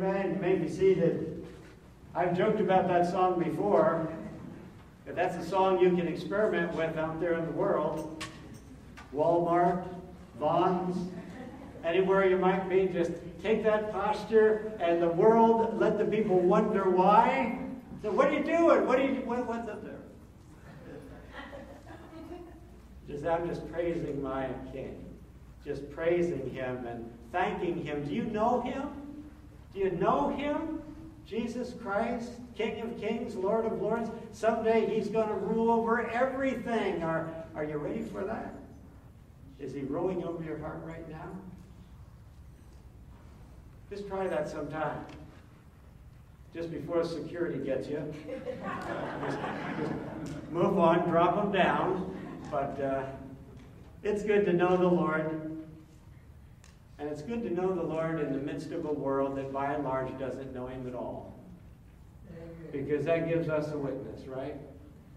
Amen. 0.00 0.32
You 0.34 0.40
may 0.40 0.54
be 0.54 0.66
seated. 0.66 1.46
I've 2.14 2.34
joked 2.34 2.58
about 2.58 2.88
that 2.88 3.10
song 3.10 3.38
before, 3.38 4.10
but 5.04 5.14
that's 5.14 5.36
a 5.36 5.46
song 5.46 5.78
you 5.78 5.90
can 5.90 6.08
experiment 6.08 6.74
with 6.74 6.96
out 6.96 7.20
there 7.20 7.34
in 7.34 7.44
the 7.44 7.52
world. 7.52 8.24
Walmart, 9.14 9.86
Vons, 10.38 11.12
anywhere 11.84 12.26
you 12.26 12.38
might 12.38 12.66
be, 12.66 12.86
just 12.86 13.12
take 13.42 13.62
that 13.64 13.92
posture 13.92 14.72
and 14.80 15.02
the 15.02 15.08
world, 15.08 15.78
let 15.78 15.98
the 15.98 16.06
people 16.06 16.40
wonder 16.40 16.88
why. 16.88 17.58
So 18.02 18.10
what 18.10 18.28
are 18.28 18.38
you 18.38 18.42
doing? 18.42 18.86
What 18.86 18.98
are 18.98 19.06
you 19.06 19.20
what, 19.26 19.46
what's 19.46 19.68
up 19.68 19.84
there? 19.84 20.00
Just 23.06 23.26
I'm 23.26 23.46
just 23.46 23.70
praising 23.70 24.22
my 24.22 24.46
king. 24.72 25.04
Just 25.62 25.90
praising 25.90 26.48
him 26.48 26.86
and 26.86 27.12
thanking 27.32 27.84
him. 27.84 28.02
Do 28.08 28.14
you 28.14 28.24
know 28.24 28.62
him? 28.62 28.99
Do 29.74 29.80
you 29.80 29.90
know 29.92 30.28
him? 30.30 30.80
Jesus 31.26 31.74
Christ, 31.80 32.32
King 32.56 32.80
of 32.80 33.00
Kings, 33.00 33.36
Lord 33.36 33.64
of 33.64 33.80
Lords. 33.80 34.10
Someday 34.32 34.92
he's 34.92 35.08
going 35.08 35.28
to 35.28 35.34
rule 35.34 35.70
over 35.70 36.10
everything. 36.10 37.04
Are, 37.04 37.32
are 37.54 37.62
you 37.62 37.76
ready 37.76 38.02
for 38.02 38.24
that? 38.24 38.54
Is 39.60 39.72
he 39.72 39.82
ruling 39.82 40.24
over 40.24 40.42
your 40.42 40.58
heart 40.58 40.80
right 40.84 41.08
now? 41.08 41.28
Just 43.90 44.08
try 44.08 44.26
that 44.26 44.48
sometime. 44.48 45.04
Just 46.54 46.72
before 46.72 47.04
security 47.04 47.64
gets 47.64 47.86
you. 47.86 48.02
just, 49.24 49.38
just 49.78 50.50
move 50.50 50.78
on, 50.78 51.08
drop 51.08 51.36
them 51.36 51.52
down. 51.52 52.16
But 52.50 52.80
uh, 52.80 53.04
it's 54.02 54.24
good 54.24 54.44
to 54.46 54.52
know 54.52 54.76
the 54.76 54.88
Lord. 54.88 55.49
And 57.00 57.08
it's 57.08 57.22
good 57.22 57.42
to 57.44 57.50
know 57.50 57.74
the 57.74 57.82
Lord 57.82 58.20
in 58.20 58.30
the 58.30 58.38
midst 58.38 58.72
of 58.72 58.84
a 58.84 58.92
world 58.92 59.38
that 59.38 59.50
by 59.50 59.72
and 59.72 59.84
large 59.84 60.16
doesn't 60.18 60.54
know 60.54 60.66
Him 60.66 60.86
at 60.86 60.94
all. 60.94 61.34
Because 62.70 63.06
that 63.06 63.26
gives 63.26 63.48
us 63.48 63.72
a 63.72 63.78
witness, 63.78 64.26
right? 64.26 64.54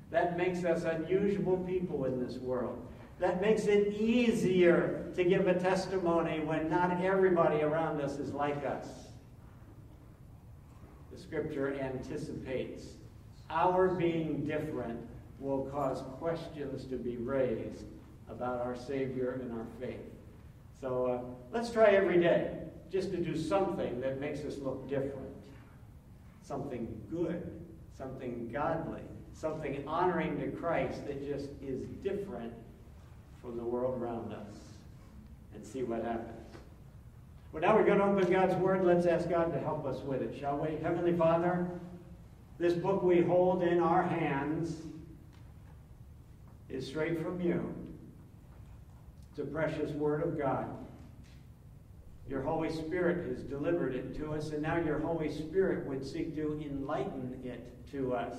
That 0.09 0.37
makes 0.37 0.63
us 0.63 0.83
unusual 0.85 1.57
people 1.57 2.05
in 2.05 2.25
this 2.25 2.37
world. 2.37 2.87
That 3.19 3.41
makes 3.41 3.65
it 3.65 3.93
easier 3.93 5.11
to 5.15 5.25
give 5.25 5.47
a 5.47 5.59
testimony 5.59 6.39
when 6.39 6.69
not 6.69 7.03
everybody 7.03 7.61
around 7.61 7.99
us 7.99 8.17
is 8.17 8.31
like 8.31 8.65
us. 8.65 8.87
The 11.11 11.19
scripture 11.19 11.77
anticipates 11.79 12.85
our 13.49 13.89
being 13.89 14.45
different 14.47 14.99
will 15.37 15.65
cause 15.65 16.01
questions 16.17 16.85
to 16.85 16.95
be 16.95 17.17
raised 17.17 17.85
about 18.29 18.61
our 18.61 18.75
Savior 18.75 19.41
and 19.43 19.51
our 19.51 19.67
faith. 19.79 20.12
So 20.83 21.05
uh, 21.05 21.21
let's 21.53 21.69
try 21.69 21.91
every 21.91 22.19
day 22.19 22.57
just 22.91 23.11
to 23.11 23.17
do 23.17 23.37
something 23.37 24.01
that 24.01 24.19
makes 24.19 24.41
us 24.41 24.57
look 24.57 24.89
different. 24.89 25.29
Something 26.41 27.01
good, 27.09 27.49
something 27.97 28.49
godly, 28.51 28.99
something 29.31 29.81
honoring 29.87 30.37
to 30.41 30.47
Christ 30.47 31.07
that 31.07 31.25
just 31.25 31.51
is 31.65 31.85
different 32.03 32.51
from 33.41 33.55
the 33.55 33.63
world 33.63 34.01
around 34.01 34.33
us. 34.33 34.57
And 35.55 35.65
see 35.65 35.83
what 35.83 36.03
happens. 36.03 36.53
Well, 37.53 37.61
now 37.61 37.77
we're 37.77 37.85
going 37.85 37.99
to 37.99 38.03
open 38.03 38.29
God's 38.29 38.55
Word. 38.55 38.83
Let's 38.83 39.05
ask 39.05 39.29
God 39.29 39.53
to 39.53 39.59
help 39.61 39.85
us 39.85 40.01
with 40.01 40.21
it, 40.21 40.37
shall 40.37 40.57
we? 40.57 40.75
Heavenly 40.83 41.15
Father, 41.15 41.65
this 42.59 42.73
book 42.73 43.03
we 43.03 43.21
hold 43.21 43.63
in 43.63 43.79
our 43.79 44.03
hands 44.03 44.75
is 46.67 46.85
straight 46.85 47.23
from 47.23 47.39
you. 47.39 47.73
It's 49.33 49.39
a 49.39 49.51
precious 49.51 49.89
word 49.93 50.21
of 50.21 50.37
God. 50.37 50.67
Your 52.29 52.43
Holy 52.43 52.69
Spirit 52.69 53.27
has 53.29 53.41
delivered 53.41 53.95
it 53.95 54.15
to 54.17 54.31
us, 54.31 54.51
and 54.51 54.61
now 54.61 54.77
your 54.77 54.99
Holy 54.99 55.31
Spirit 55.31 55.87
would 55.87 56.05
seek 56.05 56.35
to 56.35 56.61
enlighten 56.63 57.41
it 57.43 57.91
to 57.93 58.13
us. 58.13 58.35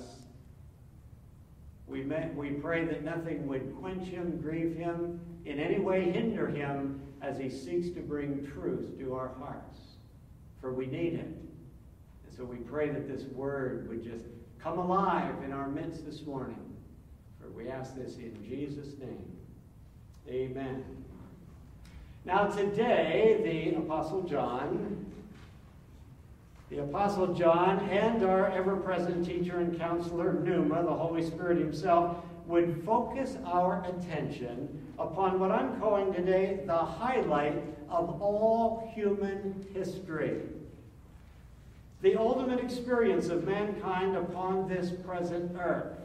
We, 1.85 2.01
may, 2.01 2.29
we 2.33 2.51
pray 2.51 2.85
that 2.85 3.03
nothing 3.03 3.45
would 3.45 3.75
quench 3.77 4.07
him, 4.07 4.39
grieve 4.39 4.77
him, 4.77 5.19
in 5.43 5.59
any 5.59 5.79
way 5.79 6.11
hinder 6.11 6.47
him 6.47 7.01
as 7.21 7.37
he 7.37 7.49
seeks 7.49 7.89
to 7.89 7.99
bring 7.99 8.49
truth 8.53 8.97
to 8.97 9.15
our 9.15 9.33
hearts. 9.37 9.77
For 10.61 10.71
we 10.71 10.85
need 10.85 11.15
it. 11.15 11.27
And 11.27 12.37
so 12.37 12.45
we 12.45 12.55
pray 12.55 12.87
that 12.87 13.05
this 13.05 13.25
word 13.33 13.89
would 13.89 14.01
just 14.01 14.23
come 14.63 14.79
alive 14.79 15.43
in 15.43 15.51
our 15.51 15.67
midst 15.67 16.05
this 16.05 16.21
morning. 16.21 16.73
For 17.41 17.49
we 17.49 17.67
ask 17.67 17.97
this 17.97 18.15
in 18.15 18.41
Jesus' 18.47 18.97
name. 18.97 19.34
Amen. 20.27 20.83
Now, 22.25 22.47
today, 22.47 23.39
the 23.43 23.77
Apostle 23.77 24.23
John, 24.23 25.05
the 26.71 26.79
Apostle 26.79 27.35
John, 27.35 27.87
and 27.89 28.23
our 28.23 28.49
ever 28.49 28.75
present 28.75 29.23
teacher 29.23 29.59
and 29.59 29.77
counselor, 29.77 30.33
Pneuma, 30.33 30.81
the 30.83 30.93
Holy 30.93 31.21
Spirit 31.21 31.59
Himself, 31.59 32.17
would 32.47 32.83
focus 32.83 33.37
our 33.45 33.85
attention 33.85 34.81
upon 34.97 35.39
what 35.39 35.51
I'm 35.51 35.79
calling 35.79 36.11
today 36.11 36.61
the 36.65 36.75
highlight 36.75 37.61
of 37.87 38.19
all 38.19 38.91
human 38.95 39.63
history. 39.75 40.41
The 42.01 42.19
ultimate 42.19 42.59
experience 42.59 43.27
of 43.27 43.43
mankind 43.43 44.17
upon 44.17 44.67
this 44.67 44.91
present 44.91 45.55
earth. 45.59 45.97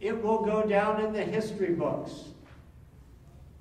It 0.00 0.22
will 0.22 0.44
go 0.44 0.64
down 0.64 1.04
in 1.04 1.12
the 1.12 1.24
history 1.24 1.74
books 1.74 2.12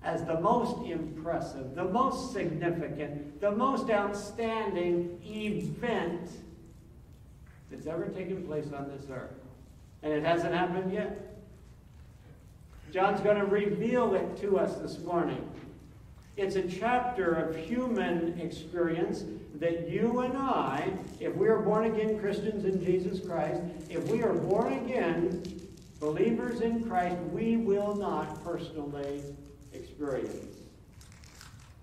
as 0.03 0.23
the 0.25 0.39
most 0.39 0.85
impressive, 0.85 1.75
the 1.75 1.83
most 1.83 2.33
significant, 2.33 3.39
the 3.39 3.51
most 3.51 3.89
outstanding 3.89 5.19
event 5.23 6.29
that's 7.69 7.85
ever 7.85 8.07
taken 8.07 8.43
place 8.43 8.67
on 8.75 8.89
this 8.89 9.05
earth. 9.11 9.31
And 10.03 10.11
it 10.11 10.23
hasn't 10.23 10.53
happened 10.53 10.91
yet. 10.91 11.27
John's 12.91 13.21
going 13.21 13.37
to 13.37 13.45
reveal 13.45 14.15
it 14.15 14.37
to 14.41 14.57
us 14.59 14.75
this 14.75 14.99
morning. 14.99 15.47
It's 16.35 16.55
a 16.55 16.67
chapter 16.67 17.33
of 17.33 17.55
human 17.55 18.39
experience 18.39 19.23
that 19.59 19.87
you 19.87 20.21
and 20.21 20.35
I, 20.37 20.91
if 21.19 21.35
we 21.35 21.47
are 21.47 21.59
born 21.59 21.85
again 21.85 22.19
Christians 22.19 22.65
in 22.65 22.83
Jesus 22.83 23.25
Christ, 23.25 23.61
if 23.89 24.09
we 24.09 24.23
are 24.23 24.33
born 24.33 24.73
again 24.73 25.43
believers 25.99 26.61
in 26.61 26.83
Christ, 26.83 27.17
we 27.31 27.57
will 27.57 27.95
not 27.95 28.43
personally 28.43 29.21
experience. 30.01 30.55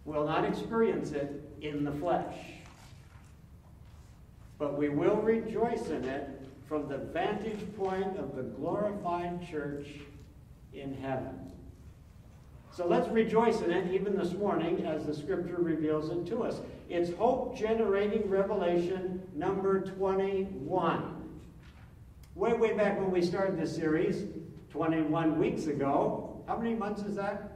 We'll 0.04 0.26
not 0.26 0.44
experience 0.44 1.12
it 1.12 1.40
in 1.60 1.84
the 1.84 1.92
flesh. 1.92 2.34
But 4.58 4.76
we 4.76 4.88
will 4.88 5.16
rejoice 5.16 5.88
in 5.88 6.04
it 6.04 6.28
from 6.66 6.88
the 6.88 6.98
vantage 6.98 7.60
point 7.76 8.18
of 8.18 8.34
the 8.34 8.42
glorified 8.42 9.48
church 9.48 9.86
in 10.72 10.94
heaven. 10.94 11.52
So 12.72 12.86
let's 12.86 13.08
rejoice 13.08 13.60
in 13.60 13.70
it 13.70 13.92
even 13.92 14.16
this 14.16 14.32
morning 14.32 14.84
as 14.84 15.04
the 15.04 15.14
scripture 15.14 15.56
reveals 15.58 16.10
it 16.10 16.26
to 16.26 16.42
us. 16.42 16.60
It's 16.88 17.12
hope 17.16 17.56
generating 17.56 18.28
revelation 18.28 19.22
number 19.34 19.80
21. 19.80 21.14
Way, 22.34 22.52
way 22.54 22.72
back 22.72 22.98
when 22.98 23.10
we 23.10 23.22
started 23.22 23.58
this 23.58 23.74
series, 23.74 24.24
21 24.70 25.38
weeks 25.38 25.66
ago. 25.66 26.42
How 26.46 26.56
many 26.56 26.74
months 26.74 27.02
is 27.02 27.16
that? 27.16 27.47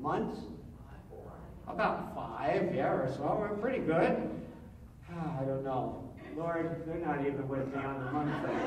Months? 0.00 0.40
About 1.66 2.14
five, 2.14 2.74
yeah, 2.74 2.88
or 2.88 3.12
so. 3.14 3.36
We're 3.38 3.56
pretty 3.56 3.80
good. 3.80 4.30
Ah, 5.12 5.40
I 5.40 5.44
don't 5.44 5.64
know. 5.64 6.10
Lord, 6.36 6.82
they're 6.86 6.98
not 6.98 7.20
even 7.26 7.46
with 7.48 7.74
me 7.74 7.82
on 7.82 8.04
the 8.04 8.12
month 8.12 8.46
thing. 8.46 8.58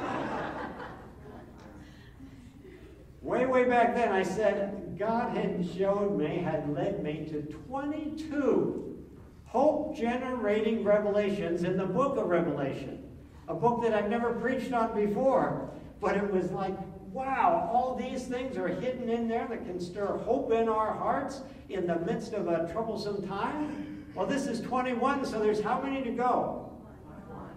way, 3.21 3.45
way 3.45 3.63
back 3.63 3.95
then, 3.95 4.11
I 4.11 4.23
said 4.23 4.97
God 4.99 5.35
had 5.35 5.67
showed 5.75 6.17
me, 6.17 6.37
had 6.37 6.71
led 6.73 7.03
me 7.03 7.27
to 7.31 7.41
22 7.41 8.91
hope 9.45 9.97
generating 9.97 10.83
revelations 10.83 11.63
in 11.63 11.75
the 11.75 11.85
book 11.85 12.17
of 12.17 12.27
Revelation. 12.27 13.03
A 13.47 13.53
book 13.53 13.81
that 13.83 13.93
I've 13.93 14.09
never 14.09 14.33
preached 14.33 14.71
on 14.71 14.95
before, 14.95 15.71
but 15.99 16.15
it 16.15 16.31
was 16.31 16.51
like 16.51 16.77
wow, 17.11 17.69
all 17.71 17.95
these 17.95 18.27
things 18.27 18.57
are 18.57 18.67
hidden 18.67 19.09
in 19.09 19.27
there 19.27 19.47
that 19.49 19.65
can 19.65 19.79
stir 19.79 20.17
hope 20.17 20.51
in 20.51 20.69
our 20.69 20.93
hearts 20.93 21.41
in 21.69 21.87
the 21.87 21.99
midst 21.99 22.33
of 22.33 22.47
a 22.47 22.71
troublesome 22.71 23.27
time? 23.27 24.05
Well, 24.15 24.25
this 24.25 24.47
is 24.47 24.61
21, 24.61 25.25
so 25.25 25.39
there's 25.39 25.61
how 25.61 25.81
many 25.81 26.03
to 26.03 26.11
go? 26.11 26.71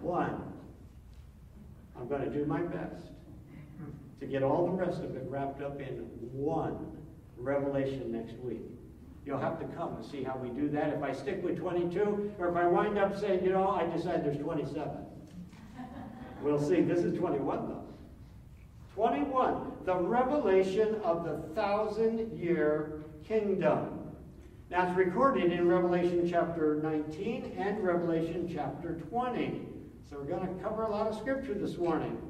One. 0.01 0.53
I'm 1.97 2.09
going 2.09 2.23
to 2.23 2.31
do 2.31 2.45
my 2.45 2.61
best 2.61 3.07
to 4.21 4.27
get 4.27 4.43
all 4.43 4.67
the 4.67 4.73
rest 4.73 5.03
of 5.03 5.17
it 5.17 5.25
wrapped 5.29 5.63
up 5.63 5.81
in 5.81 6.07
one 6.33 6.97
revelation 7.37 8.11
next 8.11 8.37
week. 8.39 8.63
You'll 9.27 9.39
have 9.39 9.59
to 9.59 9.67
come 9.77 9.97
and 9.97 10.05
see 10.05 10.23
how 10.23 10.37
we 10.37 10.51
do 10.51 10.69
that. 10.71 10.91
If 10.91 11.03
I 11.03 11.13
stick 11.13 11.43
with 11.43 11.59
22, 11.59 12.35
or 12.39 12.49
if 12.49 12.57
I 12.57 12.67
wind 12.67 12.99
up 12.99 13.19
saying, 13.19 13.45
you 13.45 13.51
know, 13.51 13.69
I 13.69 13.87
decide 13.87 14.25
there's 14.25 14.39
27. 14.39 14.89
We'll 16.43 16.61
see. 16.61 16.83
This 16.83 16.99
is 16.99 17.17
21, 17.19 17.69
though. 17.69 17.84
21, 18.95 19.73
the 19.85 19.97
revelation 19.97 21.01
of 21.03 21.25
the 21.25 21.37
thousand 21.55 22.39
year 22.39 23.05
kingdom. 23.27 24.01
Now 24.71 24.89
it's 24.89 24.97
recorded 24.97 25.53
in 25.53 25.67
Revelation 25.67 26.29
chapter 26.31 26.77
19 26.83 27.57
and 27.59 27.83
Revelation 27.83 28.49
chapter 28.53 28.95
20. 29.11 29.63
So 30.09 30.19
we're 30.19 30.25
going 30.25 30.47
to 30.47 30.63
cover 30.63 30.85
a 30.85 30.91
lot 30.91 31.09
of 31.09 31.17
scripture 31.17 31.55
this 31.55 31.77
morning. 31.77 32.21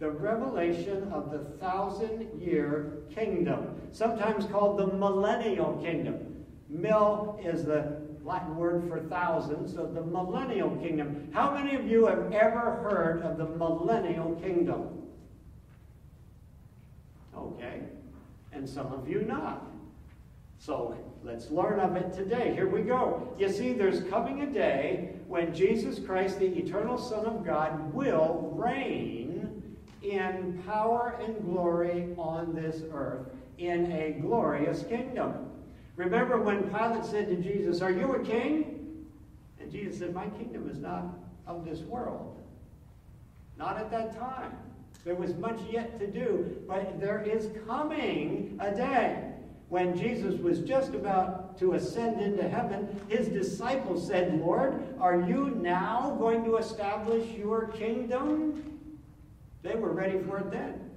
The 0.00 0.10
revelation 0.10 1.10
of 1.12 1.30
the 1.30 1.38
thousand 1.58 2.28
year 2.38 2.98
kingdom, 3.14 3.80
sometimes 3.92 4.44
called 4.46 4.78
the 4.78 4.86
millennial 4.86 5.80
kingdom. 5.82 6.44
Mill 6.68 7.40
is 7.42 7.64
the 7.64 8.09
Latin 8.24 8.56
word 8.56 8.88
for 8.88 9.00
thousands, 9.00 9.76
of 9.76 9.94
the 9.94 10.02
millennial 10.02 10.70
kingdom. 10.76 11.28
How 11.32 11.52
many 11.54 11.74
of 11.76 11.86
you 11.86 12.06
have 12.06 12.32
ever 12.32 12.82
heard 12.82 13.22
of 13.22 13.38
the 13.38 13.46
millennial 13.46 14.34
kingdom? 14.42 14.88
Okay, 17.36 17.80
and 18.52 18.68
some 18.68 18.92
of 18.92 19.08
you 19.08 19.22
not. 19.22 19.66
So 20.58 20.94
let's 21.24 21.50
learn 21.50 21.80
of 21.80 21.96
it 21.96 22.12
today. 22.12 22.52
Here 22.54 22.68
we 22.68 22.82
go. 22.82 23.34
You 23.38 23.48
see, 23.48 23.72
there's 23.72 24.02
coming 24.10 24.42
a 24.42 24.46
day 24.46 25.14
when 25.26 25.54
Jesus 25.54 25.98
Christ, 25.98 26.38
the 26.38 26.46
eternal 26.46 26.98
Son 26.98 27.24
of 27.24 27.46
God, 27.46 27.94
will 27.94 28.52
reign 28.54 29.76
in 30.02 30.62
power 30.66 31.18
and 31.24 31.42
glory 31.44 32.14
on 32.18 32.54
this 32.54 32.82
earth 32.92 33.26
in 33.58 33.90
a 33.92 34.12
glorious 34.20 34.82
kingdom. 34.82 35.49
Remember 36.00 36.40
when 36.40 36.62
Pilate 36.70 37.04
said 37.04 37.28
to 37.28 37.36
Jesus, 37.36 37.82
Are 37.82 37.90
you 37.90 38.14
a 38.14 38.24
king? 38.24 39.04
And 39.60 39.70
Jesus 39.70 39.98
said, 39.98 40.14
My 40.14 40.28
kingdom 40.30 40.66
is 40.70 40.78
not 40.78 41.04
of 41.46 41.66
this 41.66 41.80
world. 41.80 42.38
Not 43.58 43.76
at 43.76 43.90
that 43.90 44.18
time. 44.18 44.56
There 45.04 45.14
was 45.14 45.34
much 45.34 45.60
yet 45.70 46.00
to 46.00 46.06
do, 46.06 46.56
but 46.66 46.98
there 46.98 47.20
is 47.20 47.50
coming 47.66 48.58
a 48.60 48.74
day 48.74 49.24
when 49.68 49.94
Jesus 49.94 50.40
was 50.40 50.60
just 50.60 50.94
about 50.94 51.58
to 51.58 51.74
ascend 51.74 52.18
into 52.18 52.48
heaven, 52.48 52.88
his 53.08 53.28
disciples 53.28 54.06
said, 54.06 54.40
Lord, 54.40 54.82
are 54.98 55.20
you 55.20 55.50
now 55.60 56.16
going 56.18 56.44
to 56.44 56.56
establish 56.56 57.28
your 57.32 57.66
kingdom? 57.66 58.80
They 59.62 59.74
were 59.74 59.92
ready 59.92 60.18
for 60.20 60.38
it 60.38 60.50
then. 60.50 60.89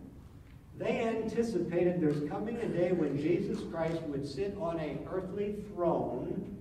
They 0.77 1.01
anticipated 1.01 2.01
there's 2.01 2.27
coming 2.29 2.57
a 2.57 2.67
day 2.67 2.91
when 2.91 3.17
Jesus 3.17 3.59
Christ 3.71 4.01
would 4.03 4.27
sit 4.27 4.55
on 4.59 4.79
a 4.79 4.97
earthly 5.11 5.63
throne, 5.73 6.57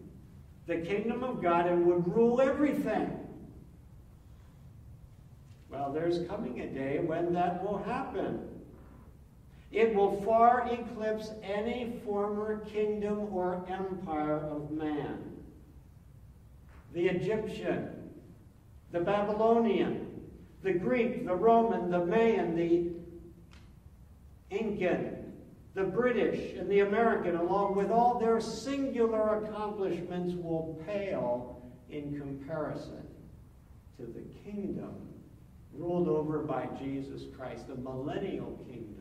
the 0.66 0.78
kingdom 0.78 1.24
of 1.24 1.42
God, 1.42 1.66
and 1.66 1.86
would 1.86 2.14
rule 2.14 2.40
everything. 2.40 3.18
Well, 5.70 5.90
there's 5.90 6.26
coming 6.28 6.60
a 6.60 6.66
day 6.66 6.98
when 6.98 7.32
that 7.32 7.64
will 7.64 7.82
happen. 7.82 8.48
It 9.70 9.94
will 9.94 10.20
far 10.20 10.68
eclipse 10.70 11.30
any 11.42 11.98
former 12.04 12.58
kingdom 12.66 13.28
or 13.32 13.64
empire 13.70 14.36
of 14.36 14.70
man. 14.70 15.32
The 16.92 17.08
Egyptian, 17.08 18.10
the 18.90 19.00
Babylonian, 19.00 20.08
the 20.62 20.74
Greek, 20.74 21.24
the 21.24 21.34
Roman, 21.34 21.90
the 21.90 22.04
Mayan, 22.04 22.54
the 22.54 22.90
Incan, 24.52 25.32
the 25.74 25.84
British, 25.84 26.56
and 26.58 26.70
the 26.70 26.80
American, 26.80 27.36
along 27.36 27.76
with 27.76 27.90
all 27.90 28.18
their 28.18 28.40
singular 28.40 29.44
accomplishments, 29.44 30.34
will 30.34 30.80
pale 30.86 31.62
in 31.90 32.18
comparison 32.18 33.06
to 33.98 34.06
the 34.06 34.22
kingdom 34.44 34.94
ruled 35.74 36.08
over 36.08 36.40
by 36.40 36.66
Jesus 36.78 37.22
Christ, 37.36 37.66
the 37.68 37.76
millennial 37.76 38.62
kingdom 38.68 38.92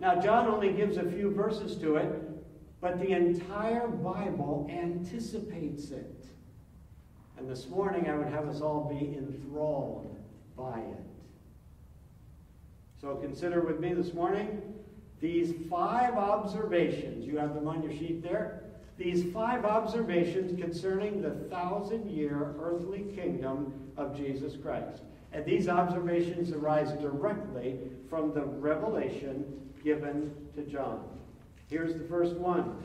now, 0.00 0.20
John 0.20 0.46
only 0.46 0.72
gives 0.72 0.98
a 0.98 1.10
few 1.10 1.30
verses 1.30 1.76
to 1.78 1.96
it, 1.96 2.22
but 2.80 3.00
the 3.00 3.12
entire 3.12 3.88
Bible 3.88 4.68
anticipates 4.70 5.90
it. 5.90 6.26
And 7.38 7.48
this 7.48 7.68
morning, 7.68 8.08
I 8.08 8.16
would 8.16 8.28
have 8.28 8.48
us 8.48 8.60
all 8.60 8.88
be 8.88 9.16
enthralled 9.16 10.16
by 10.56 10.80
it. 10.80 11.15
So 13.00 13.16
consider 13.16 13.60
with 13.60 13.80
me 13.80 13.92
this 13.94 14.14
morning 14.14 14.62
these 15.20 15.54
five 15.70 16.14
observations. 16.14 17.26
You 17.26 17.38
have 17.38 17.54
them 17.54 17.68
on 17.68 17.82
your 17.82 17.92
sheet 17.92 18.22
there. 18.22 18.62
These 18.98 19.32
five 19.32 19.64
observations 19.64 20.58
concerning 20.58 21.20
the 21.20 21.30
thousand 21.50 22.10
year 22.10 22.54
earthly 22.60 23.04
kingdom 23.14 23.72
of 23.96 24.16
Jesus 24.16 24.54
Christ. 24.56 25.02
And 25.32 25.44
these 25.44 25.68
observations 25.68 26.52
arise 26.52 26.92
directly 26.92 27.78
from 28.08 28.32
the 28.32 28.42
revelation 28.42 29.44
given 29.84 30.34
to 30.54 30.62
John. 30.62 31.02
Here's 31.68 31.94
the 31.94 32.04
first 32.04 32.36
one. 32.36 32.76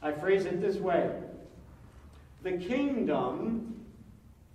I 0.00 0.12
phrase 0.12 0.46
it 0.46 0.60
this 0.60 0.76
way 0.76 1.12
The 2.42 2.52
kingdom, 2.52 3.84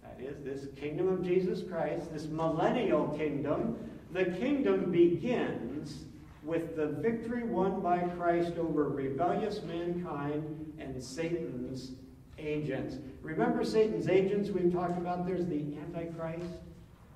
that 0.02 0.20
is, 0.20 0.44
this 0.44 0.68
kingdom 0.76 1.08
of 1.10 1.24
Jesus 1.24 1.62
Christ, 1.62 2.12
this 2.12 2.26
millennial 2.26 3.10
kingdom, 3.10 3.78
the 4.12 4.26
kingdom 4.26 4.92
begins 4.92 6.04
with 6.44 6.76
the 6.76 6.88
victory 6.88 7.44
won 7.44 7.82
by 7.82 8.00
Christ 8.00 8.58
over 8.58 8.90
rebellious 8.90 9.62
mankind 9.64 10.74
and 10.80 11.04
Satan's 11.04 11.92
agents. 12.38 12.98
Remember 13.22 13.66
Satan's 13.66 14.08
agents 14.08 14.50
we've 14.50 14.72
talked 14.72 14.98
about? 14.98 15.26
There's 15.26 15.46
the 15.46 15.76
Antichrist, 15.78 16.46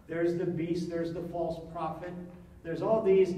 there's 0.08 0.36
the 0.36 0.46
beast, 0.46 0.90
there's 0.90 1.14
the 1.14 1.22
false 1.22 1.62
prophet, 1.72 2.14
there's 2.64 2.82
all 2.82 3.02
these 3.02 3.36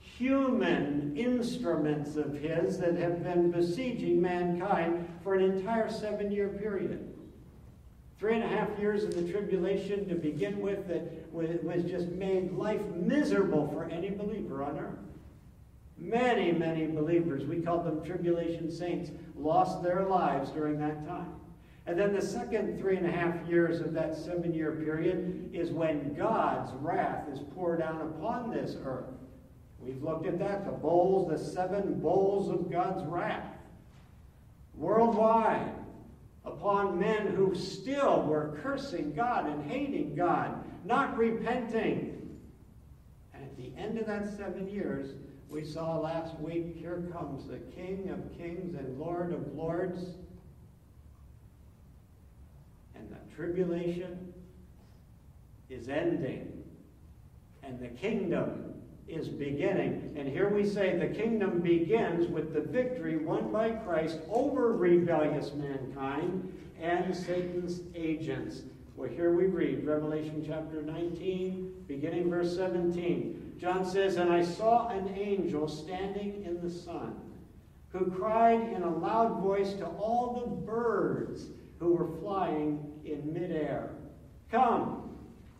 human 0.00 1.16
instruments 1.16 2.16
of 2.16 2.34
his 2.34 2.78
that 2.78 2.96
have 2.96 3.22
been 3.22 3.52
besieging 3.52 4.20
mankind 4.20 5.08
for 5.22 5.34
an 5.34 5.42
entire 5.42 5.88
seven 5.90 6.32
year 6.32 6.48
period. 6.48 7.14
Three 8.18 8.34
and 8.34 8.42
a 8.42 8.48
half 8.48 8.76
years 8.78 9.04
of 9.04 9.14
the 9.14 9.30
tribulation 9.30 10.08
to 10.08 10.16
begin 10.16 10.60
with 10.60 10.88
that 10.88 11.32
was 11.32 11.84
just 11.84 12.08
made 12.08 12.52
life 12.52 12.84
miserable 12.96 13.68
for 13.68 13.84
any 13.84 14.10
believer 14.10 14.64
on 14.64 14.78
earth. 14.78 14.98
Many, 15.96 16.52
many 16.52 16.86
believers, 16.86 17.44
we 17.44 17.60
call 17.60 17.78
them 17.78 18.04
tribulation 18.04 18.70
saints, 18.70 19.10
lost 19.36 19.82
their 19.82 20.04
lives 20.04 20.50
during 20.50 20.78
that 20.80 21.06
time. 21.06 21.32
And 21.86 21.98
then 21.98 22.12
the 22.12 22.22
second 22.22 22.78
three 22.78 22.96
and 22.96 23.06
a 23.06 23.10
half 23.10 23.48
years 23.48 23.80
of 23.80 23.94
that 23.94 24.16
seven 24.16 24.52
year 24.52 24.72
period 24.72 25.50
is 25.54 25.70
when 25.70 26.14
God's 26.14 26.72
wrath 26.74 27.28
is 27.32 27.40
poured 27.54 27.78
down 27.78 28.00
upon 28.02 28.50
this 28.50 28.76
earth. 28.84 29.06
We've 29.80 30.02
looked 30.02 30.26
at 30.26 30.38
that, 30.40 30.64
the 30.64 30.72
bowls, 30.72 31.30
the 31.30 31.38
seven 31.38 32.00
bowls 32.00 32.50
of 32.50 32.70
God's 32.70 33.04
wrath. 33.04 33.56
Worldwide, 34.74 35.72
upon 36.48 36.98
men 36.98 37.28
who 37.28 37.54
still 37.54 38.22
were 38.22 38.58
cursing 38.62 39.12
God 39.14 39.46
and 39.46 39.70
hating 39.70 40.14
God, 40.14 40.64
not 40.84 41.16
repenting. 41.16 42.38
And 43.34 43.44
at 43.44 43.56
the 43.56 43.72
end 43.76 43.98
of 43.98 44.06
that 44.06 44.36
seven 44.36 44.68
years, 44.68 45.14
we 45.48 45.64
saw 45.64 45.98
last 45.98 46.38
week, 46.40 46.76
here 46.76 47.08
comes 47.12 47.46
the 47.46 47.58
King 47.58 48.10
of 48.10 48.36
kings 48.36 48.74
and 48.74 48.98
Lord 48.98 49.32
of 49.32 49.54
lords. 49.54 49.98
And 52.94 53.08
the 53.10 53.34
tribulation 53.34 54.32
is 55.70 55.88
ending. 55.88 56.64
And 57.62 57.78
the 57.78 57.88
kingdom 57.88 58.74
is 59.08 59.28
beginning. 59.28 60.14
And 60.16 60.28
here 60.28 60.48
we 60.48 60.64
say 60.64 60.96
the 60.96 61.06
kingdom 61.06 61.60
begins 61.60 62.28
with 62.28 62.52
the 62.52 62.60
victory 62.60 63.16
won 63.16 63.50
by 63.50 63.70
Christ 63.70 64.18
over 64.30 64.72
rebellious 64.76 65.52
mankind 65.54 66.52
and 66.80 67.14
Satan's 67.14 67.80
agents. 67.94 68.62
Well, 68.96 69.08
here 69.08 69.32
we 69.32 69.46
read 69.46 69.86
Revelation 69.86 70.44
chapter 70.46 70.82
19, 70.82 71.84
beginning 71.86 72.30
verse 72.30 72.54
17. 72.56 73.54
John 73.58 73.84
says, 73.88 74.16
And 74.16 74.32
I 74.32 74.44
saw 74.44 74.88
an 74.88 75.08
angel 75.16 75.68
standing 75.68 76.44
in 76.44 76.60
the 76.60 76.70
sun, 76.70 77.16
who 77.90 78.10
cried 78.10 78.60
in 78.72 78.82
a 78.82 78.96
loud 78.96 79.40
voice 79.40 79.72
to 79.74 79.86
all 79.86 80.40
the 80.40 80.66
birds 80.66 81.46
who 81.78 81.94
were 81.94 82.18
flying 82.20 82.92
in 83.04 83.32
midair 83.32 83.90
Come, 84.50 85.10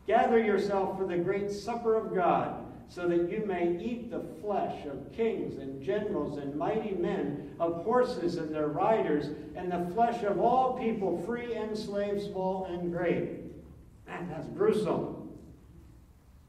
gather 0.06 0.38
yourself 0.38 0.98
for 0.98 1.06
the 1.06 1.18
great 1.18 1.50
supper 1.50 1.94
of 1.94 2.14
God 2.14 2.57
so 2.88 3.06
that 3.06 3.30
you 3.30 3.44
may 3.46 3.78
eat 3.82 4.10
the 4.10 4.22
flesh 4.40 4.86
of 4.86 5.12
kings 5.12 5.58
and 5.58 5.82
generals 5.82 6.38
and 6.38 6.54
mighty 6.56 6.94
men, 6.94 7.54
of 7.60 7.84
horses 7.84 8.36
and 8.36 8.54
their 8.54 8.68
riders, 8.68 9.26
and 9.56 9.70
the 9.70 9.92
flesh 9.94 10.22
of 10.22 10.40
all 10.40 10.78
people, 10.78 11.22
free 11.26 11.54
and 11.54 11.76
slave, 11.76 12.22
small 12.22 12.64
and 12.66 12.92
great. 12.92 13.40
Man, 14.06 14.28
that's 14.30 14.48
gruesome. 14.48 15.28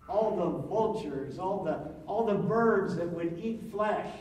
All 0.07 0.37
the 0.37 0.67
vultures, 0.67 1.37
all 1.37 1.63
the, 1.63 1.91
all 2.07 2.25
the 2.25 2.35
birds 2.35 2.95
that 2.95 3.09
would 3.11 3.37
eat 3.37 3.69
flesh, 3.69 4.11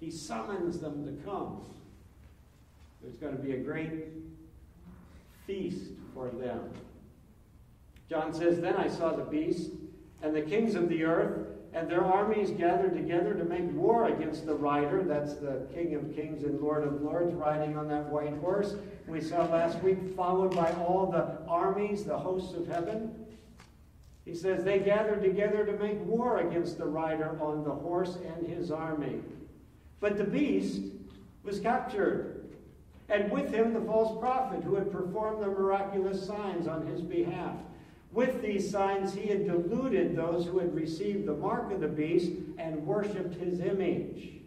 he 0.00 0.10
summons 0.10 0.78
them 0.78 1.04
to 1.04 1.12
come. 1.24 1.60
There's 3.02 3.16
going 3.16 3.36
to 3.36 3.42
be 3.42 3.52
a 3.52 3.58
great 3.58 4.06
feast 5.46 5.90
for 6.14 6.30
them. 6.30 6.70
John 8.08 8.32
says, 8.32 8.60
Then 8.60 8.76
I 8.76 8.88
saw 8.88 9.14
the 9.14 9.24
beast 9.24 9.70
and 10.22 10.34
the 10.34 10.42
kings 10.42 10.74
of 10.74 10.88
the 10.88 11.04
earth 11.04 11.46
and 11.72 11.88
their 11.88 12.04
armies 12.04 12.50
gathered 12.50 12.94
together 12.94 13.32
to 13.34 13.44
make 13.44 13.70
war 13.72 14.08
against 14.08 14.44
the 14.44 14.54
rider. 14.54 15.04
That's 15.04 15.34
the 15.34 15.66
King 15.72 15.94
of 15.94 16.14
Kings 16.16 16.42
and 16.42 16.60
Lord 16.60 16.82
of 16.82 17.00
Lords 17.00 17.32
riding 17.32 17.76
on 17.76 17.86
that 17.88 18.06
white 18.06 18.36
horse 18.38 18.74
we 19.06 19.20
saw 19.20 19.44
last 19.46 19.80
week, 19.82 19.98
followed 20.16 20.54
by 20.54 20.72
all 20.72 21.10
the 21.10 21.38
armies, 21.48 22.04
the 22.04 22.18
hosts 22.18 22.54
of 22.54 22.66
heaven. 22.66 23.26
He 24.24 24.34
says 24.34 24.62
they 24.62 24.78
gathered 24.78 25.22
together 25.22 25.64
to 25.64 25.72
make 25.72 26.00
war 26.04 26.38
against 26.38 26.78
the 26.78 26.86
rider 26.86 27.36
on 27.40 27.64
the 27.64 27.70
horse 27.70 28.16
and 28.16 28.46
his 28.46 28.70
army. 28.70 29.20
But 29.98 30.16
the 30.16 30.24
beast 30.24 30.82
was 31.42 31.58
captured, 31.58 32.48
and 33.08 33.30
with 33.30 33.52
him 33.52 33.74
the 33.74 33.80
false 33.80 34.18
prophet 34.20 34.62
who 34.62 34.76
had 34.76 34.92
performed 34.92 35.42
the 35.42 35.48
miraculous 35.48 36.24
signs 36.24 36.68
on 36.68 36.86
his 36.86 37.00
behalf. 37.00 37.56
With 38.12 38.42
these 38.42 38.68
signs, 38.68 39.14
he 39.14 39.28
had 39.28 39.46
deluded 39.46 40.16
those 40.16 40.44
who 40.44 40.58
had 40.58 40.74
received 40.74 41.26
the 41.26 41.34
mark 41.34 41.70
of 41.72 41.80
the 41.80 41.88
beast 41.88 42.32
and 42.58 42.84
worshipped 42.84 43.34
his 43.34 43.60
image. 43.60 44.40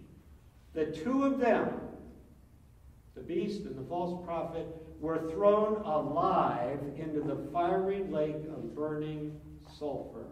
The 0.73 0.87
two 0.87 1.23
of 1.23 1.39
them, 1.39 1.69
the 3.15 3.21
beast 3.21 3.61
and 3.61 3.77
the 3.77 3.87
false 3.87 4.23
prophet, 4.25 4.67
were 4.99 5.29
thrown 5.31 5.77
alive 5.85 6.79
into 6.97 7.21
the 7.21 7.47
fiery 7.51 8.03
lake 8.03 8.43
of 8.47 8.75
burning 8.75 9.39
sulfur. 9.77 10.25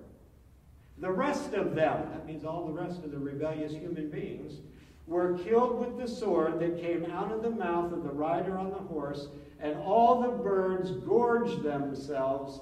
The 0.98 1.12
rest 1.12 1.54
of 1.54 1.74
them, 1.74 2.10
that 2.12 2.26
means 2.26 2.44
all 2.44 2.66
the 2.66 2.74
rest 2.74 3.04
of 3.04 3.12
the 3.12 3.18
rebellious 3.18 3.72
human 3.72 4.10
beings, 4.10 4.60
were 5.08 5.38
killed 5.40 5.80
with 5.80 5.98
the 5.98 6.08
sword 6.08 6.60
that 6.60 6.82
came 6.82 7.06
out 7.06 7.32
of 7.32 7.44
the 7.44 7.50
mouth 7.50 7.92
of 7.92 8.04
the 8.04 8.12
rider 8.12 8.58
on 8.58 8.70
the 8.70 8.78
horse, 8.78 9.28
and 9.60 9.78
all 9.78 10.22
the 10.22 10.44
birds 10.44 10.92
gorged 10.92 11.64
themselves 11.64 12.62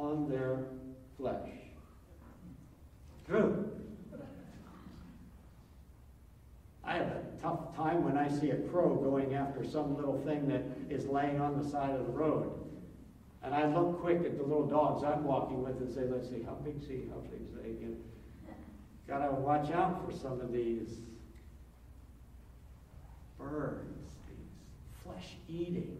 on 0.00 0.28
their 0.28 0.58
flesh. 1.16 1.50
True. 3.26 3.70
I 6.82 6.94
have 6.94 7.06
a 7.06 7.22
tough 7.40 7.76
time 7.76 8.02
when 8.04 8.16
I 8.16 8.28
see 8.28 8.50
a 8.50 8.56
crow 8.56 8.96
going 8.96 9.34
after 9.34 9.64
some 9.64 9.94
little 9.94 10.18
thing 10.24 10.48
that 10.48 10.62
is 10.88 11.06
laying 11.06 11.40
on 11.40 11.62
the 11.62 11.68
side 11.68 11.90
of 11.90 12.06
the 12.06 12.12
road. 12.12 12.52
And 13.42 13.54
I 13.54 13.66
look 13.66 14.00
quick 14.00 14.18
at 14.24 14.36
the 14.36 14.42
little 14.42 14.66
dogs 14.66 15.04
I'm 15.04 15.24
walking 15.24 15.62
with 15.62 15.78
and 15.80 15.94
say, 15.94 16.02
let's 16.10 16.28
see, 16.28 16.42
how 16.42 16.54
big 16.64 16.82
is 16.82 16.88
he? 16.88 17.08
How 17.10 17.20
big 17.30 17.40
is 17.42 17.54
they? 17.54 17.70
Again? 17.70 17.96
Gotta 19.06 19.30
watch 19.32 19.70
out 19.70 20.04
for 20.04 20.16
some 20.16 20.40
of 20.40 20.52
these 20.52 20.98
birds, 23.38 24.12
these 24.28 25.04
flesh-eating 25.04 25.96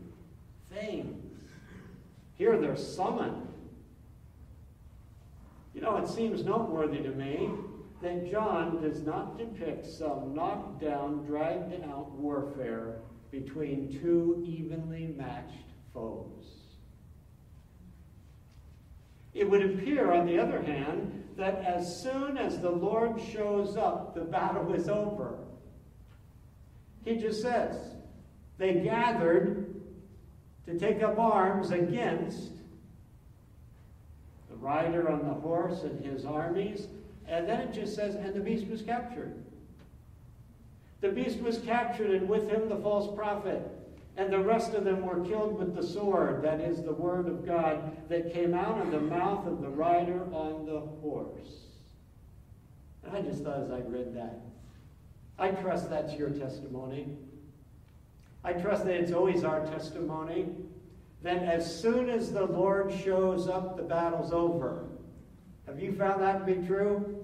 things. 0.73 1.35
Here 2.37 2.57
they're 2.57 2.77
summoned 2.77 3.50
you 5.75 5.81
know, 5.81 5.97
it 5.97 6.09
seems 6.09 6.45
noteworthy 6.45 6.99
to 6.99 7.11
me 7.11 7.51
that 8.03 8.31
John 8.31 8.81
does 8.81 9.03
not 9.03 9.39
depict 9.39 9.87
some 9.87 10.35
knocked 10.35 10.81
down, 10.81 11.25
dragged 11.27 11.85
out 11.85 12.11
warfare 12.13 12.97
between 13.31 14.01
two 14.01 14.43
evenly 14.47 15.15
matched 15.17 15.73
foes. 15.93 16.61
It 19.33 19.49
would 19.49 19.65
appear, 19.65 20.13
on 20.13 20.27
the 20.27 20.39
other 20.39 20.61
hand, 20.61 21.29
that 21.37 21.65
as 21.65 22.03
soon 22.03 22.37
as 22.37 22.59
the 22.59 22.71
Lord 22.71 23.21
shows 23.33 23.77
up, 23.77 24.15
the 24.15 24.23
battle 24.23 24.75
is 24.75 24.89
over. 24.89 25.39
He 27.05 27.17
just 27.17 27.41
says, 27.41 27.77
they 28.59 28.75
gathered 28.75 29.75
to 30.67 30.79
take 30.79 31.03
up 31.03 31.19
arms 31.19 31.71
against 31.71 32.51
rider 34.61 35.11
on 35.11 35.27
the 35.27 35.35
horse 35.35 35.83
and 35.83 36.05
his 36.05 36.25
armies. 36.25 36.87
And 37.27 37.49
then 37.49 37.61
it 37.61 37.73
just 37.73 37.95
says, 37.95 38.15
and 38.15 38.35
the 38.35 38.41
beast 38.41 38.67
was 38.67 38.83
captured. 38.83 39.35
The 41.01 41.11
beast 41.11 41.41
was 41.41 41.59
captured, 41.59 42.11
and 42.11 42.29
with 42.29 42.49
him 42.49 42.69
the 42.69 42.77
false 42.77 43.15
prophet. 43.17 43.63
And 44.17 44.33
the 44.33 44.41
rest 44.41 44.75
of 44.75 44.85
them 44.85 45.07
were 45.07 45.25
killed 45.25 45.59
with 45.59 45.75
the 45.75 45.83
sword, 45.83 46.43
that 46.43 46.61
is 46.61 46.83
the 46.83 46.93
word 46.93 47.27
of 47.27 47.47
God, 47.47 47.97
that 48.09 48.35
came 48.35 48.53
out 48.53 48.81
of 48.81 48.91
the 48.91 49.01
mouth 49.01 49.47
of 49.47 49.63
the 49.63 49.69
rider 49.69 50.25
on 50.33 50.67
the 50.67 50.81
horse. 51.01 51.67
And 53.05 53.17
I 53.17 53.23
just 53.23 53.43
thought 53.45 53.63
as 53.63 53.71
I 53.71 53.79
read 53.79 54.15
that, 54.15 54.41
I 55.39 55.53
trust 55.53 55.89
that's 55.89 56.13
your 56.15 56.31
testimony. 56.31 57.17
I 58.45 58.53
trust 58.53 58.85
that 58.85 58.95
it's 58.95 59.13
always 59.13 59.43
our 59.45 59.65
testimony 59.67 60.49
then 61.23 61.45
as 61.45 61.81
soon 61.81 62.09
as 62.09 62.33
the 62.33 62.45
Lord 62.45 62.93
shows 63.05 63.49
up, 63.49 63.77
the 63.77 63.83
battle's 63.83 64.33
over. 64.33 64.87
Have 65.67 65.81
you 65.81 65.93
found 65.93 66.23
that 66.23 66.47
to 66.47 66.55
be 66.55 66.67
true? 66.67 67.17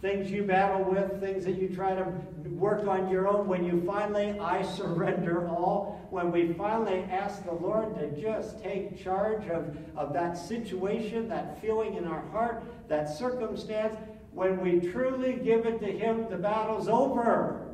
Things 0.00 0.30
you 0.30 0.42
battle 0.42 0.84
with, 0.84 1.20
things 1.20 1.44
that 1.46 1.56
you 1.56 1.68
try 1.68 1.94
to 1.94 2.04
work 2.50 2.86
on 2.86 3.08
your 3.08 3.26
own, 3.26 3.46
when 3.48 3.64
you 3.64 3.82
finally, 3.86 4.38
I 4.38 4.62
surrender 4.62 5.48
all, 5.48 6.06
when 6.10 6.30
we 6.30 6.52
finally 6.52 7.06
ask 7.10 7.44
the 7.44 7.54
Lord 7.54 7.94
to 7.94 8.20
just 8.20 8.62
take 8.62 9.02
charge 9.02 9.48
of, 9.48 9.76
of 9.96 10.12
that 10.12 10.36
situation, 10.36 11.28
that 11.28 11.60
feeling 11.62 11.94
in 11.94 12.04
our 12.04 12.20
heart, 12.32 12.62
that 12.88 13.08
circumstance, 13.08 13.96
when 14.32 14.60
we 14.60 14.80
truly 14.80 15.34
give 15.34 15.64
it 15.64 15.80
to 15.80 15.86
Him, 15.86 16.28
the 16.28 16.36
battle's 16.36 16.88
over. 16.88 17.68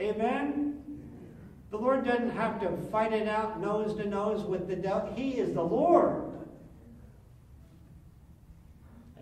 Amen? 0.00 0.67
The 1.70 1.76
Lord 1.76 2.04
doesn't 2.04 2.30
have 2.30 2.60
to 2.62 2.70
fight 2.90 3.12
it 3.12 3.28
out 3.28 3.60
nose 3.60 3.94
to 3.96 4.08
nose 4.08 4.42
with 4.44 4.68
the 4.68 4.76
devil. 4.76 5.12
He 5.14 5.32
is 5.32 5.52
the 5.52 5.62
Lord. 5.62 6.24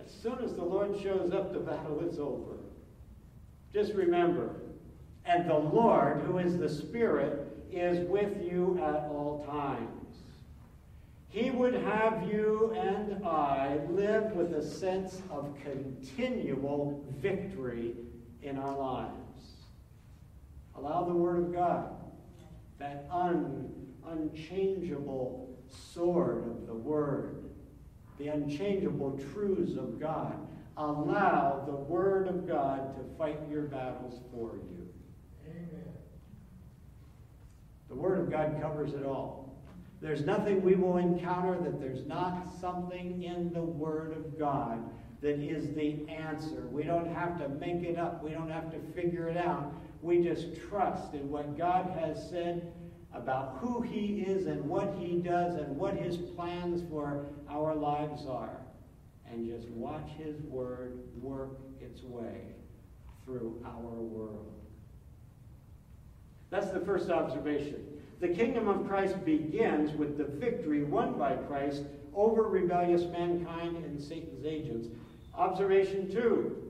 As 0.01 0.13
soon 0.13 0.39
as 0.45 0.55
the 0.55 0.63
Lord 0.63 0.97
shows 1.03 1.33
up, 1.33 1.53
the 1.53 1.59
battle 1.59 2.01
is 2.09 2.21
over. 2.21 2.59
Just 3.73 3.95
remember, 3.95 4.55
and 5.25 5.51
the 5.51 5.59
Lord, 5.59 6.21
who 6.21 6.39
is 6.39 6.57
the 6.57 6.69
Spirit, 6.69 7.49
is 7.73 8.09
with 8.09 8.41
you 8.41 8.79
at 8.81 9.09
all 9.11 9.45
times. 9.51 9.91
He 11.29 11.51
would 11.51 11.75
have 11.75 12.29
you 12.33 12.73
and 12.77 13.27
I 13.27 13.81
live 13.91 14.33
with 14.33 14.55
a 14.55 14.63
sense 14.63 15.21
of 15.31 15.53
continual 15.63 17.05
victory 17.21 17.95
in 18.43 18.57
our 18.57 18.79
lives. 18.79 19.11
Allow 20.77 21.05
the 21.05 21.15
Word 21.15 21.39
of 21.39 21.53
God 21.53 21.96
that 22.79 23.07
un, 23.11 23.71
unchangeable 24.07 25.57
sword 25.69 26.49
of 26.49 26.67
the 26.67 26.75
Word, 26.75 27.45
the 28.19 28.29
unchangeable 28.29 29.19
truths 29.33 29.77
of 29.77 30.01
God. 30.01 30.35
Allow 30.77 31.65
the 31.67 31.75
Word 31.75 32.29
of 32.29 32.47
God 32.47 32.95
to 32.97 33.17
fight 33.17 33.39
your 33.51 33.63
battles 33.63 34.21
for 34.31 34.57
you. 34.57 34.89
Amen. 35.47 35.85
The 37.89 37.95
Word 37.95 38.19
of 38.19 38.31
God 38.31 38.61
covers 38.61 38.93
it 38.93 39.05
all. 39.05 39.47
There's 40.03 40.23
nothing 40.23 40.63
we 40.63 40.75
will 40.75 40.99
encounter 40.99 41.59
that 41.63 41.81
there's 41.81 42.07
not 42.07 42.47
something 42.61 43.23
in 43.23 43.53
the 43.53 43.63
Word 43.63 44.13
of 44.13 44.39
God 44.39 44.83
that 45.23 45.41
is 45.41 45.75
the 45.75 46.07
answer. 46.11 46.67
We 46.71 46.83
don't 46.83 47.13
have 47.13 47.39
to 47.41 47.49
make 47.49 47.83
it 47.83 47.99
up. 47.99 48.23
We 48.23 48.31
don't 48.31 48.51
have 48.51 48.71
to 48.73 48.79
figure 48.95 49.29
it 49.29 49.39
out. 49.39 49.73
We 50.03 50.23
just 50.23 50.61
trust 50.69 51.15
in 51.15 51.31
what 51.31 51.57
God 51.57 51.97
has 51.99 52.29
said 52.29 52.73
about 53.13 53.59
who 53.61 53.81
He 53.81 54.23
is 54.23 54.47
and 54.47 54.65
what 54.69 54.95
He 54.99 55.17
does 55.17 55.57
and 55.57 55.77
what 55.77 55.95
His 55.95 56.17
plans 56.17 56.83
for 56.91 57.27
our 57.49 57.75
lives 57.75 58.27
are. 58.27 58.61
And 59.31 59.47
just 59.47 59.69
watch 59.71 60.09
His 60.19 60.41
Word 60.43 60.99
work 61.21 61.59
its 61.81 62.03
way 62.03 62.43
through 63.25 63.61
our 63.65 63.81
world. 63.81 64.53
That's 66.51 66.71
the 66.71 66.81
first 66.81 67.11
observation. 67.11 67.85
The 68.21 68.29
kingdom 68.29 68.69
of 68.69 68.87
Christ 68.87 69.25
begins 69.25 69.93
with 69.93 70.17
the 70.17 70.25
victory 70.25 70.85
won 70.85 71.19
by 71.19 71.35
Christ 71.35 71.83
over 72.15 72.45
rebellious 72.45 73.03
mankind 73.03 73.79
and 73.79 74.01
Satan's 74.01 74.47
agents. 74.47 74.89
Observation 75.35 76.11
two 76.11 76.66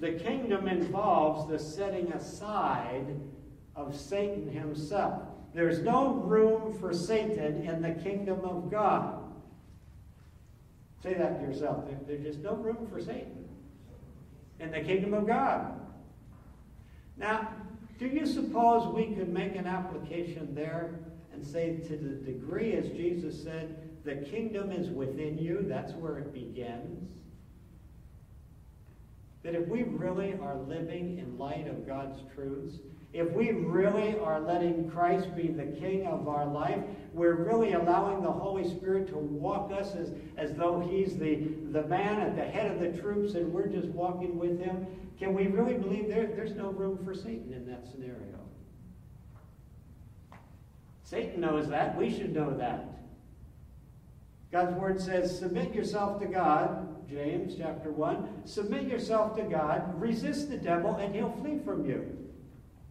the 0.00 0.12
kingdom 0.12 0.68
involves 0.68 1.48
the 1.48 1.58
setting 1.58 2.12
aside 2.12 3.20
of 3.76 3.94
Satan 3.94 4.50
himself. 4.50 5.22
There's 5.54 5.80
no 5.80 6.14
room 6.14 6.76
for 6.78 6.92
Satan 6.92 7.62
in 7.66 7.82
the 7.82 7.92
kingdom 8.02 8.40
of 8.44 8.70
God. 8.70 9.20
Say 11.02 11.14
that 11.14 11.40
to 11.40 11.46
yourself. 11.46 11.84
There's 12.06 12.24
just 12.24 12.38
no 12.40 12.54
room 12.54 12.88
for 12.90 13.00
Satan 13.00 13.44
in 14.58 14.70
the 14.70 14.80
kingdom 14.80 15.14
of 15.14 15.26
God. 15.26 15.80
Now, 17.16 17.48
do 17.98 18.06
you 18.06 18.26
suppose 18.26 18.92
we 18.92 19.14
could 19.14 19.28
make 19.28 19.54
an 19.54 19.66
application 19.66 20.54
there 20.54 20.98
and 21.32 21.44
say, 21.44 21.76
to 21.76 21.96
the 21.96 22.14
degree, 22.24 22.72
as 22.72 22.88
Jesus 22.88 23.42
said, 23.42 23.76
the 24.04 24.16
kingdom 24.16 24.72
is 24.72 24.88
within 24.88 25.38
you, 25.38 25.64
that's 25.68 25.92
where 25.92 26.18
it 26.18 26.32
begins? 26.32 27.10
That 29.44 29.54
if 29.54 29.68
we 29.68 29.82
really 29.82 30.34
are 30.42 30.56
living 30.56 31.18
in 31.18 31.38
light 31.38 31.68
of 31.68 31.86
God's 31.86 32.18
truths, 32.34 32.78
if 33.12 33.30
we 33.30 33.52
really 33.52 34.18
are 34.18 34.40
letting 34.40 34.90
Christ 34.90 35.36
be 35.36 35.48
the 35.48 35.66
king 35.66 36.06
of 36.06 36.26
our 36.26 36.46
life, 36.46 36.80
we're 37.12 37.34
really 37.34 37.74
allowing 37.74 38.22
the 38.22 38.32
Holy 38.32 38.68
Spirit 38.68 39.06
to 39.08 39.16
walk 39.16 39.70
us 39.70 39.94
as, 39.94 40.10
as 40.36 40.52
though 40.54 40.80
he's 40.80 41.16
the, 41.16 41.36
the 41.70 41.82
man 41.86 42.20
at 42.20 42.34
the 42.34 42.44
head 42.44 42.72
of 42.72 42.80
the 42.80 43.00
troops 43.00 43.34
and 43.34 43.52
we're 43.52 43.68
just 43.68 43.86
walking 43.88 44.36
with 44.36 44.58
him. 44.58 44.86
Can 45.18 45.32
we 45.34 45.46
really 45.46 45.74
believe 45.74 46.08
there, 46.08 46.26
there's 46.26 46.56
no 46.56 46.70
room 46.70 46.98
for 47.04 47.14
Satan 47.14 47.52
in 47.52 47.66
that 47.66 47.86
scenario? 47.86 48.40
Satan 51.04 51.40
knows 51.40 51.68
that. 51.68 51.96
We 51.96 52.10
should 52.10 52.34
know 52.34 52.56
that. 52.56 53.03
God's 54.54 54.76
word 54.76 55.00
says, 55.00 55.36
submit 55.36 55.74
yourself 55.74 56.20
to 56.20 56.26
God, 56.26 57.10
James 57.10 57.56
chapter 57.58 57.90
1. 57.90 58.42
Submit 58.44 58.84
yourself 58.84 59.34
to 59.36 59.42
God, 59.42 60.00
resist 60.00 60.48
the 60.48 60.56
devil, 60.56 60.94
and 60.94 61.12
he'll 61.12 61.32
flee 61.32 61.58
from 61.58 61.84
you. 61.84 62.16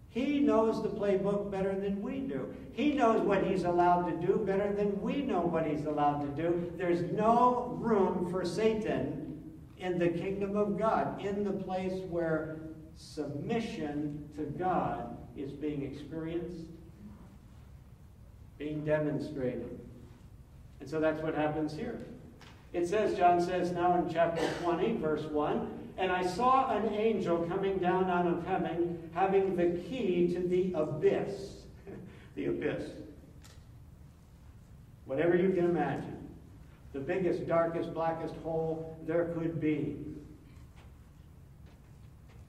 He 0.10 0.41
knows 0.41 0.84
the 0.84 0.89
playbook 0.89 1.50
better 1.50 1.74
than 1.74 2.01
we 2.01 2.20
do. 2.20 2.53
He 2.74 2.91
knows 2.91 3.22
what 3.22 3.46
he's 3.46 3.63
allowed 3.63 4.10
to 4.10 4.27
do 4.27 4.43
better 4.46 4.74
than 4.74 5.01
we 5.01 5.22
know 5.22 5.39
what 5.39 5.65
he's 5.65 5.86
allowed 5.86 6.36
to 6.36 6.43
do. 6.43 6.70
There's 6.75 7.10
no 7.13 7.77
room 7.79 8.29
for 8.29 8.43
Satan 8.43 9.41
in 9.77 9.98
the 9.98 10.10
kingdom 10.10 10.58
of 10.58 10.77
God, 10.77 11.25
in 11.25 11.46
the 11.46 11.53
place 11.53 12.03
where 12.10 12.58
submission 12.98 14.27
to 14.36 14.41
God 14.41 15.15
is 15.38 15.53
being 15.53 15.82
experienced, 15.84 16.65
being 18.58 18.84
demonstrated. 18.84 19.79
And 20.84 20.90
so 20.90 21.00
that's 21.00 21.22
what 21.22 21.34
happens 21.34 21.74
here. 21.74 21.98
It 22.74 22.86
says, 22.86 23.16
John 23.16 23.40
says 23.40 23.72
now 23.72 23.98
in 23.98 24.13
chapter 24.13 24.46
20, 24.63 24.98
verse 24.98 25.24
1, 25.24 25.94
and 25.98 26.12
I 26.12 26.28
saw 26.28 26.75
an 26.75 26.94
angel 26.94 27.38
coming 27.44 27.78
down 27.78 28.10
out 28.10 28.28
of 28.28 28.46
heaven, 28.46 29.10
having 29.13 29.56
the 29.56 29.82
key 29.88 30.34
to 30.34 30.46
the 30.46 30.74
abyss. 30.74 31.62
the 32.36 32.48
abyss. 32.48 32.84
Whatever 35.06 35.38
you 35.38 35.52
can 35.52 35.70
imagine. 35.70 36.28
The 36.92 37.00
biggest, 37.00 37.48
darkest, 37.48 37.94
blackest 37.94 38.36
hole 38.44 38.98
there 39.08 39.28
could 39.36 39.62
be. 39.62 39.96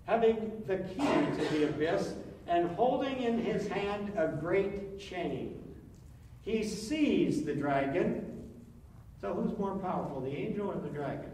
Having 0.07 0.65
the 0.67 0.79
key 0.79 1.39
to 1.39 1.49
the 1.53 1.69
abyss, 1.69 2.15
and 2.49 2.69
holding 2.71 3.23
in 3.23 3.39
his 3.39 3.69
hand 3.69 4.13
a 4.17 4.27
great 4.27 4.99
chain. 4.99 5.64
He 6.45 6.63
sees 6.63 7.45
the 7.45 7.55
dragon. 7.55 8.43
So 9.21 9.33
who's 9.33 9.57
more 9.59 9.77
powerful, 9.77 10.21
the 10.21 10.37
angel 10.37 10.71
or 10.71 10.77
the 10.77 10.91
dragon? 10.91 11.31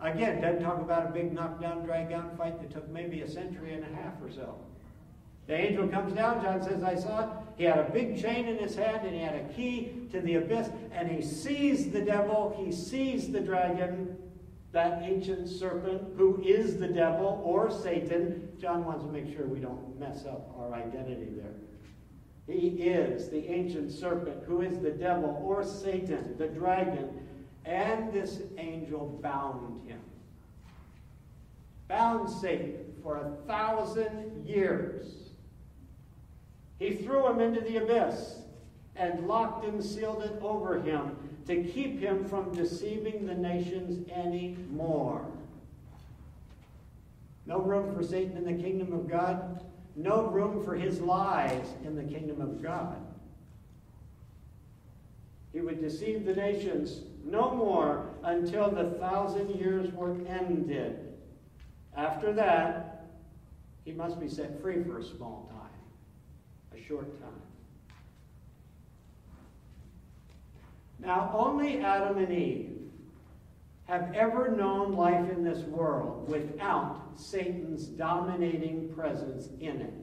Again, 0.00 0.42
doesn't 0.42 0.62
talk 0.62 0.80
about 0.80 1.06
a 1.06 1.10
big 1.10 1.32
knockdown, 1.32 1.84
drag 1.84 2.12
out 2.12 2.36
fight 2.36 2.60
that 2.60 2.70
took 2.72 2.88
maybe 2.90 3.22
a 3.22 3.30
century 3.30 3.72
and 3.74 3.84
a 3.84 3.96
half 3.96 4.20
or 4.20 4.30
so. 4.30 4.56
The 5.46 5.54
angel 5.54 5.88
comes 5.88 6.14
down, 6.14 6.42
John 6.42 6.62
says, 6.62 6.82
I 6.82 6.96
saw 6.96 7.24
it. 7.24 7.28
He 7.56 7.64
had 7.64 7.78
a 7.78 7.90
big 7.90 8.20
chain 8.20 8.46
in 8.46 8.58
his 8.58 8.74
hand 8.74 9.06
and 9.06 9.14
he 9.14 9.20
had 9.20 9.36
a 9.36 9.44
key 9.54 10.08
to 10.10 10.20
the 10.20 10.36
abyss, 10.36 10.70
and 10.92 11.08
he 11.08 11.22
sees 11.22 11.90
the 11.90 12.00
devil, 12.00 12.56
he 12.58 12.72
sees 12.72 13.30
the 13.30 13.40
dragon, 13.40 14.16
that 14.72 15.02
ancient 15.02 15.48
serpent 15.48 16.02
who 16.16 16.42
is 16.42 16.78
the 16.78 16.88
devil 16.88 17.40
or 17.44 17.70
Satan. 17.70 18.48
John 18.60 18.84
wants 18.84 19.04
to 19.04 19.10
make 19.10 19.32
sure 19.32 19.46
we 19.46 19.60
don't 19.60 19.98
mess 20.00 20.24
up 20.26 20.52
our 20.58 20.74
identity 20.74 21.28
there. 21.36 21.54
He 22.46 22.68
is 22.68 23.30
the 23.30 23.48
ancient 23.48 23.90
serpent 23.90 24.44
who 24.46 24.60
is 24.60 24.78
the 24.78 24.90
devil 24.90 25.40
or 25.42 25.64
Satan, 25.64 26.36
the 26.36 26.48
dragon, 26.48 27.26
and 27.64 28.12
this 28.12 28.42
angel 28.58 29.18
bound 29.22 29.88
him. 29.88 30.00
Bound 31.88 32.28
Satan 32.28 32.94
for 33.02 33.16
a 33.16 33.46
thousand 33.46 34.46
years. 34.46 35.06
He 36.78 36.96
threw 36.96 37.26
him 37.30 37.40
into 37.40 37.60
the 37.60 37.78
abyss 37.78 38.36
and 38.96 39.26
locked 39.26 39.64
and 39.64 39.82
sealed 39.82 40.22
it 40.22 40.38
over 40.42 40.80
him 40.80 41.16
to 41.46 41.62
keep 41.62 42.00
him 42.00 42.24
from 42.24 42.54
deceiving 42.54 43.26
the 43.26 43.34
nations 43.34 44.06
any 44.12 44.56
more. 44.70 45.26
No 47.46 47.60
room 47.60 47.94
for 47.94 48.02
Satan 48.02 48.36
in 48.36 48.44
the 48.44 48.62
kingdom 48.62 48.92
of 48.92 49.08
God. 49.08 49.62
No 49.96 50.26
room 50.26 50.64
for 50.64 50.74
his 50.74 51.00
lies 51.00 51.66
in 51.84 51.94
the 51.94 52.02
kingdom 52.02 52.40
of 52.40 52.62
God. 52.62 52.96
He 55.52 55.60
would 55.60 55.80
deceive 55.80 56.24
the 56.24 56.34
nations 56.34 57.02
no 57.24 57.54
more 57.54 58.10
until 58.24 58.70
the 58.70 58.90
thousand 58.98 59.50
years 59.50 59.92
were 59.92 60.16
ended. 60.26 61.12
After 61.96 62.32
that, 62.32 63.06
he 63.84 63.92
must 63.92 64.18
be 64.18 64.28
set 64.28 64.60
free 64.60 64.82
for 64.82 64.98
a 64.98 65.04
small 65.04 65.48
time, 65.52 66.80
a 66.80 66.84
short 66.84 67.20
time. 67.20 67.30
Now, 70.98 71.30
only 71.34 71.80
Adam 71.80 72.18
and 72.18 72.32
Eve 72.32 72.83
have 73.86 74.14
ever 74.14 74.48
known 74.48 74.94
life 74.94 75.30
in 75.30 75.44
this 75.44 75.60
world 75.64 76.28
without 76.28 77.02
Satan's 77.16 77.84
dominating 77.84 78.92
presence 78.94 79.48
in 79.60 79.80
it. 79.82 79.94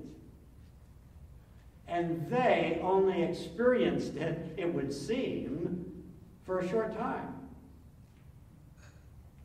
And 1.88 2.30
they 2.30 2.80
only 2.84 3.24
experienced 3.24 4.16
it, 4.16 4.54
it 4.58 4.72
would 4.74 4.94
seem, 4.94 6.04
for 6.46 6.60
a 6.60 6.70
short 6.70 6.98
time. 6.98 7.36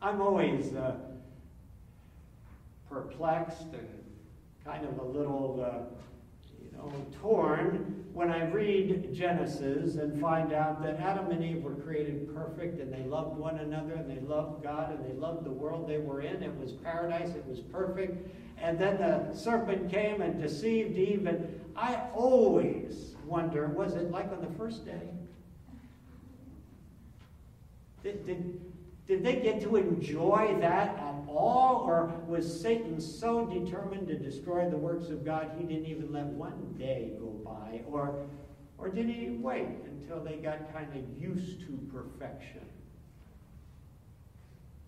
I'm 0.01 0.21
always 0.21 0.73
uh, 0.73 0.95
perplexed 2.89 3.73
and 3.73 3.87
kind 4.63 4.85
of 4.85 4.99
a 4.99 5.03
little, 5.03 5.65
uh, 5.65 5.97
know, 6.77 7.05
torn 7.21 8.05
when 8.13 8.31
I 8.31 8.49
read 8.49 9.13
Genesis 9.13 9.97
and 9.97 10.19
find 10.19 10.51
out 10.51 10.81
that 10.81 10.99
Adam 10.99 11.29
and 11.29 11.43
Eve 11.43 11.61
were 11.61 11.75
created 11.75 12.33
perfect 12.33 12.79
and 12.79 12.91
they 12.91 13.03
loved 13.03 13.37
one 13.37 13.59
another 13.59 13.93
and 13.93 14.09
they 14.09 14.19
loved 14.21 14.63
God 14.63 14.91
and 14.91 15.05
they 15.05 15.13
loved 15.13 15.45
the 15.45 15.51
world 15.51 15.87
they 15.87 15.99
were 15.99 16.21
in. 16.21 16.41
It 16.41 16.55
was 16.57 16.71
paradise, 16.71 17.29
it 17.35 17.45
was 17.45 17.59
perfect. 17.59 18.27
And 18.59 18.79
then 18.79 18.97
the 18.97 19.35
serpent 19.35 19.91
came 19.91 20.21
and 20.21 20.41
deceived 20.41 20.97
Eve. 20.97 21.27
And 21.27 21.61
I 21.75 22.01
always 22.15 23.15
wonder 23.25 23.67
was 23.67 23.93
it 23.93 24.09
like 24.09 24.31
on 24.31 24.41
the 24.41 24.57
first 24.57 24.85
day? 24.85 25.09
Did, 28.01 28.25
did, 28.25 28.66
did 29.07 29.23
they 29.23 29.37
get 29.37 29.61
to 29.61 29.77
enjoy 29.77 30.57
that 30.59 30.89
at 30.97 31.15
all? 31.29 31.85
Or 31.87 32.11
was 32.27 32.61
Satan 32.61 32.99
so 32.99 33.45
determined 33.45 34.07
to 34.09 34.17
destroy 34.17 34.69
the 34.69 34.77
works 34.77 35.07
of 35.09 35.23
God 35.23 35.51
he 35.57 35.65
didn't 35.65 35.85
even 35.85 36.11
let 36.11 36.25
one 36.25 36.75
day 36.77 37.13
go 37.17 37.27
by? 37.45 37.81
Or, 37.89 38.27
or 38.77 38.89
did 38.89 39.07
he 39.07 39.29
wait 39.29 39.69
until 39.85 40.21
they 40.21 40.35
got 40.35 40.73
kind 40.73 40.89
of 40.93 41.21
used 41.21 41.61
to 41.61 41.79
perfection? 41.93 42.61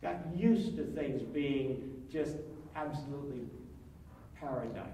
Got 0.02 0.18
used 0.36 0.76
to 0.76 0.84
things 0.84 1.22
being 1.22 2.04
just 2.12 2.36
absolutely 2.76 3.48
paradise. 4.38 4.86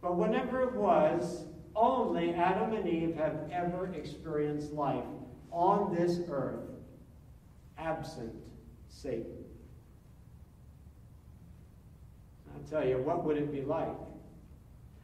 But 0.00 0.16
whenever 0.16 0.62
it 0.62 0.74
was, 0.74 1.44
only 1.76 2.34
Adam 2.34 2.72
and 2.72 2.88
Eve 2.88 3.16
have 3.16 3.50
ever 3.52 3.92
experienced 3.94 4.72
life 4.72 5.04
on 5.50 5.94
this 5.94 6.20
earth 6.30 6.71
absent 7.84 8.32
Satan. 8.88 9.44
I'll 12.54 12.70
tell 12.70 12.86
you, 12.88 12.98
what 12.98 13.24
would 13.24 13.36
it 13.36 13.52
be 13.52 13.62
like? 13.62 13.96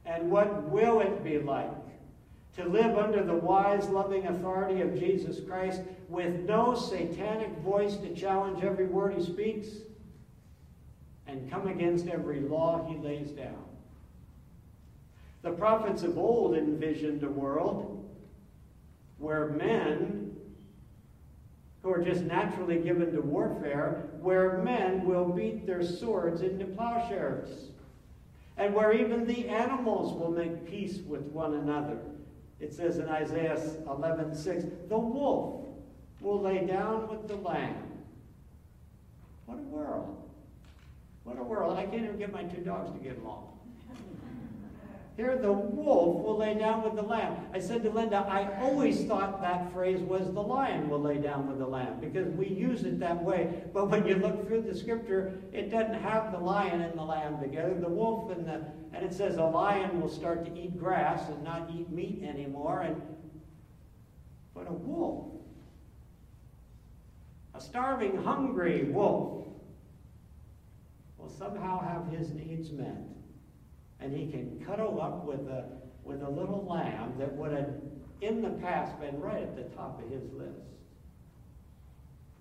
And 0.04 0.30
what 0.30 0.64
will 0.64 1.00
it 1.00 1.22
be 1.24 1.38
like 1.38 1.70
to 2.56 2.64
live 2.64 2.96
under 2.96 3.22
the 3.22 3.34
wise, 3.34 3.88
loving 3.88 4.26
authority 4.26 4.80
of 4.80 4.98
Jesus 4.98 5.38
Christ 5.46 5.82
with 6.08 6.40
no 6.40 6.74
satanic 6.74 7.56
voice 7.58 7.96
to 7.96 8.14
challenge 8.14 8.64
every 8.64 8.86
word 8.86 9.14
he 9.14 9.22
speaks 9.22 9.68
and 11.26 11.50
come 11.50 11.68
against 11.68 12.08
every 12.08 12.40
law 12.40 12.86
he 12.88 12.96
lays 12.96 13.30
down? 13.30 13.64
The 15.42 15.52
prophets 15.52 16.02
of 16.02 16.18
old 16.18 16.56
envisioned 16.56 17.22
a 17.22 17.30
world 17.30 17.94
where 19.18 19.48
men 19.48 20.27
who 21.82 21.90
are 21.90 22.02
just 22.02 22.22
naturally 22.22 22.78
given 22.78 23.12
to 23.12 23.20
warfare, 23.20 24.10
where 24.20 24.58
men 24.58 25.06
will 25.06 25.26
beat 25.26 25.66
their 25.66 25.82
swords 25.82 26.42
into 26.42 26.64
plowshares, 26.66 27.70
and 28.56 28.74
where 28.74 28.92
even 28.92 29.26
the 29.26 29.48
animals 29.48 30.12
will 30.18 30.30
make 30.30 30.66
peace 30.68 30.98
with 31.06 31.22
one 31.22 31.54
another. 31.54 31.98
It 32.60 32.74
says 32.74 32.98
in 32.98 33.08
Isaiah 33.08 33.56
11:6, 33.86 34.64
"The 34.88 34.98
wolf 34.98 35.66
will 36.20 36.40
lay 36.40 36.66
down 36.66 37.08
with 37.08 37.28
the 37.28 37.36
lamb." 37.36 38.04
What 39.46 39.58
a 39.58 39.62
world! 39.62 40.16
What 41.22 41.38
a 41.38 41.44
world! 41.44 41.78
I 41.78 41.86
can't 41.86 42.04
even 42.04 42.18
get 42.18 42.32
my 42.32 42.42
two 42.42 42.62
dogs 42.62 42.90
to 42.90 42.98
get 42.98 43.18
along. 43.18 43.47
Here, 45.18 45.36
the 45.36 45.52
wolf 45.52 46.24
will 46.24 46.38
lay 46.38 46.54
down 46.54 46.84
with 46.84 46.94
the 46.94 47.02
lamb. 47.02 47.38
I 47.52 47.58
said 47.58 47.82
to 47.82 47.90
Linda, 47.90 48.18
I 48.18 48.56
always 48.62 49.04
thought 49.04 49.42
that 49.42 49.72
phrase 49.72 49.98
was 49.98 50.32
the 50.32 50.40
lion 50.40 50.88
will 50.88 51.00
lay 51.00 51.18
down 51.18 51.48
with 51.48 51.58
the 51.58 51.66
lamb 51.66 51.98
because 52.00 52.28
we 52.28 52.46
use 52.46 52.84
it 52.84 53.00
that 53.00 53.24
way. 53.24 53.64
But 53.74 53.90
when 53.90 54.06
you 54.06 54.14
look 54.14 54.46
through 54.46 54.62
the 54.62 54.76
scripture, 54.76 55.40
it 55.52 55.72
doesn't 55.72 56.00
have 56.00 56.30
the 56.30 56.38
lion 56.38 56.82
and 56.82 56.96
the 56.96 57.02
lamb 57.02 57.40
together. 57.40 57.74
The 57.74 57.88
wolf 57.88 58.30
and 58.30 58.46
the, 58.46 58.64
and 58.92 59.04
it 59.04 59.12
says 59.12 59.38
a 59.38 59.42
lion 59.42 60.00
will 60.00 60.08
start 60.08 60.44
to 60.44 60.56
eat 60.56 60.78
grass 60.78 61.28
and 61.28 61.42
not 61.42 61.68
eat 61.76 61.90
meat 61.90 62.22
anymore. 62.22 62.82
And 62.82 63.02
but 64.54 64.68
a 64.68 64.72
wolf, 64.72 65.32
a 67.56 67.60
starving, 67.60 68.22
hungry 68.22 68.84
wolf, 68.84 69.48
will 71.16 71.28
somehow 71.28 71.80
have 71.80 72.06
his 72.16 72.30
needs 72.30 72.70
met 72.70 73.17
and 74.00 74.16
he 74.16 74.26
can 74.26 74.64
cuddle 74.64 75.00
up 75.00 75.24
with 75.24 75.40
a, 75.48 75.64
with 76.04 76.22
a 76.22 76.30
little 76.30 76.66
lamb 76.68 77.14
that 77.18 77.34
would 77.36 77.52
have, 77.52 77.70
in 78.20 78.42
the 78.42 78.50
past, 78.50 78.98
been 79.00 79.20
right 79.20 79.42
at 79.42 79.56
the 79.56 79.64
top 79.76 80.02
of 80.02 80.10
his 80.10 80.22
list. 80.32 80.60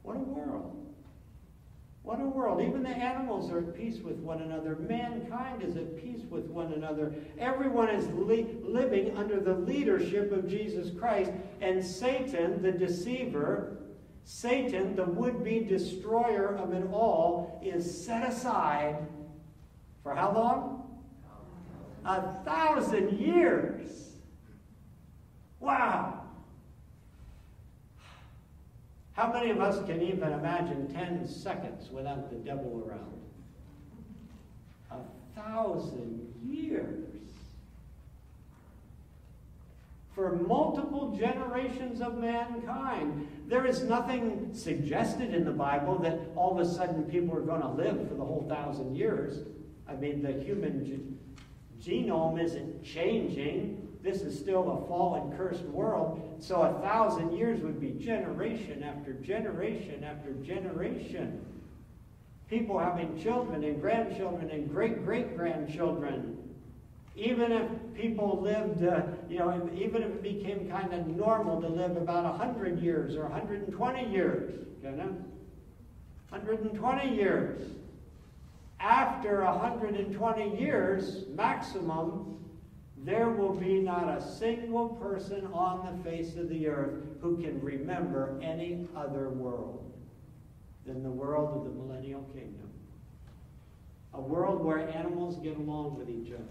What 0.04 0.16
a 0.16 0.20
world. 0.20 0.88
What 2.04 2.22
a 2.22 2.26
world. 2.26 2.62
Even 2.62 2.84
the 2.84 2.90
animals 2.90 3.52
are 3.52 3.58
at 3.58 3.76
peace 3.76 4.00
with 4.00 4.16
one 4.20 4.42
another. 4.42 4.78
Mankind 4.78 5.62
is 5.62 5.76
at 5.76 6.02
peace 6.02 6.22
with 6.30 6.46
one 6.46 6.72
another. 6.72 7.14
Everyone 7.38 7.90
is 7.90 8.08
li- 8.14 8.56
living 8.64 9.18
under 9.18 9.42
the 9.42 9.54
leadership 9.54 10.32
of 10.32 10.48
Jesus 10.48 10.98
Christ. 10.98 11.32
And 11.60 11.84
Satan, 11.84 12.62
the 12.62 12.72
deceiver, 12.72 13.76
Satan, 14.24 14.96
the 14.96 15.04
would 15.04 15.44
be 15.44 15.60
destroyer 15.60 16.56
of 16.56 16.72
it 16.72 16.88
all, 16.94 17.60
is 17.62 18.06
set 18.06 18.26
aside 18.26 19.06
for 20.02 20.16
how 20.16 20.34
long? 20.34 20.77
A 22.08 22.22
thousand 22.46 23.20
years. 23.20 24.14
Wow. 25.60 26.22
How 29.12 29.34
many 29.34 29.50
of 29.50 29.60
us 29.60 29.86
can 29.86 30.02
even 30.02 30.32
imagine 30.32 30.88
10 30.94 31.28
seconds 31.28 31.90
without 31.92 32.30
the 32.30 32.38
devil 32.38 32.88
around? 32.88 33.20
A 34.90 35.40
thousand 35.40 36.34
years. 36.46 37.10
For 40.16 40.38
multiple 40.38 41.14
generations 41.20 42.00
of 42.00 42.20
mankind. 42.20 43.28
There 43.48 43.66
is 43.66 43.84
nothing 43.84 44.52
suggested 44.54 45.34
in 45.34 45.44
the 45.44 45.52
Bible 45.52 46.00
that 46.00 46.20
all 46.38 46.58
of 46.58 46.66
a 46.66 46.72
sudden 46.72 47.04
people 47.04 47.36
are 47.36 47.42
going 47.42 47.62
to 47.62 47.68
live 47.68 48.08
for 48.08 48.16
the 48.16 48.24
whole 48.24 48.46
thousand 48.48 48.96
years. 48.96 49.46
I 49.90 49.96
mean, 49.96 50.22
the 50.22 50.32
human 50.32 50.86
genome 51.82 52.44
isn't 52.44 52.84
changing. 52.84 53.88
This 54.04 54.22
is 54.22 54.38
still 54.38 54.84
a 54.84 54.88
fallen, 54.88 55.36
cursed 55.36 55.64
world. 55.66 56.38
So 56.40 56.62
a 56.62 56.82
thousand 56.82 57.34
years 57.34 57.62
would 57.62 57.80
be 57.80 57.92
generation 57.92 58.84
after 58.84 59.14
generation 59.14 60.04
after 60.04 60.32
generation. 60.34 61.44
People 62.50 62.80
having 62.80 63.22
children 63.22 63.64
and 63.64 63.82
grandchildren 63.82 64.50
and 64.50 64.70
great 64.70 65.04
great 65.04 65.36
grandchildren. 65.36 66.38
Even 67.16 67.52
if 67.52 67.68
people 67.96 68.40
lived, 68.42 68.84
uh, 68.84 69.02
you 69.28 69.40
know, 69.40 69.70
even 69.76 70.04
if 70.04 70.10
it 70.10 70.22
became 70.22 70.70
kind 70.70 70.94
of 70.94 71.08
normal 71.08 71.60
to 71.60 71.68
live 71.68 71.98
about 71.98 72.24
100 72.24 72.80
years 72.80 73.16
or 73.16 73.24
120 73.24 74.12
years, 74.12 74.54
you 74.84 74.92
know, 74.92 75.16
120 76.30 77.16
years 77.16 77.60
after 78.80 79.44
120 79.44 80.60
years 80.60 81.26
maximum, 81.34 82.38
there 83.04 83.30
will 83.30 83.54
be 83.54 83.80
not 83.80 84.08
a 84.10 84.22
single 84.22 84.90
person 84.90 85.48
on 85.54 85.86
the 85.86 86.04
face 86.04 86.36
of 86.36 86.50
the 86.50 86.68
earth 86.68 87.04
who 87.22 87.38
can 87.38 87.62
remember 87.62 88.40
any 88.42 88.88
other 88.96 89.30
world 89.30 89.92
than 90.86 91.04
the 91.04 91.10
world 91.10 91.58
of 91.58 91.64
the 91.64 91.80
millennial 91.80 92.22
kingdom. 92.34 92.70
A 94.14 94.22
world 94.22 94.64
where 94.64 94.90
animals 94.90 95.38
get 95.38 95.58
along 95.58 95.98
with 95.98 96.10
each 96.10 96.32
other. 96.34 96.44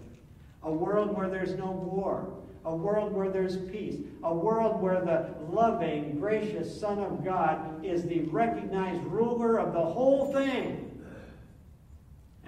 A 0.63 0.71
world 0.71 1.15
where 1.15 1.29
there's 1.29 1.55
no 1.55 1.71
war. 1.71 2.33
A 2.65 2.75
world 2.75 3.13
where 3.13 3.29
there's 3.29 3.57
peace. 3.57 3.95
A 4.23 4.33
world 4.33 4.81
where 4.81 5.01
the 5.01 5.33
loving, 5.49 6.19
gracious 6.19 6.79
Son 6.79 6.99
of 6.99 7.23
God 7.23 7.85
is 7.85 8.03
the 8.03 8.21
recognized 8.21 9.03
ruler 9.03 9.59
of 9.59 9.73
the 9.73 9.83
whole 9.83 10.31
thing 10.33 10.86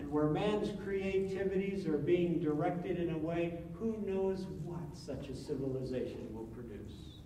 where 0.10 0.28
man's 0.28 0.69
creativities 0.84 1.86
are 1.86 1.98
being 1.98 2.39
directed 2.39 3.00
in 3.00 3.12
a 3.12 3.17
way, 3.17 3.60
who 3.74 3.98
knows 4.06 4.45
what 4.63 4.80
such 4.93 5.30
a 5.30 5.36
civilization 5.36 6.28
will 6.34 6.48
produce. 6.48 7.19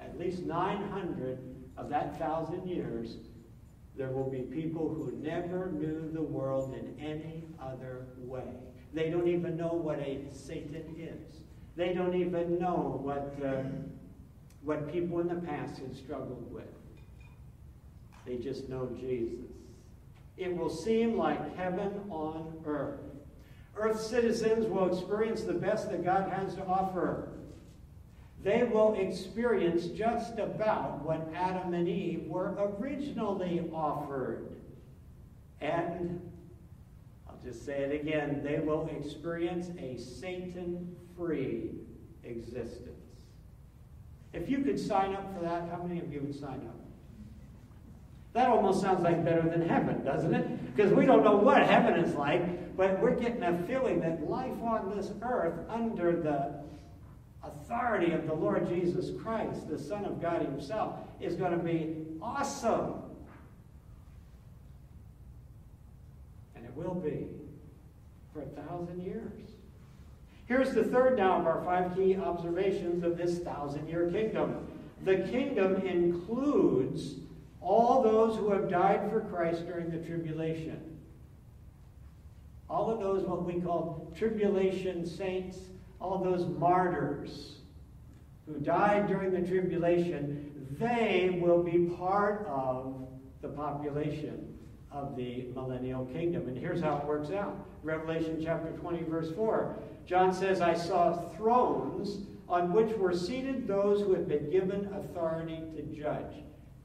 At 0.00 0.18
least 0.18 0.42
900 0.42 1.38
of 1.76 1.88
that 1.90 2.18
thousand 2.18 2.68
years, 2.68 3.16
there 3.96 4.08
will 4.08 4.28
be 4.28 4.40
people 4.40 4.88
who 4.88 5.12
never 5.22 5.70
knew 5.70 6.10
the 6.12 6.22
world 6.22 6.74
in 6.74 6.98
any 7.04 7.44
other 7.60 8.06
way. 8.18 8.44
They 8.92 9.10
don't 9.10 9.28
even 9.28 9.56
know 9.56 9.72
what 9.72 10.00
a 10.00 10.22
Satan 10.32 10.96
is. 10.98 11.40
They 11.76 11.94
don't 11.94 12.14
even 12.14 12.58
know 12.58 12.98
what, 13.02 13.34
uh, 13.44 13.62
what 14.62 14.92
people 14.92 15.20
in 15.20 15.28
the 15.28 15.36
past 15.46 15.78
had 15.78 15.96
struggled 15.96 16.52
with. 16.52 16.64
They 18.26 18.36
just 18.36 18.68
know 18.68 18.90
Jesus. 18.98 19.51
It 20.42 20.56
will 20.56 20.70
seem 20.70 21.16
like 21.16 21.56
heaven 21.56 22.00
on 22.10 22.52
earth. 22.66 22.98
Earth 23.76 24.00
citizens 24.00 24.66
will 24.66 24.92
experience 24.92 25.42
the 25.42 25.52
best 25.52 25.88
that 25.90 26.04
God 26.04 26.32
has 26.32 26.56
to 26.56 26.64
offer. 26.66 27.28
They 28.42 28.64
will 28.64 28.94
experience 28.94 29.86
just 29.86 30.40
about 30.40 31.04
what 31.04 31.30
Adam 31.32 31.74
and 31.74 31.88
Eve 31.88 32.24
were 32.26 32.54
originally 32.80 33.70
offered. 33.72 34.56
And 35.60 36.20
I'll 37.28 37.38
just 37.44 37.64
say 37.64 37.82
it 37.82 38.00
again 38.00 38.42
they 38.42 38.58
will 38.58 38.88
experience 38.88 39.70
a 39.78 39.96
Satan 39.96 40.96
free 41.16 41.70
existence. 42.24 42.88
If 44.32 44.50
you 44.50 44.58
could 44.58 44.80
sign 44.80 45.14
up 45.14 45.36
for 45.36 45.44
that, 45.44 45.68
how 45.70 45.84
many 45.84 46.00
of 46.00 46.12
you 46.12 46.20
would 46.20 46.34
sign 46.34 46.66
up? 46.68 46.91
That 48.32 48.48
almost 48.48 48.80
sounds 48.80 49.02
like 49.02 49.24
better 49.24 49.42
than 49.42 49.68
heaven, 49.68 50.02
doesn't 50.04 50.34
it? 50.34 50.74
Because 50.74 50.92
we 50.92 51.04
don't 51.04 51.22
know 51.22 51.36
what 51.36 51.66
heaven 51.66 51.94
is 52.02 52.14
like, 52.14 52.76
but 52.76 52.98
we're 53.00 53.14
getting 53.14 53.42
a 53.42 53.62
feeling 53.66 54.00
that 54.00 54.28
life 54.28 54.60
on 54.62 54.92
this 54.96 55.10
earth 55.22 55.54
under 55.68 56.16
the 56.16 56.62
authority 57.42 58.12
of 58.12 58.26
the 58.26 58.32
Lord 58.32 58.68
Jesus 58.68 59.10
Christ, 59.22 59.68
the 59.68 59.78
Son 59.78 60.06
of 60.06 60.22
God 60.22 60.42
Himself, 60.42 60.94
is 61.20 61.34
going 61.34 61.52
to 61.52 61.62
be 61.62 61.96
awesome. 62.22 62.94
And 66.56 66.64
it 66.64 66.72
will 66.74 66.94
be 66.94 67.26
for 68.32 68.42
a 68.42 68.46
thousand 68.62 69.02
years. 69.02 69.50
Here's 70.46 70.72
the 70.72 70.84
third 70.84 71.18
now 71.18 71.38
of 71.40 71.46
our 71.46 71.62
five 71.64 71.94
key 71.94 72.16
observations 72.16 73.04
of 73.04 73.18
this 73.18 73.40
thousand 73.40 73.88
year 73.88 74.10
kingdom. 74.10 74.66
The 75.04 75.16
kingdom 75.30 75.76
includes 75.86 77.14
all 77.62 78.02
those 78.02 78.36
who 78.36 78.50
have 78.50 78.68
died 78.68 79.10
for 79.10 79.20
Christ 79.20 79.66
during 79.66 79.90
the 79.90 79.98
tribulation. 79.98 80.98
All 82.68 82.90
of 82.90 83.00
those, 83.00 83.24
what 83.24 83.44
we 83.44 83.60
call 83.60 84.12
tribulation 84.16 85.06
saints, 85.06 85.58
all 86.00 86.18
those 86.18 86.46
martyrs 86.58 87.56
who 88.46 88.58
died 88.60 89.06
during 89.06 89.30
the 89.30 89.46
tribulation, 89.46 90.66
they 90.78 91.38
will 91.40 91.62
be 91.62 91.90
part 91.96 92.46
of 92.48 93.06
the 93.40 93.48
population 93.48 94.58
of 94.90 95.16
the 95.16 95.46
millennial 95.54 96.06
kingdom. 96.06 96.48
And 96.48 96.56
here's 96.56 96.80
how 96.80 96.98
it 96.98 97.04
works 97.04 97.30
out 97.30 97.66
Revelation 97.82 98.40
chapter 98.42 98.70
20, 98.70 99.02
verse 99.04 99.32
4. 99.34 99.76
John 100.06 100.32
says, 100.32 100.60
I 100.60 100.74
saw 100.74 101.28
thrones 101.30 102.26
on 102.48 102.72
which 102.72 102.96
were 102.96 103.16
seated 103.16 103.66
those 103.66 104.00
who 104.00 104.14
had 104.14 104.28
been 104.28 104.50
given 104.50 104.92
authority 104.94 105.62
to 105.76 105.82
judge. 105.82 106.42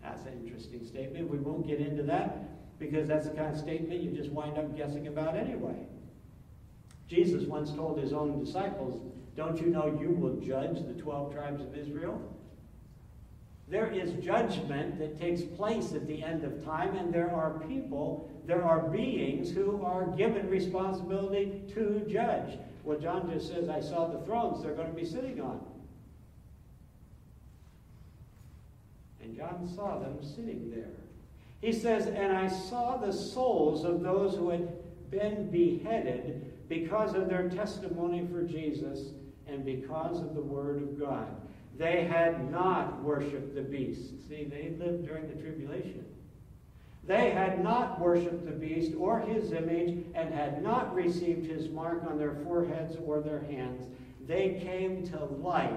That's 0.08 0.26
an 0.26 0.42
interesting 0.42 0.86
statement. 0.86 1.30
We 1.30 1.38
won't 1.38 1.68
get 1.68 1.82
into 1.82 2.04
that 2.04 2.80
because 2.80 3.08
that's 3.08 3.28
the 3.28 3.34
kind 3.34 3.54
of 3.54 3.60
statement 3.60 4.02
you 4.02 4.12
just 4.12 4.30
wind 4.32 4.58
up 4.58 4.76
guessing 4.78 5.08
about 5.08 5.36
anyway. 5.36 5.76
Jesus 7.10 7.44
once 7.44 7.72
told 7.72 8.00
his 8.00 8.14
own 8.14 8.44
disciples, 8.44 9.02
Don't 9.36 9.60
you 9.60 9.68
know 9.68 9.98
you 10.00 10.12
will 10.12 10.36
judge 10.40 10.78
the 10.86 10.94
12 10.94 11.34
tribes 11.34 11.62
of 11.62 11.76
Israel? 11.76 12.22
There 13.68 13.92
is 13.92 14.14
judgment 14.24 14.98
that 15.00 15.20
takes 15.20 15.42
place 15.42 15.92
at 15.92 16.08
the 16.08 16.24
end 16.24 16.46
of 16.46 16.64
time, 16.64 16.96
and 16.96 17.14
there 17.14 17.30
are 17.30 17.60
people, 17.68 18.32
there 18.46 18.64
are 18.64 18.88
beings 18.88 19.52
who 19.52 19.84
are 19.84 20.08
given 20.16 20.50
responsibility 20.50 21.64
to 21.74 22.06
judge. 22.10 22.58
Well, 22.86 22.98
John 22.98 23.30
just 23.30 23.50
says, 23.50 23.68
I 23.68 23.82
saw 23.82 24.08
the 24.08 24.26
thrones 24.26 24.64
they're 24.64 24.74
going 24.74 24.88
to 24.88 24.96
be 24.96 25.06
sitting 25.06 25.42
on. 25.42 25.60
And 29.28 29.36
John 29.36 29.70
saw 29.76 30.00
them 30.00 30.24
sitting 30.24 30.72
there. 30.74 30.92
He 31.60 31.74
says, 31.74 32.08
And 32.08 32.32
I 32.32 32.48
saw 32.48 32.96
the 32.96 33.12
souls 33.12 33.84
of 33.84 34.02
those 34.02 34.36
who 34.36 34.50
had 34.50 34.70
been 35.12 35.50
beheaded 35.52 36.54
because 36.70 37.14
of 37.14 37.28
their 37.28 37.50
testimony 37.50 38.26
for 38.32 38.44
Jesus 38.44 39.12
and 39.46 39.66
because 39.66 40.22
of 40.22 40.34
the 40.34 40.42
Word 40.42 40.82
of 40.82 40.98
God. 40.98 41.28
They 41.78 42.06
had 42.06 42.50
not 42.50 43.04
worshiped 43.04 43.54
the 43.54 43.62
beast. 43.62 44.30
See, 44.30 44.46
they 44.46 44.74
lived 44.80 45.06
during 45.06 45.28
the 45.28 45.42
tribulation. 45.42 46.06
They 47.06 47.30
had 47.32 47.62
not 47.64 48.00
worshiped 48.00 48.46
the 48.46 48.52
beast 48.52 48.94
or 48.98 49.20
his 49.20 49.52
image 49.52 50.06
and 50.16 50.34
had 50.34 50.64
not 50.64 50.94
received 50.96 51.46
his 51.46 51.70
mark 51.70 52.04
on 52.10 52.18
their 52.18 52.36
foreheads 52.46 52.96
or 53.06 53.20
their 53.22 53.42
hands. 53.42 53.86
They 54.26 54.62
came 54.64 55.06
to 55.08 55.26
life 55.26 55.72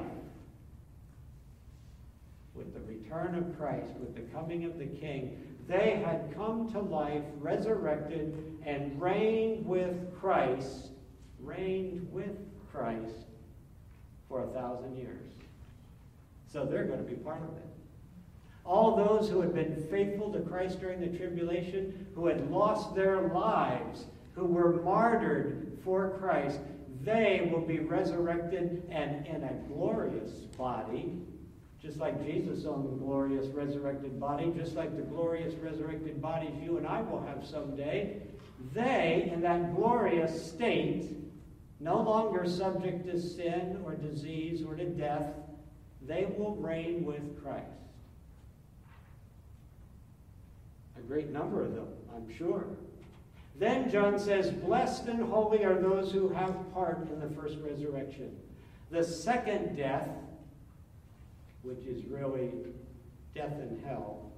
return 3.10 3.34
of 3.34 3.58
Christ, 3.58 3.90
with 3.98 4.14
the 4.14 4.22
coming 4.32 4.64
of 4.64 4.78
the 4.78 4.86
King. 4.86 5.36
They 5.68 6.02
had 6.04 6.34
come 6.34 6.70
to 6.72 6.80
life, 6.80 7.22
resurrected, 7.38 8.58
and 8.64 9.00
reigned 9.00 9.66
with 9.66 10.12
Christ, 10.20 10.88
reigned 11.40 12.06
with 12.12 12.36
Christ 12.70 13.26
for 14.28 14.44
a 14.44 14.46
thousand 14.48 14.96
years. 14.96 15.32
So 16.52 16.64
they're 16.64 16.84
going 16.84 16.98
to 16.98 17.04
be 17.04 17.16
part 17.16 17.42
of 17.42 17.56
it. 17.56 17.64
All 18.64 18.96
those 18.96 19.28
who 19.28 19.40
had 19.40 19.54
been 19.54 19.86
faithful 19.90 20.32
to 20.32 20.40
Christ 20.40 20.80
during 20.80 21.00
the 21.00 21.16
tribulation, 21.16 22.06
who 22.14 22.26
had 22.26 22.50
lost 22.50 22.94
their 22.94 23.28
lives, 23.28 24.04
who 24.34 24.44
were 24.44 24.82
martyred 24.82 25.78
for 25.84 26.16
Christ, 26.20 26.60
they 27.02 27.48
will 27.50 27.62
be 27.62 27.78
resurrected 27.78 28.82
and 28.90 29.26
in 29.26 29.42
a 29.44 29.52
glorious 29.68 30.30
body, 30.58 31.16
just 31.82 31.98
like 31.98 32.24
Jesus' 32.24 32.66
own 32.66 32.98
glorious 32.98 33.46
resurrected 33.46 34.20
body, 34.20 34.52
just 34.56 34.74
like 34.74 34.94
the 34.96 35.02
glorious 35.02 35.54
resurrected 35.54 36.20
bodies 36.20 36.52
you 36.62 36.76
and 36.76 36.86
I 36.86 37.00
will 37.00 37.22
have 37.22 37.46
someday. 37.46 38.20
They, 38.74 39.30
in 39.32 39.40
that 39.40 39.74
glorious 39.74 40.50
state, 40.52 41.16
no 41.80 42.02
longer 42.02 42.46
subject 42.46 43.06
to 43.06 43.18
sin 43.18 43.80
or 43.84 43.94
disease 43.94 44.62
or 44.62 44.74
to 44.74 44.84
death, 44.84 45.32
they 46.06 46.26
will 46.36 46.54
reign 46.56 47.04
with 47.04 47.42
Christ. 47.42 47.64
A 50.98 51.00
great 51.00 51.30
number 51.30 51.64
of 51.64 51.74
them, 51.74 51.88
I'm 52.14 52.30
sure. 52.36 52.66
Then 53.58 53.90
John 53.90 54.18
says, 54.18 54.50
Blessed 54.50 55.06
and 55.06 55.22
holy 55.22 55.64
are 55.64 55.80
those 55.80 56.12
who 56.12 56.28
have 56.30 56.72
part 56.74 57.08
in 57.10 57.20
the 57.20 57.34
first 57.34 57.56
resurrection. 57.60 58.36
The 58.90 59.04
second 59.04 59.76
death, 59.76 60.08
which 61.62 61.84
is 61.86 62.04
really 62.06 62.50
death 63.34 63.52
and 63.52 63.82
hell, 63.84 64.32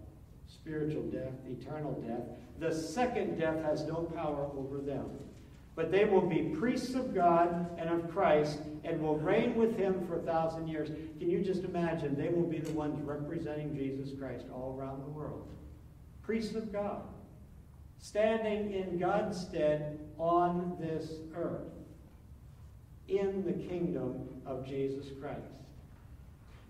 spiritual 0.46 1.02
death, 1.04 1.32
eternal 1.48 1.92
death, 2.06 2.24
the 2.58 2.72
second 2.72 3.38
death 3.38 3.62
has 3.64 3.84
no 3.84 4.02
power 4.14 4.48
over 4.56 4.78
them. 4.78 5.10
But 5.74 5.90
they 5.90 6.04
will 6.04 6.28
be 6.28 6.54
priests 6.58 6.94
of 6.94 7.14
God 7.14 7.78
and 7.78 7.88
of 7.88 8.10
Christ 8.10 8.58
and 8.84 9.00
will 9.00 9.16
reign 9.16 9.54
with 9.54 9.76
him 9.76 10.06
for 10.06 10.18
a 10.18 10.22
thousand 10.22 10.68
years. 10.68 10.90
Can 11.18 11.30
you 11.30 11.42
just 11.42 11.64
imagine? 11.64 12.14
They 12.14 12.28
will 12.28 12.46
be 12.46 12.58
the 12.58 12.72
ones 12.72 13.00
representing 13.02 13.74
Jesus 13.74 14.10
Christ 14.18 14.44
all 14.52 14.76
around 14.78 15.02
the 15.02 15.10
world. 15.10 15.48
Priests 16.22 16.54
of 16.54 16.72
God, 16.72 17.02
standing 17.98 18.74
in 18.74 18.98
God's 18.98 19.40
stead 19.40 19.98
on 20.18 20.76
this 20.78 21.12
earth 21.34 21.72
in 23.08 23.42
the 23.44 23.52
kingdom 23.52 24.28
of 24.44 24.66
Jesus 24.66 25.06
Christ. 25.20 25.40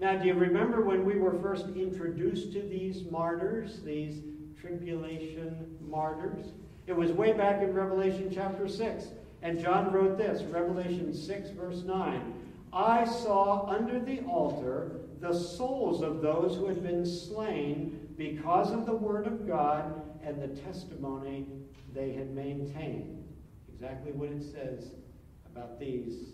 Now, 0.03 0.17
do 0.17 0.27
you 0.27 0.35
remember 0.35 0.83
when 0.83 1.05
we 1.05 1.17
were 1.17 1.39
first 1.41 1.67
introduced 1.77 2.53
to 2.55 2.61
these 2.61 3.05
martyrs, 3.09 3.83
these 3.85 4.21
tribulation 4.61 5.77
martyrs? 5.81 6.47
It 6.89 6.97
was 6.97 7.13
way 7.13 7.33
back 7.35 7.63
in 7.63 7.73
Revelation 7.73 8.29
chapter 8.35 8.67
6. 8.67 9.07
And 9.43 9.61
John 9.61 9.93
wrote 9.93 10.19
this, 10.19 10.43
Revelation 10.43 11.15
6, 11.15 11.51
verse 11.51 11.85
9. 11.85 12.35
I 12.73 13.05
saw 13.05 13.69
under 13.69 14.01
the 14.01 14.23
altar 14.23 15.03
the 15.21 15.33
souls 15.33 16.03
of 16.03 16.21
those 16.21 16.57
who 16.57 16.67
had 16.67 16.83
been 16.83 17.07
slain 17.07 18.09
because 18.19 18.73
of 18.73 18.87
the 18.87 18.97
word 18.97 19.29
of 19.29 19.47
God 19.47 20.03
and 20.25 20.43
the 20.43 20.61
testimony 20.63 21.47
they 21.95 22.11
had 22.11 22.35
maintained. 22.35 23.23
Exactly 23.73 24.11
what 24.11 24.31
it 24.31 24.43
says 24.43 24.91
about 25.55 25.79
these 25.79 26.33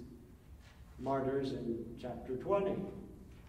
martyrs 0.98 1.52
in 1.52 1.84
chapter 2.00 2.34
20. 2.36 2.74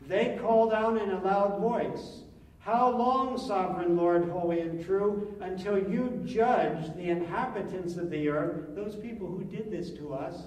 They 0.02 0.38
called 0.42 0.74
out 0.74 1.02
in 1.02 1.12
a 1.12 1.22
loud 1.22 1.60
voice, 1.60 2.22
how 2.60 2.96
long, 2.96 3.38
sovereign 3.38 3.96
Lord, 3.96 4.30
holy 4.30 4.60
and 4.60 4.84
true, 4.84 5.36
until 5.42 5.78
you 5.78 6.22
judge 6.26 6.94
the 6.96 7.10
inhabitants 7.10 7.96
of 7.98 8.10
the 8.10 8.30
earth, 8.30 8.76
those 8.76 8.96
people 8.96 9.28
who 9.28 9.44
did 9.44 9.72
this 9.72 9.92
to 9.92 10.14
us, 10.14 10.44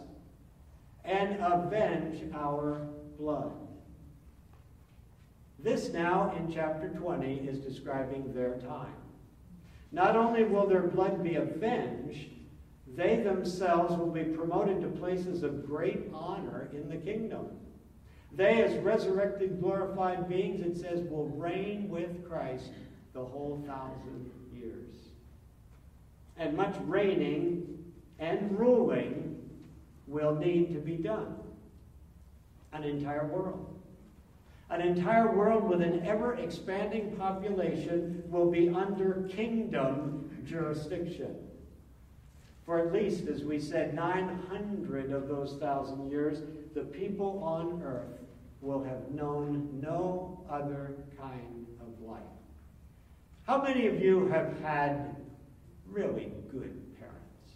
and 1.04 1.40
avenge 1.40 2.22
our 2.34 2.86
blood? 3.18 3.52
This 5.58 5.90
now, 5.92 6.34
in 6.36 6.52
chapter 6.52 6.88
20, 6.88 7.48
is 7.48 7.58
describing 7.58 8.32
their 8.34 8.58
time. 8.58 8.94
Not 9.92 10.16
only 10.16 10.44
will 10.44 10.66
their 10.66 10.82
blood 10.82 11.22
be 11.22 11.36
avenged, 11.36 12.30
they 12.94 13.16
themselves 13.16 13.96
will 13.96 14.10
be 14.10 14.24
promoted 14.24 14.80
to 14.82 14.88
places 14.88 15.42
of 15.42 15.66
great 15.66 16.10
honor 16.12 16.68
in 16.72 16.88
the 16.88 16.96
kingdom. 16.96 17.46
They, 18.34 18.62
as 18.62 18.74
resurrected, 18.78 19.60
glorified 19.60 20.28
beings, 20.28 20.62
it 20.62 20.76
says, 20.80 21.00
will 21.02 21.28
reign 21.28 21.88
with 21.90 22.26
Christ 22.26 22.70
the 23.12 23.24
whole 23.24 23.62
thousand 23.66 24.30
years. 24.54 24.94
And 26.38 26.56
much 26.56 26.74
reigning 26.86 27.84
and 28.18 28.58
ruling 28.58 29.38
will 30.06 30.34
need 30.34 30.72
to 30.72 30.80
be 30.80 30.96
done. 30.96 31.36
An 32.72 32.84
entire 32.84 33.26
world. 33.26 33.68
An 34.70 34.80
entire 34.80 35.30
world 35.30 35.68
with 35.68 35.82
an 35.82 36.06
ever 36.06 36.36
expanding 36.36 37.14
population 37.16 38.22
will 38.28 38.50
be 38.50 38.70
under 38.70 39.28
kingdom 39.30 40.30
jurisdiction. 40.46 41.36
For 42.64 42.78
at 42.78 42.92
least, 42.92 43.26
as 43.26 43.44
we 43.44 43.58
said, 43.58 43.94
900 43.94 45.12
of 45.12 45.28
those 45.28 45.56
thousand 45.60 46.10
years, 46.10 46.38
the 46.74 46.82
people 46.82 47.42
on 47.44 47.82
earth 47.82 48.21
will 48.62 48.82
have 48.82 49.10
known 49.10 49.68
no 49.82 50.40
other 50.48 50.94
kind 51.20 51.66
of 51.80 52.08
life. 52.08 52.22
How 53.46 53.60
many 53.60 53.88
of 53.88 54.00
you 54.00 54.28
have 54.28 54.58
had 54.62 55.16
really 55.86 56.32
good 56.50 56.80
parents? 56.98 57.50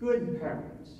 Good 0.00 0.40
parents. 0.40 0.90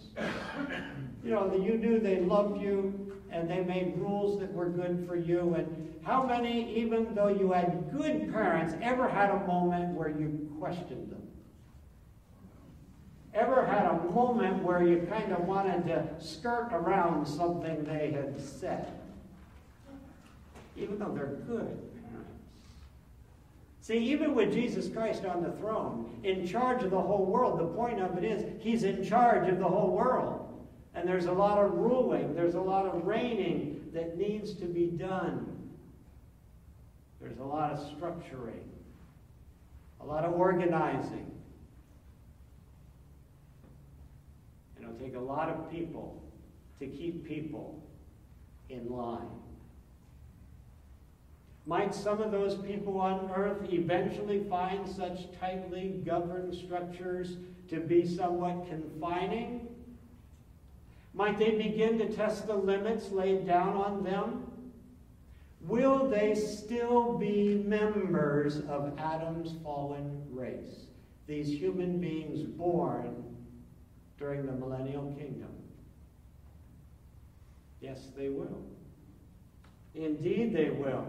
You 1.24 1.30
know, 1.30 1.54
you 1.54 1.76
knew 1.76 1.98
they 1.98 2.20
loved 2.20 2.62
you 2.62 3.16
and 3.30 3.50
they 3.50 3.60
made 3.60 3.94
rules 3.98 4.38
that 4.40 4.52
were 4.52 4.70
good 4.70 5.04
for 5.06 5.16
you. 5.16 5.54
And 5.54 5.94
how 6.02 6.24
many, 6.24 6.74
even 6.78 7.14
though 7.14 7.28
you 7.28 7.52
had 7.52 7.90
good 7.92 8.32
parents, 8.32 8.74
ever 8.80 9.08
had 9.08 9.30
a 9.30 9.46
moment 9.46 9.94
where 9.94 10.08
you 10.08 10.48
questioned 10.60 11.10
them? 11.10 11.17
Ever 13.34 13.64
had 13.64 13.86
a 13.86 14.04
moment 14.12 14.62
where 14.62 14.82
you 14.82 15.06
kind 15.10 15.32
of 15.32 15.40
wanted 15.40 15.86
to 15.86 16.06
skirt 16.18 16.68
around 16.72 17.26
something 17.26 17.84
they 17.84 18.12
had 18.12 18.40
said? 18.40 18.86
Even 20.76 20.98
though 20.98 21.12
they're 21.12 21.38
good. 21.46 21.78
See, 23.80 23.96
even 23.96 24.34
with 24.34 24.52
Jesus 24.52 24.88
Christ 24.88 25.24
on 25.24 25.42
the 25.42 25.52
throne, 25.52 26.20
in 26.22 26.46
charge 26.46 26.82
of 26.82 26.90
the 26.90 27.00
whole 27.00 27.24
world, 27.24 27.58
the 27.58 27.64
point 27.64 28.02
of 28.02 28.18
it 28.18 28.24
is 28.24 28.44
he's 28.60 28.82
in 28.82 29.02
charge 29.02 29.48
of 29.48 29.58
the 29.58 29.68
whole 29.68 29.92
world. 29.92 30.44
And 30.94 31.08
there's 31.08 31.24
a 31.26 31.32
lot 31.32 31.64
of 31.64 31.72
ruling, 31.72 32.34
there's 32.34 32.54
a 32.54 32.60
lot 32.60 32.84
of 32.86 33.06
reigning 33.06 33.88
that 33.94 34.18
needs 34.18 34.52
to 34.56 34.66
be 34.66 34.88
done. 34.88 35.70
There's 37.20 37.38
a 37.38 37.44
lot 37.44 37.72
of 37.72 37.78
structuring, 37.78 38.66
a 40.00 40.04
lot 40.04 40.24
of 40.24 40.34
organizing. 40.34 41.37
It'll 44.88 45.06
take 45.06 45.16
a 45.16 45.20
lot 45.20 45.48
of 45.48 45.70
people 45.70 46.22
to 46.78 46.86
keep 46.86 47.26
people 47.26 47.82
in 48.68 48.90
line. 48.90 49.28
Might 51.66 51.94
some 51.94 52.22
of 52.22 52.30
those 52.30 52.56
people 52.56 52.98
on 52.98 53.30
earth 53.34 53.70
eventually 53.70 54.44
find 54.48 54.88
such 54.88 55.26
tightly 55.38 56.00
governed 56.04 56.54
structures 56.54 57.36
to 57.68 57.80
be 57.80 58.06
somewhat 58.06 58.68
confining? 58.68 59.68
Might 61.12 61.38
they 61.38 61.50
begin 61.50 61.98
to 61.98 62.08
test 62.08 62.46
the 62.46 62.54
limits 62.54 63.10
laid 63.10 63.46
down 63.46 63.76
on 63.76 64.04
them? 64.04 64.46
Will 65.60 66.08
they 66.08 66.34
still 66.34 67.18
be 67.18 67.62
members 67.66 68.60
of 68.60 68.98
Adam's 68.98 69.54
fallen 69.62 70.24
race? 70.30 70.86
These 71.26 71.48
human 71.48 71.98
beings 72.00 72.42
born 72.44 73.27
during 74.18 74.46
the 74.46 74.52
millennial 74.52 75.14
kingdom? 75.18 75.50
Yes, 77.80 78.08
they 78.16 78.28
will. 78.28 78.62
Indeed, 79.94 80.54
they 80.54 80.70
will. 80.70 81.06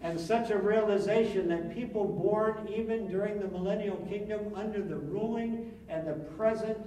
And 0.00 0.18
such 0.18 0.50
a 0.50 0.58
realization 0.58 1.48
that 1.48 1.74
people 1.74 2.04
born 2.04 2.68
even 2.68 3.08
during 3.08 3.40
the 3.40 3.48
millennial 3.48 3.96
kingdom 4.08 4.52
under 4.54 4.82
the 4.82 4.96
ruling 4.96 5.72
and 5.88 6.06
the 6.06 6.14
present 6.36 6.78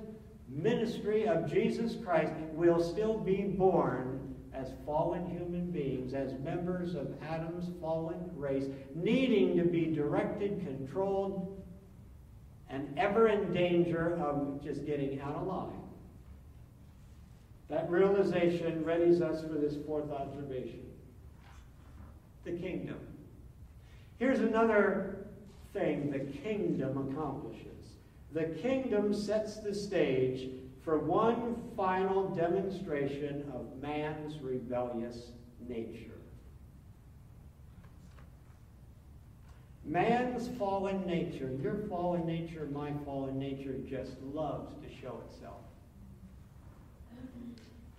ministry 0.47 1.27
of 1.27 1.51
Jesus 1.51 1.95
Christ 2.03 2.33
will 2.53 2.81
still 2.81 3.17
be 3.17 3.43
born 3.43 4.35
as 4.53 4.73
fallen 4.85 5.25
human 5.29 5.71
beings, 5.71 6.13
as 6.13 6.33
members 6.39 6.95
of 6.95 7.13
Adam's 7.21 7.69
fallen 7.79 8.29
race, 8.35 8.65
needing 8.95 9.55
to 9.57 9.63
be 9.63 9.85
directed, 9.85 10.59
controlled, 10.65 11.61
and 12.69 12.97
ever 12.97 13.27
in 13.27 13.51
danger 13.53 14.15
of 14.21 14.63
just 14.63 14.85
getting 14.85 15.19
out 15.21 15.35
of 15.35 15.47
line. 15.47 15.81
That 17.69 17.89
realization 17.89 18.83
readies 18.83 19.21
us 19.21 19.41
for 19.41 19.53
this 19.53 19.75
fourth 19.85 20.11
observation 20.11 20.81
the 22.45 22.51
kingdom. 22.51 22.97
Here's 24.17 24.39
another 24.39 25.27
thing 25.73 26.09
the 26.09 26.19
kingdom 26.19 27.11
accomplishes 27.11 27.65
the 28.31 28.45
kingdom 28.45 29.13
sets 29.13 29.57
the 29.57 29.73
stage 29.73 30.49
for 30.83 30.99
one 30.99 31.55
final 31.75 32.29
demonstration 32.29 33.51
of 33.53 33.81
man's 33.81 34.39
rebellious 34.39 35.31
nature. 35.67 36.08
Man's 39.89 40.47
fallen 40.59 41.03
nature, 41.07 41.49
your 41.59 41.73
fallen 41.89 42.27
nature, 42.27 42.67
my 42.71 42.93
fallen 43.03 43.39
nature, 43.39 43.73
just 43.89 44.21
loves 44.21 44.75
to 44.83 45.01
show 45.01 45.19
itself. 45.27 45.61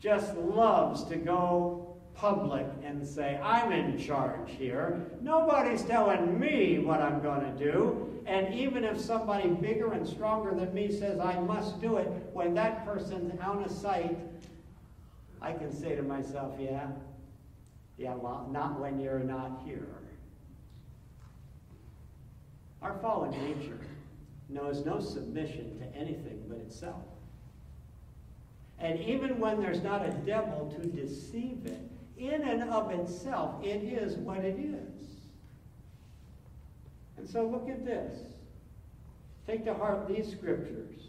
Just 0.01 0.37
loves 0.37 1.03
to 1.05 1.17
go 1.17 1.97
public 2.15 2.67
and 2.85 3.05
say, 3.05 3.41
I'm 3.43 3.73
in 3.73 3.99
charge 3.99 4.53
here. 4.53 5.05
Nobody's 5.21 5.83
telling 5.83 6.39
me 6.39 6.79
what 6.79 7.03
I'm 7.03 7.21
going 7.21 7.41
to 7.41 7.73
do. 7.73 8.23
And 8.25 8.55
even 8.55 8.85
if 8.85 9.01
somebody 9.01 9.49
bigger 9.49 9.93
and 9.93 10.07
stronger 10.07 10.55
than 10.55 10.73
me 10.73 10.93
says 10.93 11.19
I 11.19 11.41
must 11.41 11.81
do 11.81 11.97
it, 11.97 12.07
when 12.33 12.55
that 12.55 12.85
person's 12.85 13.37
out 13.41 13.67
of 13.67 13.73
sight, 13.73 14.17
I 15.43 15.53
can 15.55 15.73
say 15.73 15.97
to 15.97 16.03
myself, 16.03 16.55
yeah, 16.61 16.87
yeah, 17.99 18.15
well, 18.15 18.49
not 18.53 18.79
when 18.79 19.01
you're 19.01 19.19
not 19.19 19.63
here. 19.65 19.89
Our 22.83 22.99
fallen 23.01 23.31
nature 23.33 23.79
knows 24.49 24.85
no 24.85 25.01
submission 25.01 25.79
to 25.79 25.97
anything 25.97 26.45
but 26.49 26.59
itself. 26.59 27.05
And 28.79 28.99
even 29.01 29.39
when 29.39 29.61
there's 29.61 29.83
not 29.83 30.07
a 30.07 30.13
devil 30.13 30.75
to 30.81 30.87
deceive 30.87 31.67
it, 31.67 31.81
in 32.17 32.43
and 32.43 32.65
of 32.71 32.91
itself, 32.91 33.63
it 33.65 33.83
is 33.83 34.17
what 34.17 34.39
it 34.39 34.59
is. 34.59 35.01
And 37.17 37.29
so 37.29 37.47
look 37.47 37.69
at 37.69 37.85
this. 37.85 38.19
Take 39.47 39.65
to 39.67 39.75
heart 39.75 40.09
these 40.09 40.31
scriptures, 40.31 41.01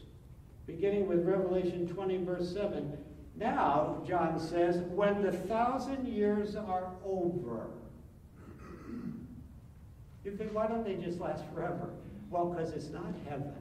beginning 0.67 1.07
with 1.07 1.25
Revelation 1.25 1.87
20, 1.87 2.17
verse 2.23 2.53
7. 2.53 2.97
Now, 3.37 4.03
John 4.05 4.39
says, 4.39 4.77
when 4.89 5.21
the 5.21 5.31
thousand 5.31 6.07
years 6.07 6.55
are 6.55 6.91
over, 7.05 7.67
you 10.23 10.35
think, 10.35 10.53
why 10.53 10.67
don't 10.67 10.83
they 10.83 10.95
just 10.95 11.19
last 11.19 11.43
forever? 11.53 11.89
Well, 12.29 12.45
because 12.45 12.71
it's 12.71 12.89
not 12.89 13.13
heaven. 13.27 13.53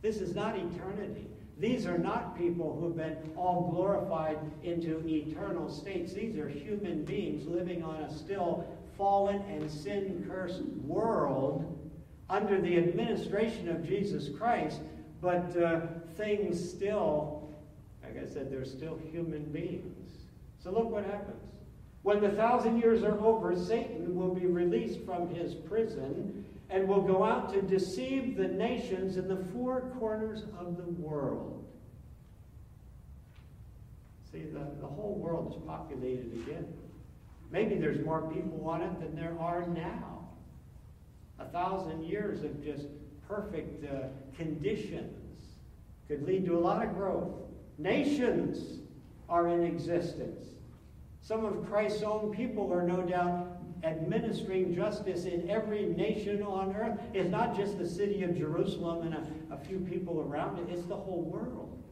This 0.00 0.18
is 0.18 0.34
not 0.34 0.56
eternity. 0.56 1.26
These 1.58 1.86
are 1.86 1.98
not 1.98 2.38
people 2.38 2.78
who've 2.78 2.96
been 2.96 3.16
all 3.36 3.70
glorified 3.72 4.38
into 4.62 5.02
eternal 5.06 5.68
states. 5.68 6.12
These 6.12 6.38
are 6.38 6.48
human 6.48 7.04
beings 7.04 7.46
living 7.46 7.82
on 7.82 7.96
a 7.96 8.12
still 8.12 8.64
fallen 8.96 9.42
and 9.48 9.70
sin 9.70 10.24
cursed 10.28 10.62
world 10.84 11.74
under 12.30 12.60
the 12.60 12.76
administration 12.76 13.68
of 13.68 13.86
Jesus 13.86 14.28
Christ, 14.36 14.80
but 15.20 15.56
uh, 15.56 15.80
things 16.16 16.70
still, 16.70 17.50
like 18.02 18.22
I 18.22 18.26
said, 18.26 18.52
they're 18.52 18.64
still 18.64 18.98
human 19.10 19.44
beings. 19.44 20.12
So 20.62 20.70
look 20.70 20.90
what 20.90 21.04
happens. 21.04 21.42
When 22.08 22.22
the 22.22 22.30
thousand 22.30 22.78
years 22.78 23.02
are 23.02 23.20
over, 23.20 23.54
Satan 23.54 24.16
will 24.16 24.34
be 24.34 24.46
released 24.46 25.04
from 25.04 25.28
his 25.28 25.54
prison 25.54 26.42
and 26.70 26.88
will 26.88 27.02
go 27.02 27.22
out 27.22 27.52
to 27.52 27.60
deceive 27.60 28.34
the 28.34 28.48
nations 28.48 29.18
in 29.18 29.28
the 29.28 29.36
four 29.52 29.92
corners 29.98 30.44
of 30.58 30.78
the 30.78 30.84
world. 30.84 31.62
See, 34.32 34.40
the, 34.40 34.64
the 34.80 34.86
whole 34.86 35.16
world 35.22 35.54
is 35.54 35.62
populated 35.66 36.32
again. 36.32 36.66
Maybe 37.50 37.74
there's 37.74 38.02
more 38.02 38.22
people 38.32 38.66
on 38.66 38.80
it 38.80 39.00
than 39.00 39.14
there 39.14 39.36
are 39.38 39.66
now. 39.66 40.30
A 41.38 41.44
thousand 41.44 42.04
years 42.04 42.42
of 42.42 42.64
just 42.64 42.86
perfect 43.28 43.84
uh, 43.84 44.06
conditions 44.34 45.42
could 46.08 46.26
lead 46.26 46.46
to 46.46 46.56
a 46.56 46.58
lot 46.58 46.82
of 46.82 46.94
growth. 46.94 47.34
Nations 47.76 48.80
are 49.28 49.48
in 49.48 49.62
existence. 49.62 50.46
Some 51.28 51.44
of 51.44 51.68
Christ's 51.68 52.02
own 52.04 52.34
people 52.34 52.72
are 52.72 52.82
no 52.82 53.02
doubt 53.02 53.60
administering 53.84 54.74
justice 54.74 55.26
in 55.26 55.50
every 55.50 55.84
nation 55.84 56.42
on 56.42 56.74
earth. 56.74 56.98
It's 57.12 57.28
not 57.28 57.54
just 57.54 57.76
the 57.76 57.86
city 57.86 58.22
of 58.22 58.34
Jerusalem 58.34 59.02
and 59.02 59.14
a, 59.14 59.54
a 59.54 59.58
few 59.58 59.78
people 59.80 60.20
around 60.20 60.58
it, 60.58 60.72
it's 60.72 60.86
the 60.86 60.96
whole 60.96 61.20
world. 61.20 61.82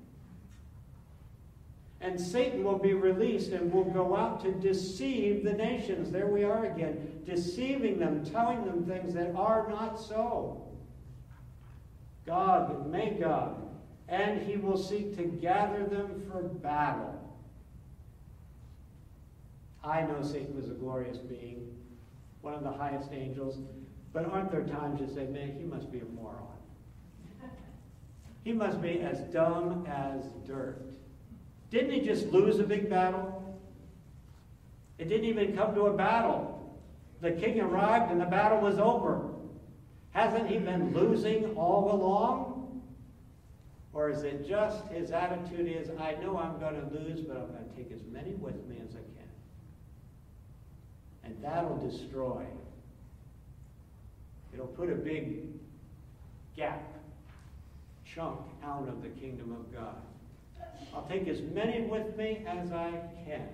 And 2.01 2.19
Satan 2.19 2.65
will 2.65 2.79
be 2.79 2.95
released 2.95 3.51
and 3.51 3.71
will 3.71 3.85
go 3.85 4.17
out 4.17 4.41
to 4.41 4.53
deceive 4.53 5.45
the 5.45 5.53
nations. 5.53 6.11
There 6.11 6.29
we 6.29 6.43
are 6.43 6.65
again, 6.65 7.21
deceiving 7.27 7.99
them, 7.99 8.25
telling 8.25 8.65
them 8.65 8.87
things 8.87 9.13
that 9.13 9.35
are 9.37 9.69
not 9.69 10.01
so. 10.01 10.67
Gog, 12.25 12.91
Magog, 12.91 13.69
and 14.09 14.41
he 14.41 14.57
will 14.57 14.79
seek 14.79 15.15
to 15.19 15.25
gather 15.25 15.85
them 15.85 16.23
for 16.33 16.41
battle. 16.43 17.16
I 19.87 20.03
know 20.03 20.23
Satan 20.23 20.57
was 20.57 20.69
a 20.69 20.75
glorious 20.75 21.19
being, 21.19 21.73
one 22.41 22.55
of 22.55 22.65
the 22.65 22.73
highest 22.73 23.13
angels, 23.13 23.59
but 24.13 24.25
aren't 24.25 24.51
there 24.51 24.65
times 24.65 25.01
you 25.01 25.07
say, 25.15 25.27
man, 25.27 25.55
he 25.57 25.65
must 25.65 25.93
be 25.93 26.01
a 26.01 26.05
moron? 26.05 26.43
He 28.43 28.53
must 28.53 28.81
be 28.83 29.01
as 29.01 29.21
dumb 29.33 29.87
as 29.87 30.25
dirt. 30.47 30.93
Didn't 31.71 31.91
he 31.91 32.01
just 32.01 32.27
lose 32.27 32.59
a 32.59 32.65
big 32.65 32.89
battle? 32.89 33.59
It 34.99 35.09
didn't 35.09 35.27
even 35.27 35.57
come 35.57 35.75
to 35.75 35.87
a 35.87 35.93
battle. 35.93 36.79
The 37.21 37.33
king 37.33 37.61
arrived 37.61 38.11
and 38.11 38.21
the 38.21 38.27
battle 38.27 38.61
was 38.61 38.79
over. 38.79 39.31
Hasn't 40.13 40.49
he 40.49 40.59
been 40.59 40.95
losing 40.95 41.57
all 41.57 41.93
along? 41.93 42.83
Or 43.93 44.11
is 44.11 44.23
it 44.23 44.47
just 44.47 44.87
his 44.89 45.11
attitude 45.11 45.67
is, 45.69 45.91
I 45.99 46.15
know 46.23 46.39
I'm 46.39 46.61
going 46.61 46.75
to 46.75 46.87
lose, 46.99 47.21
but 47.21 47.37
I'm 47.37 47.49
going 47.49 47.69
to 47.69 47.77
take 47.77 47.91
as 47.93 48.05
many 48.13 48.35
with 48.35 48.65
me 48.67 48.77
as 48.85 48.95
I 48.95 48.99
can. 48.99 49.29
And 51.25 51.26
that'll 51.43 51.77
destroy. 51.77 52.45
It'll 54.53 54.67
put 54.67 54.91
a 54.91 54.95
big 54.95 55.43
gap, 56.57 56.83
chunk 58.05 58.41
out 58.65 58.89
of 58.89 59.03
the 59.03 59.09
kingdom 59.09 59.53
of 59.53 59.73
God. 59.73 59.97
I'll 60.95 61.07
take 61.07 61.29
as 61.29 61.43
many 61.43 61.83
with 61.83 62.17
me 62.17 62.45
as 62.47 62.73
I 62.73 62.91
can. 63.27 63.49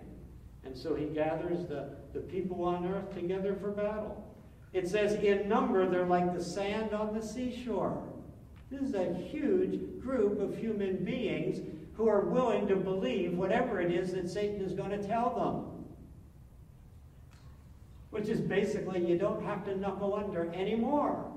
And 0.64 0.76
so 0.76 0.94
he 0.94 1.06
gathers 1.06 1.66
the, 1.66 1.90
the 2.14 2.20
people 2.20 2.64
on 2.64 2.86
earth 2.86 3.14
together 3.14 3.56
for 3.60 3.72
battle. 3.72 4.24
It 4.72 4.88
says, 4.88 5.14
in 5.14 5.48
number, 5.48 5.88
they're 5.88 6.06
like 6.06 6.34
the 6.34 6.42
sand 6.42 6.94
on 6.94 7.14
the 7.14 7.22
seashore. 7.22 8.02
This 8.70 8.82
is 8.82 8.94
a 8.94 9.12
huge 9.12 10.00
group 10.00 10.40
of 10.40 10.56
human 10.56 11.04
beings 11.04 11.60
who 11.94 12.08
are 12.08 12.20
willing 12.20 12.66
to 12.68 12.76
believe 12.76 13.34
whatever 13.34 13.80
it 13.80 13.92
is 13.92 14.12
that 14.12 14.30
Satan 14.30 14.62
is 14.62 14.72
going 14.72 14.90
to 14.90 15.06
tell 15.06 15.34
them. 15.34 15.81
Which 18.12 18.28
is 18.28 18.42
basically, 18.42 19.02
you 19.02 19.16
don't 19.16 19.42
have 19.42 19.64
to 19.64 19.74
knuckle 19.74 20.14
under 20.14 20.52
anymore. 20.52 21.32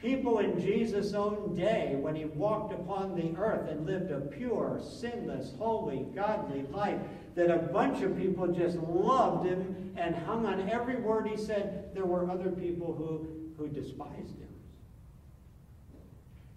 People 0.00 0.38
in 0.38 0.60
Jesus' 0.60 1.14
own 1.14 1.56
day, 1.56 1.96
when 1.98 2.14
he 2.14 2.26
walked 2.26 2.72
upon 2.72 3.16
the 3.16 3.36
earth 3.36 3.68
and 3.68 3.84
lived 3.84 4.12
a 4.12 4.20
pure, 4.20 4.80
sinless, 4.80 5.52
holy, 5.58 6.06
godly 6.14 6.62
life, 6.70 7.00
that 7.34 7.50
a 7.50 7.58
bunch 7.58 8.02
of 8.02 8.16
people 8.16 8.46
just 8.46 8.76
loved 8.76 9.48
him 9.48 9.92
and 9.96 10.14
hung 10.14 10.46
on 10.46 10.70
every 10.70 11.00
word 11.00 11.26
he 11.26 11.36
said, 11.36 11.90
there 11.92 12.04
were 12.04 12.30
other 12.30 12.50
people 12.50 12.94
who, 12.94 13.26
who 13.58 13.68
despised 13.68 14.38
him. 14.38 14.46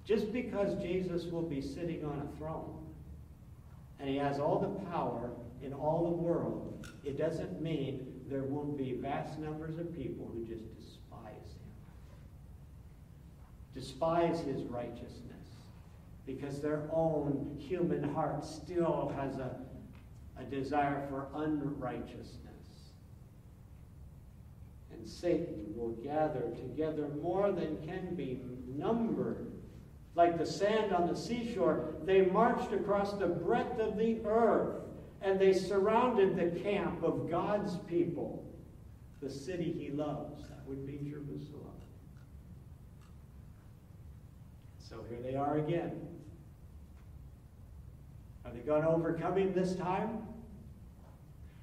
Just 0.06 0.32
because 0.32 0.80
Jesus 0.80 1.26
will 1.26 1.42
be 1.42 1.60
sitting 1.60 2.06
on 2.06 2.22
a 2.22 2.38
throne 2.38 2.86
and 4.00 4.08
he 4.08 4.18
has 4.18 4.40
all 4.40 4.60
the 4.60 4.92
power 4.92 5.32
in 5.64 5.74
all 5.74 6.06
the 6.06 6.16
world, 6.16 6.88
it 7.04 7.18
doesn't 7.18 7.62
mean 7.62 8.08
there 8.30 8.44
won't 8.44 8.78
be 8.78 8.94
vast 8.94 9.40
numbers 9.40 9.78
of 9.80 9.96
people 9.96 10.32
who 10.34 10.46
just 10.46 10.64
despise 10.78 11.34
him, 11.34 11.72
despise 13.74 14.40
his 14.42 14.64
righteousness 14.64 15.30
because 16.26 16.62
their 16.62 16.84
own 16.94 17.56
human 17.58 18.04
heart 18.14 18.46
still 18.46 19.12
has 19.18 19.38
a, 19.38 19.56
a 20.40 20.44
desire 20.44 21.08
for 21.10 21.28
unrighteousness. 21.34 22.36
And 24.94 25.08
Satan 25.08 25.74
will 25.76 25.94
gather 26.04 26.52
together 26.56 27.08
more 27.22 27.52
than 27.52 27.78
can 27.86 28.14
be 28.16 28.42
numbered. 28.68 29.52
Like 30.14 30.38
the 30.38 30.46
sand 30.46 30.94
on 30.94 31.08
the 31.08 31.16
seashore, 31.16 31.96
they 32.04 32.22
marched 32.22 32.74
across 32.74 33.14
the 33.14 33.28
breadth 33.28 33.80
of 33.80 33.98
the 33.98 34.20
earth 34.26 34.84
and 35.22 35.40
they 35.40 35.54
surrounded 35.54 36.36
the 36.38 36.60
camp 36.60 37.04
of 37.04 37.30
God's 37.30 37.78
people, 37.80 38.46
the 39.22 39.30
city 39.30 39.76
he 39.78 39.92
loves. 39.92 40.48
That 40.50 40.66
would 40.66 40.88
be 40.88 41.00
Jerusalem. 41.10 41.66
So 44.78 45.04
here 45.10 45.20
they 45.22 45.36
are 45.36 45.58
again. 45.58 46.00
Are 48.46 48.52
they 48.52 48.60
going 48.60 48.82
to 48.82 48.90
overcome 48.90 49.38
him 49.38 49.54
this 49.54 49.76
time? 49.76 50.24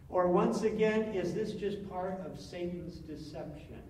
Or 0.08 0.28
once 0.28 0.62
again, 0.62 1.14
is 1.14 1.34
this 1.34 1.52
just 1.52 1.88
part 1.88 2.20
of 2.24 2.38
Satan's 2.38 2.96
deception? 2.96 3.82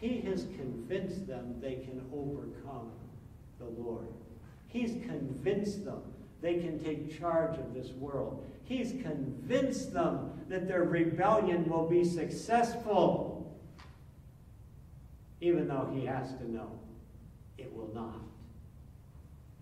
He 0.00 0.20
has 0.20 0.44
convinced 0.56 1.26
them 1.26 1.56
they 1.60 1.76
can 1.76 2.02
overcome 2.12 2.92
the 3.58 3.64
Lord. 3.64 4.06
He's 4.68 4.92
convinced 5.04 5.84
them 5.84 6.02
they 6.40 6.54
can 6.54 6.78
take 6.82 7.18
charge 7.18 7.58
of 7.58 7.74
this 7.74 7.90
world. 7.90 8.46
He's 8.64 8.92
convinced 9.02 9.92
them 9.92 10.30
that 10.48 10.68
their 10.68 10.84
rebellion 10.84 11.68
will 11.68 11.88
be 11.88 12.04
successful, 12.04 13.58
even 15.40 15.68
though 15.68 15.90
he 15.92 16.04
has 16.06 16.34
to 16.34 16.50
know 16.50 16.78
it 17.56 17.74
will 17.74 17.90
not. 17.94 18.20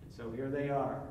And 0.03 0.13
so 0.15 0.31
here 0.31 0.49
they 0.49 0.69
are, 0.69 1.01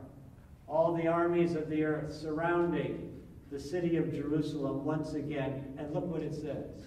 all 0.69 0.95
the 0.95 1.09
armies 1.09 1.55
of 1.55 1.69
the 1.69 1.85
earth 1.85 2.12
surrounding 2.12 3.12
the 3.51 3.59
city 3.61 3.97
of 3.97 4.12
Jerusalem 4.12 4.85
once 4.85 5.14
again. 5.14 5.75
And 5.79 5.93
look 5.95 6.05
what 6.07 6.23
it 6.23 6.35
says. 6.35 6.85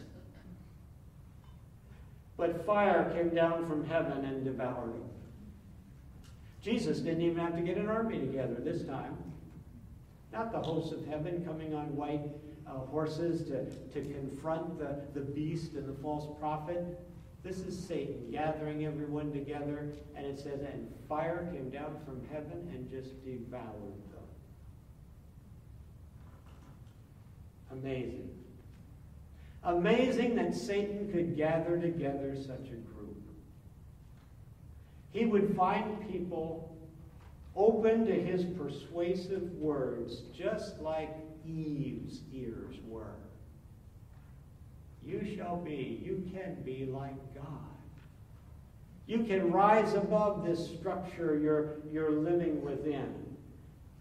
But 2.37 2.65
fire 2.65 3.11
came 3.13 3.29
down 3.29 3.67
from 3.67 3.85
heaven 3.85 4.23
and 4.25 4.45
devoured. 4.45 5.01
Jesus 6.61 6.99
didn't 6.99 7.21
even 7.21 7.37
have 7.37 7.55
to 7.55 7.61
get 7.61 7.77
an 7.77 7.87
army 7.87 8.19
together 8.19 8.55
this 8.55 8.83
time. 8.83 9.17
Not 10.31 10.51
the 10.51 10.59
hosts 10.59 10.91
of 10.91 11.05
heaven 11.07 11.43
coming 11.45 11.73
on 11.73 11.95
white 11.95 12.21
uh, 12.67 12.79
horses 12.87 13.47
to, 13.49 13.65
to 13.65 14.13
confront 14.13 14.77
the, 14.77 15.01
the 15.13 15.25
beast 15.25 15.73
and 15.73 15.87
the 15.87 16.01
false 16.01 16.37
prophet. 16.39 16.99
This 17.43 17.59
is 17.59 17.77
Satan 17.87 18.29
gathering 18.31 18.85
everyone 18.85 19.31
together, 19.31 19.93
and 20.15 20.25
it 20.25 20.37
says, 20.37 20.59
and 20.61 20.93
fire 21.07 21.49
came 21.53 21.69
down 21.69 21.97
from 22.05 22.21
heaven 22.31 22.69
and 22.73 22.89
just 22.91 23.23
devoured 23.23 23.95
them. 24.11 24.19
Amazing. 27.71 28.29
Amazing 29.63 30.35
that 30.35 30.53
Satan 30.53 31.11
could 31.11 31.37
gather 31.37 31.79
together 31.79 32.35
such 32.35 32.67
a. 32.71 32.88
He 35.11 35.25
would 35.25 35.55
find 35.55 36.09
people 36.09 36.77
open 37.55 38.05
to 38.05 38.13
his 38.13 38.45
persuasive 38.45 39.51
words, 39.53 40.21
just 40.35 40.79
like 40.79 41.15
Eve's 41.45 42.21
ears 42.33 42.75
were. 42.87 43.15
You 45.03 45.35
shall 45.35 45.57
be, 45.57 46.01
you 46.03 46.29
can 46.31 46.61
be 46.63 46.85
like 46.85 47.33
God. 47.33 47.45
You 49.07 49.23
can 49.23 49.51
rise 49.51 49.95
above 49.95 50.45
this 50.45 50.69
structure 50.69 51.39
you're, 51.39 51.79
you're 51.91 52.11
living 52.11 52.61
within. 52.61 53.15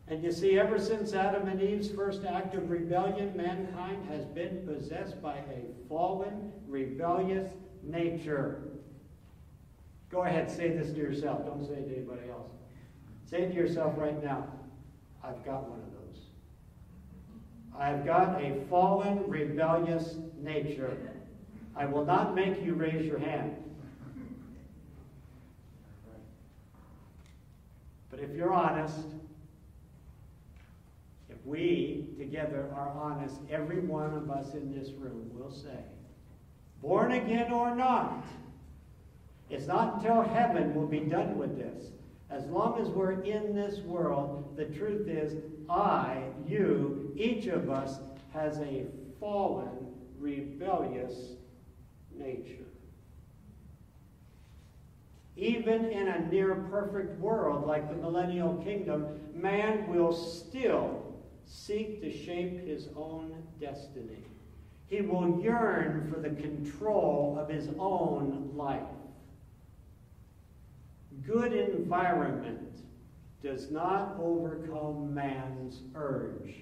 And 0.07 0.23
you 0.23 0.33
see, 0.33 0.59
ever 0.59 0.79
since 0.79 1.15
Adam 1.15 1.49
and 1.49 1.61
Eve's 1.63 1.91
first 1.91 2.25
act 2.25 2.55
of 2.55 2.71
rebellion, 2.71 3.35
mankind 3.37 4.07
has 4.11 4.25
been 4.27 4.67
possessed 4.67 5.21
by 5.23 5.37
a 5.37 5.89
fallen, 5.89 6.53
rebellious 6.67 7.51
nature. 7.83 8.68
Go 10.11 10.23
ahead, 10.23 10.51
say 10.51 10.71
this 10.71 10.91
to 10.93 10.97
yourself. 10.97 11.45
Don't 11.45 11.67
say 11.67 11.75
it 11.75 11.89
to 11.89 11.97
anybody 11.97 12.31
else. 12.31 12.51
Say 13.27 13.43
it 13.43 13.49
to 13.51 13.55
yourself 13.55 13.95
right 13.97 14.23
now. 14.23 14.47
I've 15.23 15.45
got 15.45 15.69
one 15.69 15.81
of 15.81 15.93
those. 15.93 16.23
I've 17.79 18.07
got 18.07 18.43
a 18.43 18.55
fallen, 18.71 19.29
rebellious 19.29 20.17
nature. 20.41 20.97
I 21.77 21.85
will 21.85 22.05
not 22.05 22.35
make 22.35 22.65
you 22.65 22.75
raise 22.75 23.05
your 23.05 23.19
hand. 23.19 23.57
But 28.11 28.21
if 28.21 28.35
you're 28.35 28.55
honest, 28.55 28.97
if 31.29 31.37
we 31.45 32.07
together 32.19 32.71
are 32.75 32.89
honest, 32.89 33.37
every 33.51 33.81
one 33.81 34.15
of 34.15 34.31
us 34.31 34.55
in 34.55 34.73
this 34.77 34.91
room 34.93 35.31
will 35.35 35.53
say, 35.53 35.85
born 36.81 37.13
again 37.13 37.53
or 37.53 37.75
not, 37.75 38.25
it's 39.51 39.67
not 39.67 39.97
until 39.97 40.23
heaven 40.23 40.75
will 40.75 40.87
be 40.87 41.01
done 41.01 41.39
with 41.39 41.57
this. 41.57 41.91
As 42.31 42.45
long 42.47 42.79
as 42.81 42.89
we're 42.89 43.23
in 43.23 43.55
this 43.55 43.79
world, 43.81 44.55
the 44.57 44.67
truth 44.67 45.09
is, 45.09 45.37
I, 45.71 46.23
you, 46.47 47.13
each 47.17 47.47
of 47.47 47.71
us 47.71 48.01
has 48.33 48.59
a 48.59 48.85
fallen, 49.19 49.95
rebellious 50.19 51.33
nature. 52.15 52.65
Even 55.37 55.87
in 55.87 56.09
a 56.09 56.27
near 56.27 56.55
perfect 56.71 57.19
world 57.21 57.67
like 57.67 57.89
the 57.89 57.97
millennial 57.97 58.55
kingdom, 58.57 59.07
man 59.33 59.89
will 59.89 60.13
still 60.13 61.15
seek 61.47 62.03
to 62.03 62.13
shape 62.13 62.67
his 62.67 62.89
own 62.97 63.35
destiny. 63.59 64.25
He 64.89 65.01
will 65.01 65.41
yearn 65.41 66.13
for 66.13 66.21
the 66.21 66.31
control 66.31 67.39
of 67.41 67.49
his 67.49 67.69
own 67.79 68.51
life 68.55 68.83
good 71.27 71.53
environment 71.53 72.81
does 73.43 73.71
not 73.71 74.17
overcome 74.21 75.15
man's 75.15 75.83
urge 75.95 76.57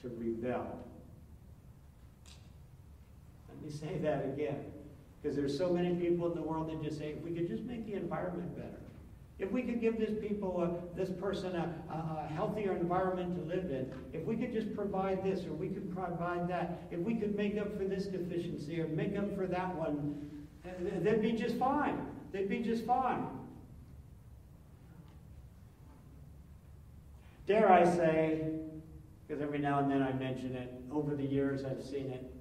to 0.00 0.08
rebel. 0.16 0.66
Let 3.48 3.62
me 3.62 3.70
say 3.70 3.98
that 3.98 4.24
again. 4.24 4.64
Because 5.20 5.36
there's 5.36 5.56
so 5.56 5.72
many 5.72 5.94
people 5.94 6.30
in 6.30 6.34
the 6.34 6.42
world 6.42 6.68
that 6.68 6.82
just 6.82 6.98
say, 6.98 7.14
if 7.16 7.22
we 7.22 7.30
could 7.30 7.48
just 7.48 7.62
make 7.62 7.86
the 7.86 7.94
environment 7.94 8.54
better. 8.56 8.80
If 9.38 9.50
we 9.50 9.62
could 9.62 9.80
give 9.80 9.98
this 9.98 10.12
people, 10.20 10.62
a, 10.62 10.96
this 10.96 11.10
person 11.10 11.56
a, 11.56 11.74
a, 11.90 12.32
healthier 12.32 12.76
environment 12.76 13.34
to 13.36 13.54
live 13.54 13.70
in, 13.70 13.90
if 14.12 14.24
we 14.24 14.36
could 14.36 14.52
just 14.52 14.74
provide 14.76 15.24
this 15.24 15.44
or 15.44 15.52
we 15.54 15.68
could 15.68 15.92
provide 15.94 16.48
that, 16.48 16.82
if 16.90 17.00
we 17.00 17.14
could 17.16 17.34
make 17.36 17.58
up 17.58 17.76
for 17.76 17.84
this 17.84 18.04
deficiency 18.04 18.80
or 18.80 18.86
make 18.88 19.16
up 19.16 19.34
for 19.34 19.46
that 19.46 19.74
one, 19.74 20.46
they'd 21.00 21.22
be 21.22 21.32
just 21.32 21.56
fine. 21.56 22.06
They'd 22.30 22.48
be 22.48 22.60
just 22.60 22.84
fine. 22.84 23.26
Dare 27.46 27.70
I 27.70 27.84
say, 27.84 28.48
because 29.26 29.42
every 29.42 29.58
now 29.58 29.80
and 29.80 29.90
then 29.90 30.02
I 30.02 30.12
mention 30.12 30.54
it, 30.54 30.72
over 30.90 31.14
the 31.14 31.24
years 31.24 31.64
I've 31.64 31.82
seen 31.82 32.10
it, 32.10 32.34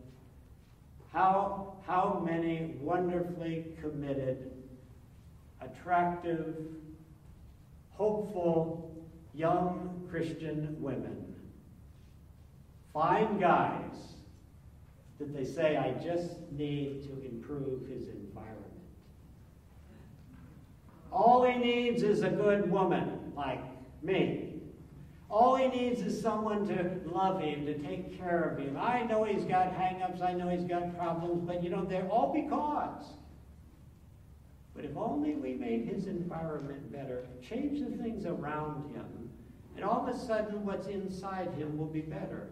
how, 1.11 1.75
how 1.85 2.23
many 2.25 2.75
wonderfully 2.79 3.65
committed, 3.81 4.51
attractive, 5.61 6.55
hopeful, 7.91 8.89
young 9.33 10.07
Christian 10.09 10.75
women 10.79 11.35
find 12.93 13.39
guys 13.39 14.13
that 15.19 15.35
they 15.35 15.43
say, 15.43 15.77
I 15.77 15.91
just 16.03 16.31
need 16.51 17.03
to 17.03 17.25
improve 17.25 17.87
his 17.87 18.07
environment. 18.09 18.59
All 21.11 21.43
he 21.43 21.57
needs 21.57 22.03
is 22.03 22.23
a 22.23 22.29
good 22.29 22.69
woman 22.69 23.33
like 23.35 23.63
me. 24.01 24.52
All 25.33 25.55
he 25.55 25.67
needs 25.67 25.99
is 26.01 26.21
someone 26.21 26.67
to 26.67 26.91
love 27.11 27.41
him, 27.41 27.65
to 27.65 27.73
take 27.79 28.19
care 28.19 28.43
of 28.43 28.59
him. 28.59 28.77
I 28.79 29.01
know 29.01 29.23
he's 29.23 29.45
got 29.45 29.73
hang-ups, 29.73 30.21
I 30.21 30.33
know 30.33 30.47
he's 30.47 30.63
got 30.63 30.95
problems, 30.95 31.41
but 31.43 31.63
you 31.63 31.71
know, 31.71 31.83
they're 31.83 32.07
all 32.07 32.31
because. 32.31 33.05
But 34.75 34.85
if 34.85 34.95
only 34.95 35.33
we 35.33 35.55
made 35.55 35.87
his 35.87 36.05
environment 36.05 36.91
better, 36.91 37.25
change 37.41 37.79
the 37.79 37.97
things 37.97 38.27
around 38.27 38.93
him, 38.93 39.31
and 39.75 39.83
all 39.83 40.07
of 40.07 40.15
a 40.15 40.19
sudden 40.19 40.63
what's 40.67 40.85
inside 40.85 41.51
him 41.57 41.79
will 41.79 41.87
be 41.87 42.01
better. 42.01 42.49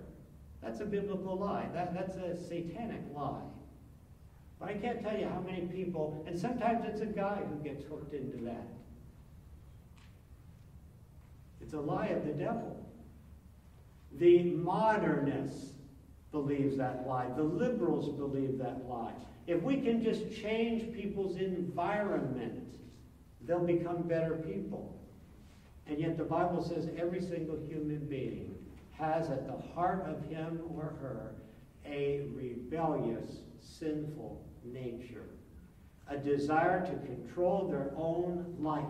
That's 0.63 0.79
a 0.79 0.86
biblical 0.86 1.38
lie. 1.38 1.67
That, 1.75 1.93
that's 1.93 2.15
a 2.15 2.36
satanic 2.36 3.03
lie. 3.15 3.43
But 4.59 4.69
I 4.69 4.73
can't 4.73 5.03
tell 5.03 5.15
you 5.15 5.27
how 5.27 5.41
many 5.41 5.67
people, 5.67 6.25
and 6.27 6.38
sometimes 6.38 6.84
it's 6.88 7.01
a 7.01 7.05
guy 7.05 7.43
who 7.47 7.63
gets 7.63 7.84
hooked 7.84 8.15
into 8.15 8.43
that. 8.45 8.65
It's 11.72 11.78
a 11.78 11.82
lie 11.82 12.07
of 12.07 12.26
the 12.26 12.34
devil. 12.34 12.86
The 14.19 14.43
modernists 14.43 15.76
believes 16.34 16.76
that 16.76 17.07
lie. 17.07 17.30
The 17.38 17.43
liberals 17.43 18.09
believe 18.17 18.57
that 18.57 18.86
lie. 18.89 19.13
If 19.47 19.63
we 19.63 19.80
can 19.80 20.03
just 20.03 20.36
change 20.36 20.93
people's 20.93 21.38
environment, 21.38 22.67
they'll 23.47 23.63
become 23.63 24.01
better 24.01 24.36
people. 24.36 24.99
And 25.88 25.97
yet 25.97 26.17
the 26.17 26.26
Bible 26.26 26.61
says 26.61 26.89
every 26.97 27.22
single 27.22 27.57
human 27.69 28.05
being 28.05 28.53
has 28.91 29.30
at 29.30 29.47
the 29.47 29.57
heart 29.74 30.05
of 30.07 30.30
him 30.30 30.59
or 30.76 30.95
her 31.01 31.36
a 31.86 32.28
rebellious, 32.36 33.38
sinful 33.61 34.43
nature, 34.65 35.30
a 36.09 36.17
desire 36.17 36.86
to 36.86 37.07
control 37.07 37.69
their 37.69 37.93
own 37.95 38.57
life 38.59 38.84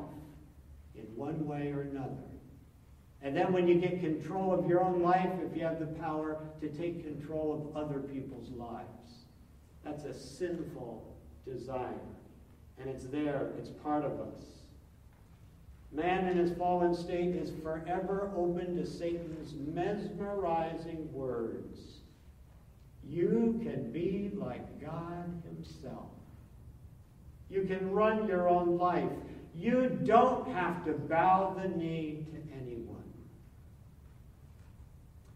in 0.96 1.04
one 1.16 1.46
way 1.46 1.72
or 1.72 1.82
another. 1.82 2.31
And 3.24 3.36
then 3.36 3.54
when 3.54 3.68
you 3.68 3.76
get 3.76 4.00
control 4.00 4.54
of 4.54 4.68
your 4.68 4.84
own 4.84 5.02
life, 5.02 5.30
if 5.46 5.56
you 5.56 5.64
have 5.64 5.80
the 5.80 5.86
power 5.86 6.40
to 6.60 6.70
take 6.70 7.04
control 7.04 7.72
of 7.76 7.78
other 7.78 8.00
people's 8.00 8.50
lives, 8.52 9.26
that's 9.84 10.06
a 10.06 10.14
sinful 10.14 11.16
desire. 11.46 11.94
And 12.80 12.90
it's 12.90 13.06
there, 13.06 13.52
it's 13.58 13.70
part 13.70 14.04
of 14.04 14.20
us. 14.20 14.44
Man 15.92 16.28
in 16.28 16.38
his 16.38 16.58
fallen 16.58 16.96
state 16.96 17.36
is 17.36 17.52
forever 17.62 18.32
open 18.36 18.78
to 18.78 18.86
Satan's 18.86 19.54
mesmerizing 19.54 21.12
words. 21.12 22.02
You 23.04 23.60
can 23.64 23.92
be 23.92 24.32
like 24.34 24.80
God 24.80 25.44
Himself. 25.44 26.12
You 27.50 27.64
can 27.64 27.92
run 27.92 28.28
your 28.28 28.48
own 28.48 28.78
life. 28.78 29.12
You 29.54 29.90
don't 30.06 30.48
have 30.54 30.86
to 30.86 30.94
bow 30.94 31.58
the 31.62 31.68
knee 31.68 32.26
to 32.32 32.38
anyone. 32.56 33.04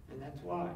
And 0.09 0.14
that's 0.25 0.43
why. 0.43 0.69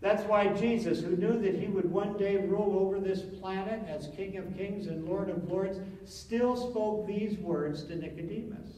That's 0.00 0.24
why 0.24 0.48
Jesus, 0.48 1.00
who 1.00 1.16
knew 1.16 1.40
that 1.40 1.54
he 1.54 1.68
would 1.68 1.90
one 1.90 2.18
day 2.18 2.36
rule 2.36 2.76
over 2.78 2.98
this 2.98 3.22
planet 3.22 3.80
as 3.88 4.08
King 4.16 4.36
of 4.36 4.56
Kings 4.56 4.88
and 4.88 5.08
Lord 5.08 5.30
of 5.30 5.48
Lords, 5.50 5.78
still 6.04 6.56
spoke 6.56 7.06
these 7.06 7.38
words 7.38 7.84
to 7.84 7.94
Nicodemus. 7.94 8.68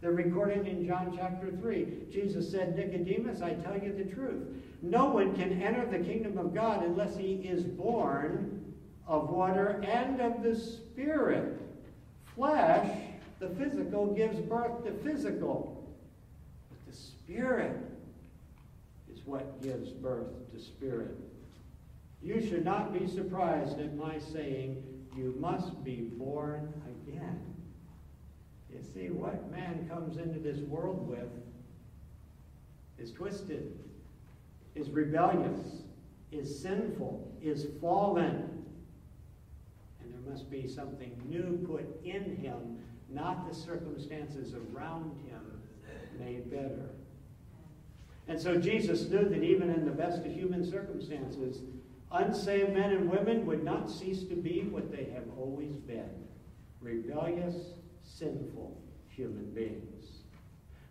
They're 0.00 0.12
recorded 0.12 0.66
in 0.68 0.86
John 0.86 1.12
chapter 1.16 1.50
3. 1.50 2.06
Jesus 2.12 2.48
said, 2.50 2.76
Nicodemus, 2.76 3.42
I 3.42 3.54
tell 3.54 3.76
you 3.76 3.92
the 3.92 4.14
truth. 4.14 4.46
No 4.80 5.06
one 5.06 5.34
can 5.34 5.60
enter 5.60 5.84
the 5.84 5.98
kingdom 5.98 6.38
of 6.38 6.54
God 6.54 6.84
unless 6.84 7.16
he 7.16 7.34
is 7.34 7.64
born 7.64 8.72
of 9.06 9.30
water 9.30 9.82
and 9.84 10.20
of 10.20 10.44
the 10.44 10.54
Spirit. 10.54 11.60
Flesh, 12.36 12.88
the 13.40 13.48
physical, 13.48 14.14
gives 14.14 14.38
birth 14.38 14.84
to 14.84 14.92
physical. 14.92 15.92
But 16.70 16.78
the 16.86 16.96
Spirit 16.96 17.76
what 19.28 19.62
gives 19.62 19.90
birth 19.90 20.50
to 20.50 20.58
spirit. 20.58 21.14
You 22.22 22.40
should 22.40 22.64
not 22.64 22.98
be 22.98 23.06
surprised 23.06 23.78
at 23.78 23.94
my 23.94 24.18
saying, 24.18 24.82
You 25.14 25.34
must 25.38 25.84
be 25.84 26.10
born 26.16 26.72
again. 26.86 27.38
You 28.72 28.80
see, 28.82 29.10
what 29.10 29.50
man 29.50 29.88
comes 29.88 30.16
into 30.16 30.38
this 30.38 30.58
world 30.60 31.06
with 31.06 31.28
is 32.98 33.12
twisted, 33.12 33.78
is 34.74 34.90
rebellious, 34.90 35.82
is 36.32 36.60
sinful, 36.60 37.30
is 37.42 37.66
fallen. 37.80 38.64
And 40.00 40.12
there 40.12 40.32
must 40.32 40.50
be 40.50 40.66
something 40.66 41.12
new 41.28 41.64
put 41.66 42.04
in 42.04 42.36
him, 42.36 42.78
not 43.10 43.48
the 43.48 43.54
circumstances 43.54 44.54
around 44.54 45.12
him 45.28 45.38
made 46.18 46.50
better. 46.50 46.90
And 48.28 48.38
so 48.38 48.58
Jesus 48.58 49.08
knew 49.08 49.26
that 49.28 49.42
even 49.42 49.70
in 49.70 49.86
the 49.86 49.90
best 49.90 50.24
of 50.24 50.32
human 50.32 50.62
circumstances, 50.62 51.62
unsaved 52.12 52.74
men 52.74 52.92
and 52.92 53.10
women 53.10 53.46
would 53.46 53.64
not 53.64 53.90
cease 53.90 54.22
to 54.24 54.36
be 54.36 54.68
what 54.70 54.92
they 54.92 55.04
have 55.14 55.24
always 55.36 55.76
been 55.76 56.10
rebellious, 56.80 57.56
sinful 58.02 58.80
human 59.08 59.50
beings. 59.52 60.22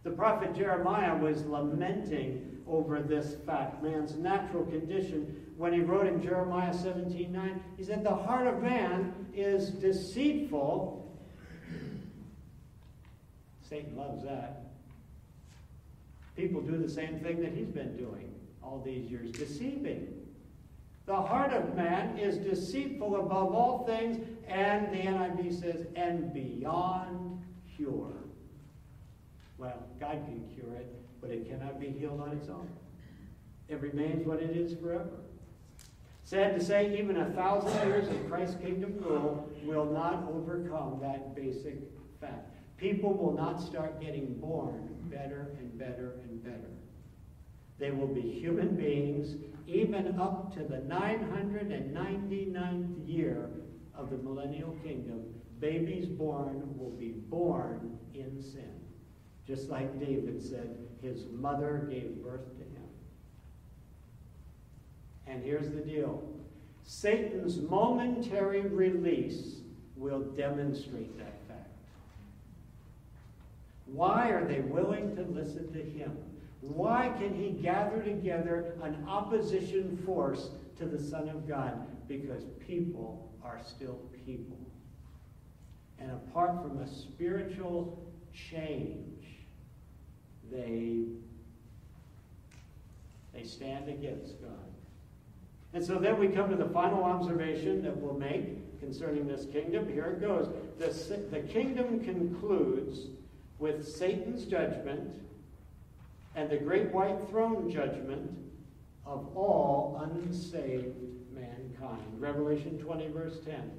The 0.04 0.10
prophet 0.12 0.56
Jeremiah 0.56 1.16
was 1.16 1.46
lamenting 1.46 2.58
over 2.68 3.02
this 3.02 3.36
fact, 3.46 3.82
man's 3.84 4.16
natural 4.16 4.66
condition, 4.66 5.46
when 5.56 5.74
he 5.74 5.80
wrote 5.80 6.08
in 6.08 6.22
Jeremiah 6.22 6.74
17 6.74 7.32
9. 7.32 7.64
He 7.78 7.84
said, 7.84 8.04
The 8.04 8.16
heart 8.16 8.48
of 8.48 8.62
man 8.62 9.28
is 9.34 9.70
deceitful. 9.70 11.18
Satan 13.68 13.96
loves 13.96 14.24
that. 14.24 14.66
People 16.38 16.62
do 16.62 16.78
the 16.78 16.90
same 16.90 17.20
thing 17.20 17.42
that 17.42 17.52
he's 17.52 17.68
been 17.68 17.98
doing 17.98 18.32
all 18.62 18.80
these 18.86 19.10
years, 19.10 19.32
deceiving. 19.32 20.14
The 21.08 21.16
heart 21.16 21.52
of 21.52 21.76
man 21.76 22.18
is 22.20 22.38
deceitful 22.38 23.16
above 23.16 23.56
all 23.56 23.86
things, 23.88 24.24
and 24.48 24.94
the 24.94 24.98
NIV 24.98 25.60
says, 25.60 25.88
and 25.96 26.32
beyond 26.34 27.42
cure. 27.76 28.14
Well, 29.58 29.82
God 30.00 30.22
can 30.26 30.44
cure 30.54 30.76
it, 30.76 30.94
but 31.22 31.32
it 31.32 31.50
cannot 31.50 31.80
be 31.80 31.88
healed 31.88 32.22
on 32.22 32.32
its 32.34 32.50
own. 32.50 32.70
It 33.68 33.82
remains 33.82 34.28
what 34.28 34.40
it 34.40 34.56
is 34.56 34.78
forever. 34.78 35.10
Sad 36.24 36.60
to 36.60 36.64
say, 36.64 37.00
even 37.00 37.18
a 37.18 37.32
thousand 37.32 37.88
years 37.88 38.08
of 38.10 38.30
Christ's 38.30 38.58
kingdom 38.62 38.96
rule 39.00 39.50
will 39.64 39.86
not 39.86 40.28
overcome 40.30 41.00
that 41.02 41.36
basic 41.36 41.80
fact. 42.22 42.57
People 42.78 43.13
will 43.13 43.34
not 43.34 43.59
start 43.59 43.99
getting 43.99 44.36
born 44.36 44.88
better 45.09 45.51
and 45.59 45.78
better 45.78 46.13
and 46.23 46.41
better. 46.43 46.71
They 47.80 47.91
will 47.91 48.07
be 48.07 48.21
human 48.21 48.75
beings 48.75 49.36
even 49.67 50.19
up 50.19 50.51
to 50.53 50.63
the 50.63 50.78
999th 50.78 53.07
year 53.07 53.49
of 53.93 54.09
the 54.09 54.17
millennial 54.17 54.71
kingdom. 54.84 55.25
Babies 55.59 56.05
born 56.05 56.78
will 56.78 56.91
be 56.91 57.15
born 57.30 57.99
in 58.13 58.41
sin. 58.41 58.80
Just 59.45 59.69
like 59.69 59.99
David 59.99 60.41
said, 60.41 60.78
his 61.01 61.25
mother 61.32 61.86
gave 61.89 62.23
birth 62.23 62.57
to 62.57 62.63
him. 62.63 62.88
And 65.25 65.43
here's 65.43 65.69
the 65.69 65.82
deal 65.82 66.23
Satan's 66.84 67.57
momentary 67.57 68.61
release 68.61 69.57
will 69.95 70.21
demonstrate 70.21 71.17
that. 71.17 71.37
Why 73.88 74.30
are 74.30 74.46
they 74.46 74.60
willing 74.60 75.16
to 75.16 75.24
listen 75.24 75.72
to 75.74 75.82
him? 75.82 76.18
Why 76.62 77.14
can 77.18 77.34
he 77.34 77.52
gather 77.52 78.02
together 78.02 78.76
an 78.84 79.06
opposition 79.08 79.98
force 80.06 80.50
to 80.78 80.86
the 80.86 81.02
Son 81.02 81.30
of 81.30 81.48
God? 81.48 81.88
Because 82.08 82.44
people 82.60 83.32
are 83.44 83.60
still 83.64 84.00
people. 84.26 84.58
And 86.00 86.12
apart 86.12 86.62
from 86.62 86.80
a 86.80 86.88
spiritual 86.88 88.06
change, 88.34 89.26
they, 90.52 91.06
they 93.34 93.44
stand 93.44 93.90
against 93.90 94.42
God. 94.42 94.52
And 95.74 95.84
so 95.84 96.00
then 96.00 96.20
we 96.20 96.30
come 96.30 96.50
to 96.50 96.56
the 96.56 96.70
final 96.70 97.04
observation 97.04 97.82
that 97.84 97.96
we'll 97.96 98.18
make 98.18 98.80
concerning 98.80 99.28
this 99.28 99.46
kingdom. 99.46 99.88
Here 99.92 100.06
it 100.06 100.22
goes. 100.22 100.50
The, 100.78 101.18
the 101.30 101.42
kingdom 101.42 102.04
concludes 102.04 103.08
with 103.60 103.88
Satan's 103.88 104.45
judgment 104.45 105.22
and 106.36 106.49
the 106.49 106.58
great 106.58 106.91
white 106.91 107.18
throne 107.30 107.70
judgment 107.70 108.30
of 109.05 109.36
all 109.36 109.99
unsaved 110.03 110.95
mankind. 111.34 112.03
Revelation 112.20 112.78
20, 112.78 113.08
verse 113.08 113.39
10 113.45 113.72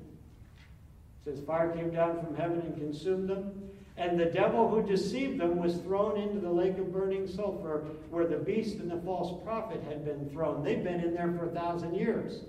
says, 1.24 1.40
Fire 1.44 1.70
came 1.70 1.90
down 1.90 2.24
from 2.24 2.34
heaven 2.34 2.60
and 2.60 2.76
consumed 2.76 3.28
them, 3.28 3.52
and 3.96 4.18
the 4.18 4.26
devil 4.26 4.68
who 4.68 4.82
deceived 4.82 5.40
them 5.40 5.58
was 5.58 5.76
thrown 5.78 6.18
into 6.18 6.40
the 6.40 6.50
lake 6.50 6.78
of 6.78 6.92
burning 6.92 7.26
sulfur, 7.26 7.84
where 8.10 8.26
the 8.26 8.36
beast 8.36 8.78
and 8.78 8.90
the 8.90 9.00
false 9.02 9.42
prophet 9.44 9.82
had 9.88 10.04
been 10.04 10.28
thrown. 10.30 10.64
They've 10.64 10.82
been 10.82 11.00
in 11.00 11.14
there 11.14 11.32
for 11.32 11.46
a 11.46 11.54
thousand 11.54 11.94
years. 11.94 12.40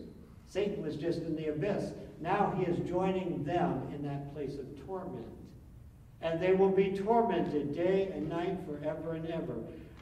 Satan 0.47 0.82
was 0.84 0.95
just 0.95 1.19
in 1.19 1.36
the 1.36 1.47
abyss. 1.47 1.91
Now 2.21 2.53
he 2.57 2.65
is 2.65 2.88
joining 2.88 3.43
them 3.43 3.88
in 3.93 4.03
that 4.03 4.34
place 4.34 4.55
of 4.55 4.86
torment 4.86 5.25
and 6.22 6.39
they 6.39 6.53
will 6.53 6.70
be 6.70 6.97
tormented 6.97 7.76
day 7.76 8.11
and 8.13 8.30
night 8.30 8.57
forever 8.67 9.13
and 9.13 9.28
ever. 9.30 9.55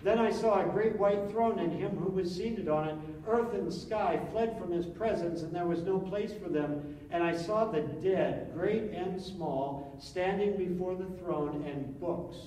Then 0.03 0.19
I 0.19 0.31
saw 0.31 0.61
a 0.61 0.69
great 0.69 0.97
white 0.97 1.29
throne 1.31 1.59
and 1.59 1.71
him 1.71 1.97
who 1.97 2.09
was 2.11 2.33
seated 2.33 2.69
on 2.69 2.87
it. 2.87 2.95
Earth 3.27 3.53
and 3.53 3.73
sky 3.73 4.19
fled 4.31 4.57
from 4.57 4.71
his 4.71 4.85
presence, 4.85 5.41
and 5.41 5.53
there 5.53 5.65
was 5.65 5.81
no 5.81 5.99
place 5.99 6.31
for 6.31 6.49
them. 6.49 6.97
And 7.11 7.23
I 7.23 7.35
saw 7.35 7.65
the 7.65 7.81
dead, 7.81 8.51
great 8.53 8.91
and 8.91 9.21
small, 9.21 9.95
standing 9.99 10.55
before 10.55 10.95
the 10.95 11.09
throne, 11.19 11.63
and 11.67 11.99
books 11.99 12.37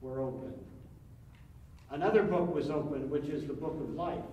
were 0.00 0.20
opened. 0.20 0.64
Another 1.90 2.22
book 2.22 2.52
was 2.52 2.70
opened, 2.70 3.10
which 3.10 3.26
is 3.26 3.46
the 3.46 3.52
book 3.52 3.78
of 3.80 3.90
life. 3.94 4.24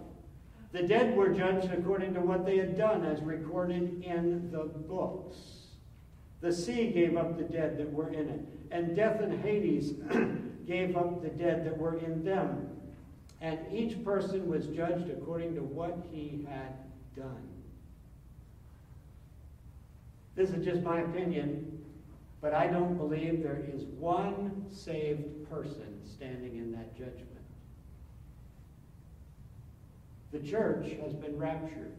The 0.72 0.84
dead 0.84 1.16
were 1.16 1.30
judged 1.30 1.72
according 1.72 2.16
to 2.16 2.22
what 2.22 2.46
they 2.46 2.58
had 2.58 2.78
done, 2.78 3.06
as 3.06 3.22
recorded 3.22 4.04
in 4.04 4.50
the 4.52 4.64
books. 4.64 5.62
The 6.44 6.52
sea 6.52 6.91
gave 6.91 7.16
up 7.16 7.38
the 7.38 7.46
dead 7.46 7.78
that 7.78 7.89
were 7.94 8.10
in 8.10 8.28
it, 8.28 8.41
and 8.70 8.98
death 8.98 9.22
and 9.22 9.41
Hades 9.41 9.94
gave 10.68 10.98
up 10.98 11.24
the 11.24 11.30
dead 11.30 11.66
that 11.66 11.78
were 11.78 11.98
in 12.00 12.22
them. 12.26 12.68
And 13.39 13.60
each 13.72 14.04
person 14.04 14.50
was 14.50 14.68
judged 14.68 15.10
according 15.10 15.56
to 15.56 15.62
what 15.62 15.98
he 16.12 16.46
had 16.50 16.74
done. 17.16 17.48
This 20.36 20.50
is 20.50 20.66
just 20.66 20.82
my 20.82 21.00
opinion, 21.00 21.82
but 22.41 22.54
I 22.54 22.68
don't 22.68 22.98
believe 22.98 23.41
there 23.41 23.64
is 23.74 23.84
one 23.98 24.66
saved 24.70 25.50
person 25.50 26.02
standing 26.04 26.58
in 26.58 26.74
that 26.74 26.94
judgment. 26.98 27.30
The 30.34 30.39
church 30.39 30.91
has 31.02 31.14
been 31.14 31.38
raptured. 31.38 31.94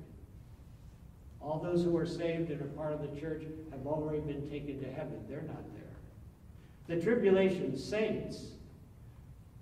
All 1.45 1.59
those 1.59 1.85
who 1.85 1.95
are 1.99 2.07
saved 2.07 2.51
and 2.51 2.61
are 2.63 2.77
part 2.77 2.95
of 2.95 3.03
the 3.03 3.21
church 3.21 3.43
have 3.71 3.87
already 3.87 4.21
been 4.21 4.49
taken 4.49 4.81
to 4.81 4.91
heaven. 4.91 5.23
They're 5.29 5.43
not 5.43 5.63
there. 5.75 6.97
The 6.97 7.03
tribulation 7.03 7.77
saints, 7.77 8.47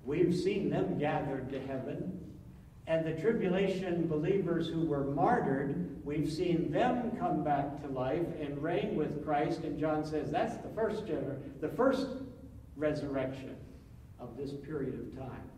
we've 0.04 0.34
seen 0.34 0.70
them 0.70 0.96
gathered 0.98 1.50
to 1.50 1.60
heaven. 1.60 2.20
And 2.86 3.04
the 3.04 3.20
tribulation 3.20 4.06
believers 4.06 4.68
who 4.68 4.86
were 4.86 5.04
martyred, 5.04 6.00
we've 6.04 6.30
seen 6.30 6.70
them 6.70 7.16
come 7.18 7.42
back 7.42 7.80
to 7.82 7.88
life 7.88 8.26
and 8.40 8.62
reign 8.62 8.94
with 8.94 9.24
Christ. 9.24 9.60
And 9.60 9.78
John 9.78 10.04
says 10.04 10.30
that's 10.30 10.56
the 10.58 10.68
first 10.74 11.06
gener- 11.06 11.38
the 11.60 11.68
first 11.68 12.06
resurrection 12.76 13.56
of 14.20 14.36
this 14.36 14.52
period 14.52 14.94
of 14.94 15.18
time. 15.18 15.50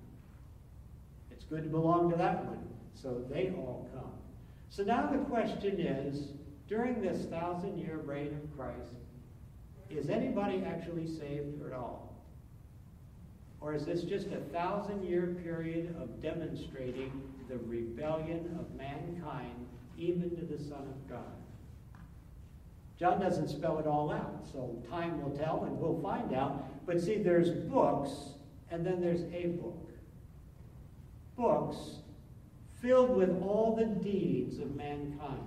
It's 1.31 1.45
good 1.45 1.65
to 1.65 1.69
belong 1.69 2.11
to 2.11 2.17
that 2.17 2.45
one. 2.47 2.67
So 2.95 3.23
they 3.31 3.53
all 3.57 3.89
come. 3.95 4.11
So 4.71 4.83
now 4.83 5.07
the 5.07 5.19
question 5.19 5.81
is, 5.81 6.29
during 6.69 7.01
this 7.01 7.27
thousand 7.27 7.79
year 7.79 7.99
reign 7.99 8.39
of 8.43 8.57
Christ, 8.57 8.95
is 9.91 10.09
anybody 10.09 10.65
actually 10.67 11.07
saved 11.07 11.65
at 11.65 11.73
all? 11.73 12.15
Or 13.61 13.75
is 13.75 13.87
this 13.87 14.03
just 14.03 14.29
a 14.29 14.41
thousand 14.53 15.05
year 15.05 15.37
period 15.43 15.95
of 16.01 16.21
demonstrating 16.23 17.13
the 17.49 17.59
rebellion 17.59 18.59
of 18.59 18.75
mankind 18.77 19.67
even 19.97 20.31
to 20.37 20.45
the 20.45 20.59
Son 20.59 20.83
of 20.83 21.09
God? 21.09 21.35
John 22.99 23.21
doesn't 23.21 23.49
spell 23.49 23.79
it 23.79 23.87
all 23.87 24.11
out, 24.13 24.45
so 24.53 24.83
time 24.89 25.23
will 25.23 25.37
tell 25.37 25.65
and 25.65 25.79
we'll 25.79 26.01
find 26.01 26.35
out. 26.35 26.87
But 26.87 27.01
see, 27.01 27.17
there's 27.17 27.51
books 27.51 28.11
and 28.71 28.85
then 28.85 29.01
there's 29.01 29.23
a 29.33 29.47
book. 29.61 29.91
Books 31.37 31.99
filled 32.85 33.17
with 33.17 33.31
all 33.43 33.75
the 33.75 33.87
deeds 33.87 34.59
of 34.59 34.77
mankind. 34.77 35.41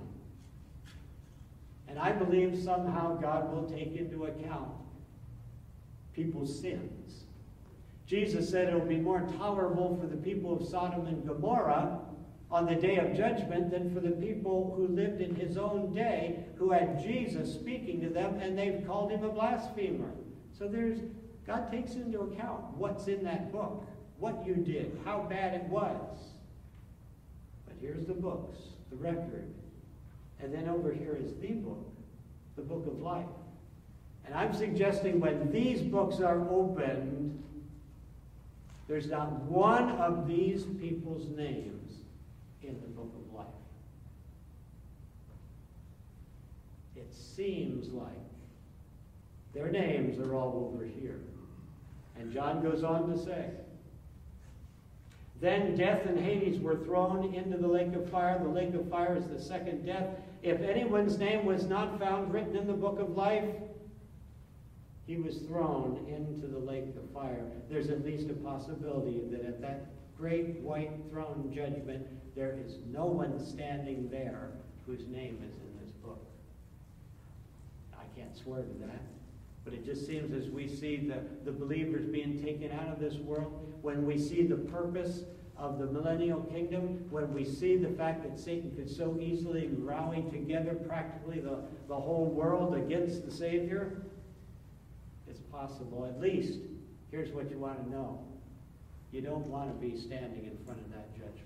And 1.88 2.00
I 2.00 2.12
believe 2.12 2.58
somehow 2.62 3.16
God 3.16 3.54
will 3.54 3.70
take 3.70 3.96
into 3.96 4.26
account 4.26 4.72
people's 6.14 6.60
sins 6.60 7.28
Jesus 8.08 8.50
said 8.50 8.70
it 8.70 8.74
will 8.74 8.88
be 8.88 8.98
more 8.98 9.28
tolerable 9.38 9.98
for 10.00 10.08
the 10.08 10.16
people 10.16 10.56
of 10.56 10.66
Sodom 10.66 11.08
and 11.08 11.28
Gomorrah 11.28 12.00
on 12.50 12.66
the 12.66 12.76
day 12.76 12.96
of 12.96 13.14
judgment 13.14 13.70
than 13.70 13.94
for 13.94 14.00
the 14.00 14.12
people 14.12 14.74
who 14.78 14.88
lived 14.88 15.20
in 15.20 15.36
his 15.36 15.58
own 15.58 15.94
day 15.94 16.46
who 16.56 16.72
had 16.72 17.04
Jesus 17.04 17.54
speaking 17.54 18.00
to 18.02 18.10
them 18.10 18.40
and 18.40 18.58
they've 18.58 18.88
called 18.88 19.12
him 19.12 19.26
a 19.26 19.30
blasphemer. 19.30 20.10
So 20.58 20.70
there's 20.70 21.00
God 21.46 21.70
takes 21.70 21.96
into 21.96 22.22
account 22.22 22.78
what's 22.78 23.08
in 23.08 23.24
that 23.26 23.52
book, 23.52 23.86
what 24.18 24.46
you 24.46 24.56
did, 24.56 24.98
how 25.04 25.28
bad 25.30 25.54
it 25.54 25.64
was. 25.64 26.37
But 27.80 27.88
here's 27.88 28.06
the 28.06 28.14
books, 28.14 28.58
the 28.90 28.98
record. 28.98 29.54
And 30.40 30.54
then 30.54 30.68
over 30.68 30.92
here 30.92 31.18
is 31.20 31.34
the 31.40 31.54
book, 31.54 31.86
the 32.56 32.62
book 32.62 32.86
of 32.88 33.00
life. 33.02 33.26
And 34.26 34.36
I'm 34.36 34.54
suggesting 34.54 35.20
when 35.20 35.52
these 35.52 35.82
books 35.82 36.20
are 36.20 36.48
opened, 36.50 37.44
there's 38.88 39.08
not 39.08 39.32
one 39.44 39.92
of 39.92 40.28
these 40.28 40.64
people's 40.64 41.28
names 41.30 41.94
in 42.62 42.80
the 42.82 42.88
book 42.88 43.12
of 43.16 43.34
life. 43.36 43.48
It 46.96 47.14
seems 47.14 47.90
like 47.90 48.08
their 49.54 49.70
names 49.70 50.20
are 50.20 50.34
all 50.36 50.72
over 50.74 50.86
here. 50.86 51.20
And 52.18 52.32
John 52.32 52.62
goes 52.62 52.84
on 52.84 53.10
to 53.10 53.18
say, 53.18 53.50
Then 55.40 55.76
death 55.76 56.06
and 56.06 56.20
Hades 56.20 56.60
were 56.60 56.78
thrown 56.78 57.34
into 57.34 57.58
the 57.58 57.68
lake 57.68 57.94
of 57.94 58.10
fire. 58.10 58.40
The 58.40 58.50
lake 58.50 58.74
of 58.74 58.90
fire 58.90 59.16
is 59.16 59.28
the 59.28 59.40
second 59.40 59.86
death. 59.86 60.08
If 60.42 60.62
anyone's 60.62 61.18
name 61.18 61.46
was 61.46 61.66
not 61.66 62.00
found 62.00 62.34
written 62.34 62.56
in 62.56 62.66
the 62.66 62.74
book 62.74 63.00
of 63.00 63.16
life, 63.16 63.46
he 65.06 65.18
was 65.18 65.38
thrown 65.40 66.06
into 66.08 66.48
the 66.48 66.60
lake 66.60 66.90
of 66.98 67.10
fire. 67.14 67.46
There's 67.70 67.90
at 67.90 68.04
least 68.04 68.30
a 68.30 68.34
possibility 68.34 69.22
that 69.32 69.46
at 69.46 69.62
that 69.62 69.92
great 70.18 70.60
white 70.60 70.92
throne 71.12 71.52
judgment, 71.54 72.08
there 72.36 72.58
is 72.66 72.78
no 72.92 73.06
one 73.06 73.44
standing 73.46 74.10
there 74.10 74.50
whose 74.86 75.08
name 75.08 75.38
is 75.48 75.56
in 75.62 75.86
this 75.86 75.92
book. 76.04 76.26
I 77.94 78.20
can't 78.20 78.36
swear 78.36 78.62
to 78.62 78.74
that. 78.88 79.02
But 79.68 79.74
it 79.74 79.86
just 79.86 80.08
seems 80.08 80.34
as 80.34 80.50
we 80.50 80.66
see 80.66 80.96
the, 80.96 81.20
the 81.44 81.52
believers 81.52 82.06
being 82.06 82.42
taken 82.42 82.72
out 82.72 82.88
of 82.88 83.02
this 83.02 83.16
world, 83.16 83.78
when 83.82 84.06
we 84.06 84.18
see 84.18 84.44
the 84.44 84.56
purpose 84.56 85.24
of 85.58 85.78
the 85.78 85.88
millennial 85.88 86.40
kingdom, 86.44 87.06
when 87.10 87.34
we 87.34 87.44
see 87.44 87.76
the 87.76 87.90
fact 87.90 88.24
that 88.24 88.40
Satan 88.40 88.74
could 88.78 88.90
so 88.90 89.18
easily 89.20 89.68
rally 89.80 90.24
together 90.32 90.74
practically 90.74 91.42
the, 91.42 91.58
the 91.90 91.96
whole 91.96 92.28
world 92.28 92.76
against 92.76 93.26
the 93.26 93.32
Savior, 93.32 94.04
it's 95.28 95.42
possible. 95.42 96.06
At 96.06 96.22
least, 96.22 96.60
here's 97.12 97.32
what 97.32 97.52
you 97.52 97.58
want 97.58 97.84
to 97.84 97.92
know. 97.92 98.24
You 99.12 99.20
don't 99.20 99.48
want 99.48 99.68
to 99.68 99.86
be 99.86 99.98
standing 99.98 100.46
in 100.46 100.58
front 100.66 100.80
of 100.80 100.90
that 100.94 101.14
judgment. 101.14 101.44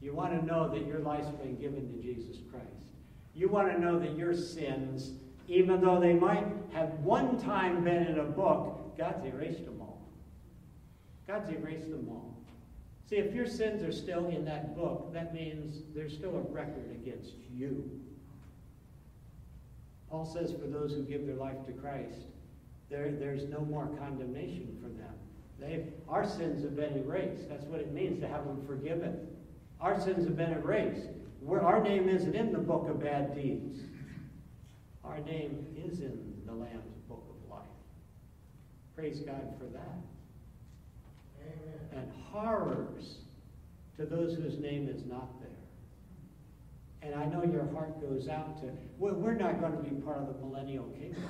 You 0.00 0.14
want 0.14 0.40
to 0.40 0.46
know 0.46 0.70
that 0.70 0.86
your 0.86 1.00
life's 1.00 1.28
been 1.28 1.60
given 1.60 1.92
to 1.92 2.02
Jesus 2.02 2.38
Christ. 2.50 2.93
You 3.34 3.48
want 3.48 3.72
to 3.72 3.80
know 3.80 3.98
that 3.98 4.16
your 4.16 4.34
sins, 4.34 5.12
even 5.48 5.80
though 5.80 5.98
they 6.00 6.12
might 6.12 6.46
have 6.72 6.90
one 7.00 7.40
time 7.40 7.84
been 7.84 8.06
in 8.06 8.18
a 8.18 8.24
book, 8.24 8.96
God's 8.96 9.24
erased 9.24 9.64
them 9.64 9.80
all. 9.80 10.00
God's 11.26 11.50
erased 11.50 11.90
them 11.90 12.06
all. 12.08 12.36
See, 13.08 13.16
if 13.16 13.34
your 13.34 13.46
sins 13.46 13.82
are 13.82 13.92
still 13.92 14.28
in 14.28 14.44
that 14.44 14.76
book, 14.76 15.12
that 15.12 15.34
means 15.34 15.82
there's 15.94 16.14
still 16.14 16.36
a 16.36 16.52
record 16.52 16.90
against 16.90 17.34
you. 17.52 17.90
Paul 20.10 20.24
says 20.24 20.52
for 20.52 20.66
those 20.66 20.92
who 20.92 21.02
give 21.02 21.26
their 21.26 21.34
life 21.34 21.66
to 21.66 21.72
Christ, 21.72 22.26
there, 22.88 23.10
there's 23.10 23.44
no 23.44 23.60
more 23.60 23.88
condemnation 23.98 24.78
for 24.80 24.88
them. 24.88 25.12
They've, 25.58 25.92
our 26.08 26.26
sins 26.26 26.62
have 26.62 26.76
been 26.76 26.96
erased. 26.96 27.48
That's 27.48 27.64
what 27.64 27.80
it 27.80 27.92
means 27.92 28.20
to 28.20 28.28
have 28.28 28.46
them 28.46 28.64
forgiven. 28.66 29.26
Our 29.80 30.00
sins 30.00 30.24
have 30.24 30.36
been 30.36 30.52
erased. 30.52 31.08
We're, 31.44 31.60
our 31.60 31.82
name 31.82 32.08
isn't 32.08 32.34
in 32.34 32.52
the 32.52 32.58
book 32.58 32.88
of 32.88 33.02
bad 33.02 33.34
deeds. 33.34 33.80
Our 35.04 35.20
name 35.20 35.66
is 35.76 36.00
in 36.00 36.40
the 36.46 36.52
Lamb's 36.52 36.96
book 37.06 37.22
of 37.28 37.50
life. 37.50 37.66
Praise 38.96 39.20
God 39.20 39.54
for 39.58 39.66
that. 39.66 39.98
Amen. 41.42 41.80
And 41.92 42.10
horrors 42.32 43.18
to 43.98 44.06
those 44.06 44.34
whose 44.34 44.58
name 44.58 44.88
is 44.88 45.04
not 45.04 45.38
there. 45.40 45.50
And 47.02 47.14
I 47.14 47.26
know 47.26 47.44
your 47.44 47.68
heart 47.74 48.00
goes 48.00 48.28
out 48.28 48.58
to, 48.62 48.70
we're 48.98 49.34
not 49.34 49.60
going 49.60 49.76
to 49.76 49.82
be 49.82 50.00
part 50.00 50.20
of 50.20 50.28
the 50.28 50.40
millennial 50.40 50.84
kingdom. 50.98 51.22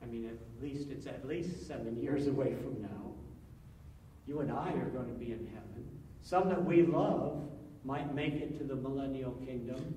I 0.00 0.06
mean, 0.06 0.26
at 0.26 0.62
least 0.62 0.90
it's 0.90 1.08
at 1.08 1.26
least 1.26 1.66
seven 1.66 2.00
years 2.00 2.28
away 2.28 2.54
from 2.54 2.80
now. 2.80 2.88
You 4.28 4.40
and 4.40 4.52
I 4.52 4.70
are 4.70 4.90
going 4.90 5.08
to 5.08 5.18
be 5.18 5.32
in 5.32 5.48
heaven. 5.52 5.97
Some 6.22 6.48
that 6.48 6.64
we 6.64 6.82
love 6.82 7.48
might 7.84 8.14
make 8.14 8.34
it 8.34 8.58
to 8.58 8.64
the 8.64 8.76
millennial 8.76 9.32
kingdom. 9.46 9.94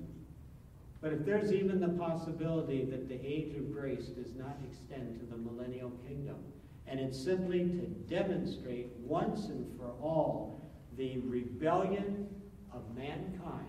But 1.00 1.12
if 1.12 1.24
there's 1.24 1.52
even 1.52 1.80
the 1.80 1.88
possibility 1.88 2.84
that 2.84 3.08
the 3.08 3.20
age 3.26 3.56
of 3.56 3.72
grace 3.72 4.06
does 4.06 4.34
not 4.34 4.56
extend 4.64 5.18
to 5.20 5.26
the 5.26 5.36
millennial 5.36 5.90
kingdom, 6.06 6.36
and 6.86 7.00
it's 7.00 7.22
simply 7.22 7.60
to 7.60 7.86
demonstrate 8.08 8.88
once 8.98 9.46
and 9.46 9.66
for 9.76 9.88
all 10.00 10.72
the 10.96 11.18
rebellion 11.18 12.28
of 12.72 12.82
mankind, 12.96 13.66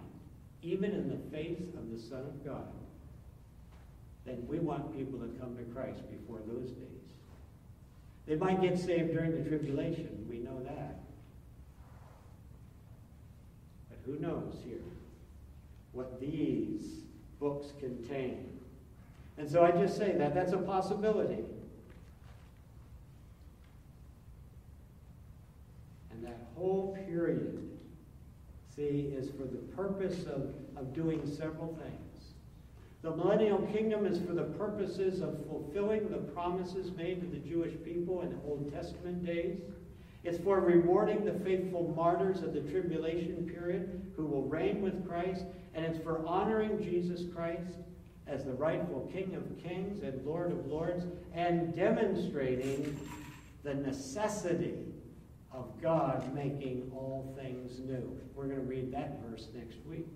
even 0.61 0.91
in 0.91 1.09
the 1.09 1.35
face 1.35 1.61
of 1.77 1.91
the 1.91 1.99
Son 1.99 2.19
of 2.19 2.45
God, 2.45 2.71
then 4.25 4.45
we 4.47 4.59
want 4.59 4.95
people 4.95 5.19
to 5.19 5.27
come 5.39 5.57
to 5.57 5.63
Christ 5.63 6.01
before 6.09 6.39
those 6.47 6.71
days. 6.71 6.89
They 8.25 8.35
might 8.35 8.61
get 8.61 8.79
saved 8.79 9.11
during 9.11 9.31
the 9.31 9.49
tribulation. 9.49 10.25
We 10.29 10.37
know 10.37 10.61
that. 10.63 10.99
Who 14.05 14.19
knows 14.19 14.55
here 14.65 14.81
what 15.91 16.19
these 16.19 17.01
books 17.39 17.67
contain? 17.79 18.47
And 19.37 19.49
so 19.49 19.63
I 19.63 19.71
just 19.71 19.97
say 19.97 20.11
that 20.13 20.33
that's 20.35 20.53
a 20.53 20.57
possibility. 20.57 21.43
And 26.11 26.23
that 26.23 26.47
whole 26.55 26.97
period 27.07 27.69
see, 28.75 29.13
is 29.15 29.29
for 29.29 29.43
the 29.43 29.59
purpose 29.75 30.25
of, 30.25 30.53
of 30.75 30.93
doing 30.93 31.21
several 31.25 31.67
things. 31.75 31.99
The 33.01 33.11
millennial 33.11 33.59
kingdom 33.73 34.05
is 34.05 34.19
for 34.25 34.33
the 34.33 34.43
purposes 34.43 35.21
of 35.21 35.45
fulfilling 35.47 36.09
the 36.09 36.17
promises 36.17 36.91
made 36.95 37.19
to 37.19 37.27
the 37.27 37.37
Jewish 37.47 37.73
people 37.83 38.21
in 38.21 38.29
the 38.29 38.37
Old 38.47 38.73
Testament 38.73 39.25
days. 39.25 39.59
It's 40.23 40.41
for 40.41 40.61
rewarding 40.61 41.25
the 41.25 41.33
faithful 41.33 41.93
martyrs 41.95 42.43
of 42.43 42.53
the 42.53 42.61
tribulation 42.61 43.45
period 43.45 44.13
who 44.15 44.25
will 44.25 44.43
reign 44.43 44.81
with 44.81 45.05
Christ. 45.07 45.43
And 45.73 45.85
it's 45.85 46.01
for 46.01 46.25
honoring 46.25 46.81
Jesus 46.81 47.23
Christ 47.33 47.75
as 48.25 48.45
the 48.45 48.53
rightful 48.53 49.09
King 49.11 49.35
of 49.35 49.61
kings 49.61 50.01
and 50.01 50.25
Lord 50.25 50.51
of 50.51 50.65
lords 50.65 51.05
and 51.33 51.75
demonstrating 51.75 52.97
the 53.63 53.73
necessity 53.73 54.93
of 55.51 55.69
God 55.81 56.33
making 56.33 56.89
all 56.95 57.35
things 57.37 57.79
new. 57.79 58.17
We're 58.33 58.45
going 58.45 58.55
to 58.55 58.65
read 58.65 58.93
that 58.93 59.19
verse 59.21 59.49
next 59.53 59.85
week. 59.85 60.07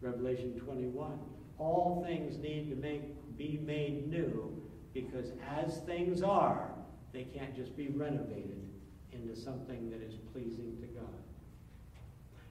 Revelation 0.00 0.58
21. 0.58 1.18
All 1.58 2.04
things 2.04 2.36
need 2.38 2.68
to 2.70 2.76
make, 2.76 3.36
be 3.38 3.60
made 3.64 4.10
new 4.10 4.60
because 4.92 5.30
as 5.48 5.78
things 5.82 6.20
are, 6.22 6.68
they 7.12 7.24
can't 7.24 7.54
just 7.54 7.76
be 7.76 7.88
renovated 7.88 8.69
into 9.12 9.38
something 9.38 9.90
that 9.90 10.02
is 10.02 10.14
pleasing 10.32 10.76
to 10.80 10.86
God. 10.88 11.08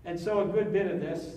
And 0.06 0.20
so, 0.20 0.42
a 0.42 0.46
good 0.46 0.72
bit 0.72 0.88
of 0.88 1.00
this, 1.00 1.36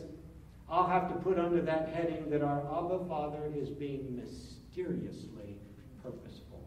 I'll 0.71 0.87
have 0.87 1.09
to 1.09 1.15
put 1.17 1.39
under 1.39 1.61
that 1.63 1.91
heading 1.91 2.31
that 2.31 2.43
our 2.43 2.61
Abba 2.61 3.05
Father 3.09 3.51
is 3.55 3.69
being 3.69 4.17
mysteriously 4.17 5.57
purposeful. 6.03 6.63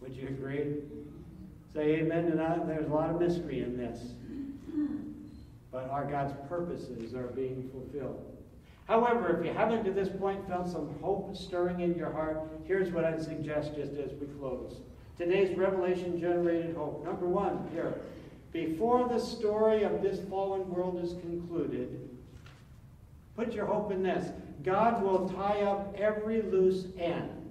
Would 0.00 0.14
you 0.14 0.28
agree? 0.28 0.76
Say 1.74 2.00
amen 2.00 2.30
to 2.30 2.36
that. 2.36 2.66
There's 2.66 2.86
a 2.86 2.92
lot 2.92 3.10
of 3.10 3.20
mystery 3.20 3.62
in 3.62 3.76
this. 3.76 4.12
But 5.72 5.88
our 5.88 6.04
God's 6.04 6.34
purposes 6.48 7.14
are 7.14 7.28
being 7.28 7.70
fulfilled. 7.70 8.26
However, 8.86 9.38
if 9.38 9.46
you 9.46 9.52
haven't 9.52 9.84
to 9.84 9.92
this 9.92 10.08
point 10.08 10.46
felt 10.48 10.68
some 10.68 10.98
hope 11.00 11.36
stirring 11.36 11.80
in 11.80 11.94
your 11.94 12.10
heart, 12.10 12.40
here's 12.64 12.90
what 12.90 13.04
I'd 13.04 13.22
suggest 13.22 13.76
just 13.76 13.92
as 13.92 14.10
we 14.20 14.26
close. 14.38 14.80
Today's 15.20 15.54
revelation 15.54 16.18
generated 16.18 16.74
hope. 16.74 17.04
Number 17.04 17.26
one, 17.26 17.68
here. 17.74 18.00
Before 18.52 19.06
the 19.06 19.18
story 19.18 19.82
of 19.82 20.00
this 20.00 20.18
fallen 20.30 20.66
world 20.70 20.98
is 21.04 21.12
concluded, 21.20 22.08
put 23.36 23.52
your 23.52 23.66
hope 23.66 23.92
in 23.92 24.02
this 24.02 24.32
God 24.62 25.02
will 25.02 25.28
tie 25.28 25.60
up 25.60 25.94
every 25.98 26.40
loose 26.40 26.86
end 26.98 27.50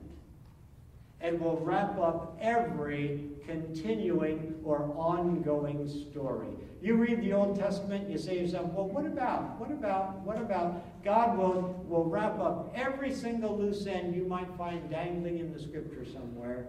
and 1.22 1.40
will 1.40 1.60
wrap 1.60 1.96
up 2.00 2.40
every 2.42 3.30
continuing 3.46 4.56
or 4.64 4.92
ongoing 4.98 5.88
story. 5.88 6.50
You 6.82 6.96
read 6.96 7.22
the 7.22 7.34
Old 7.34 7.60
Testament, 7.60 8.10
you 8.10 8.18
say 8.18 8.34
to 8.34 8.42
yourself, 8.46 8.72
well, 8.72 8.88
what 8.88 9.06
about, 9.06 9.60
what 9.60 9.70
about, 9.70 10.22
what 10.22 10.38
about? 10.38 11.04
God 11.04 11.38
will, 11.38 11.86
will 11.88 12.06
wrap 12.06 12.40
up 12.40 12.74
every 12.74 13.14
single 13.14 13.56
loose 13.56 13.86
end 13.86 14.16
you 14.16 14.26
might 14.26 14.48
find 14.58 14.90
dangling 14.90 15.38
in 15.38 15.54
the 15.54 15.60
scripture 15.60 16.04
somewhere 16.12 16.66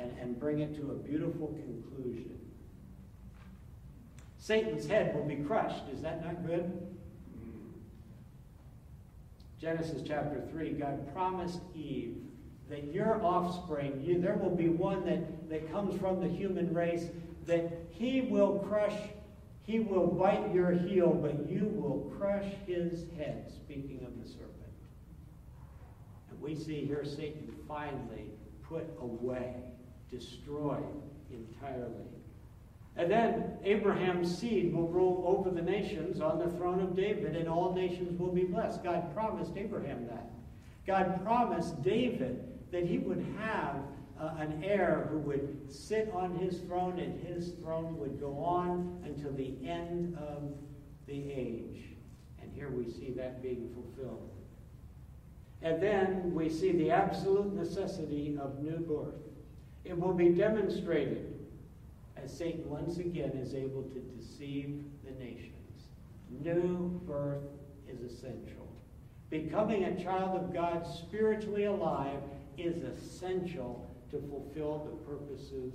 and, 0.00 0.16
and 0.18 0.38
bring 0.38 0.60
it 0.60 0.74
to 0.76 0.92
a 0.92 0.94
beautiful 0.94 1.48
conclusion. 1.48 2.38
Satan's 4.38 4.86
head 4.86 5.14
will 5.14 5.24
be 5.24 5.36
crushed. 5.36 5.84
Is 5.92 6.00
that 6.02 6.24
not 6.24 6.46
good? 6.46 6.90
Genesis 9.60 10.02
chapter 10.06 10.42
3, 10.50 10.70
God 10.70 11.12
promised 11.12 11.60
Eve 11.74 12.16
that 12.70 12.84
your 12.94 13.22
offspring, 13.22 14.00
you, 14.02 14.20
there 14.20 14.36
will 14.36 14.54
be 14.54 14.68
one 14.68 15.04
that, 15.04 15.50
that 15.50 15.70
comes 15.72 16.00
from 16.00 16.20
the 16.20 16.28
human 16.28 16.72
race, 16.72 17.06
that 17.46 17.70
he 17.90 18.22
will 18.22 18.60
crush, 18.60 18.94
he 19.66 19.80
will 19.80 20.06
bite 20.06 20.54
your 20.54 20.70
heel, 20.70 21.12
but 21.12 21.50
you 21.50 21.66
will 21.74 22.10
crush 22.16 22.46
his 22.66 23.06
head, 23.18 23.50
speaking 23.52 24.06
of 24.06 24.22
the 24.22 24.26
serpent. 24.26 24.54
And 26.30 26.40
we 26.40 26.54
see 26.54 26.86
here 26.86 27.04
Satan 27.04 27.52
finally 27.66 28.30
put 28.62 28.88
away, 29.00 29.56
destroyed 30.10 30.84
entirely. 31.30 32.04
And 32.96 33.10
then 33.10 33.52
Abraham's 33.64 34.36
seed 34.36 34.74
will 34.74 34.88
rule 34.88 35.24
over 35.26 35.50
the 35.50 35.62
nations 35.62 36.20
on 36.20 36.38
the 36.38 36.50
throne 36.50 36.80
of 36.80 36.96
David, 36.96 37.36
and 37.36 37.48
all 37.48 37.72
nations 37.72 38.18
will 38.18 38.32
be 38.32 38.44
blessed. 38.44 38.82
God 38.82 39.14
promised 39.14 39.52
Abraham 39.56 40.06
that. 40.08 40.30
God 40.86 41.22
promised 41.24 41.82
David 41.82 42.44
that 42.72 42.84
he 42.84 42.98
would 42.98 43.24
have 43.38 43.76
uh, 44.20 44.34
an 44.38 44.62
heir 44.64 45.08
who 45.10 45.18
would 45.18 45.72
sit 45.72 46.10
on 46.12 46.36
his 46.36 46.58
throne 46.60 46.98
and 46.98 47.18
his 47.26 47.52
throne 47.62 47.96
would 47.98 48.20
go 48.20 48.36
on 48.38 49.00
until 49.04 49.32
the 49.32 49.54
end 49.66 50.16
of 50.18 50.52
the 51.06 51.32
age. 51.32 51.96
And 52.42 52.52
here 52.52 52.70
we 52.70 52.90
see 52.90 53.12
that 53.16 53.42
being 53.42 53.70
fulfilled. 53.72 54.30
And 55.62 55.82
then 55.82 56.34
we 56.34 56.48
see 56.48 56.72
the 56.72 56.90
absolute 56.90 57.54
necessity 57.54 58.38
of 58.40 58.62
new 58.62 58.78
birth. 58.78 59.29
It 59.84 59.98
will 59.98 60.12
be 60.12 60.28
demonstrated 60.30 61.34
as 62.16 62.36
Satan 62.36 62.68
once 62.68 62.98
again 62.98 63.30
is 63.30 63.54
able 63.54 63.82
to 63.82 64.00
deceive 64.00 64.84
the 65.04 65.12
nations. 65.12 65.54
New 66.42 67.00
birth 67.06 67.42
is 67.88 68.00
essential. 68.02 68.68
Becoming 69.30 69.84
a 69.84 70.02
child 70.02 70.36
of 70.36 70.52
God 70.52 70.86
spiritually 70.86 71.64
alive 71.64 72.20
is 72.58 72.82
essential 72.82 73.88
to 74.10 74.18
fulfill 74.18 74.84
the 74.84 75.10
purposes 75.10 75.74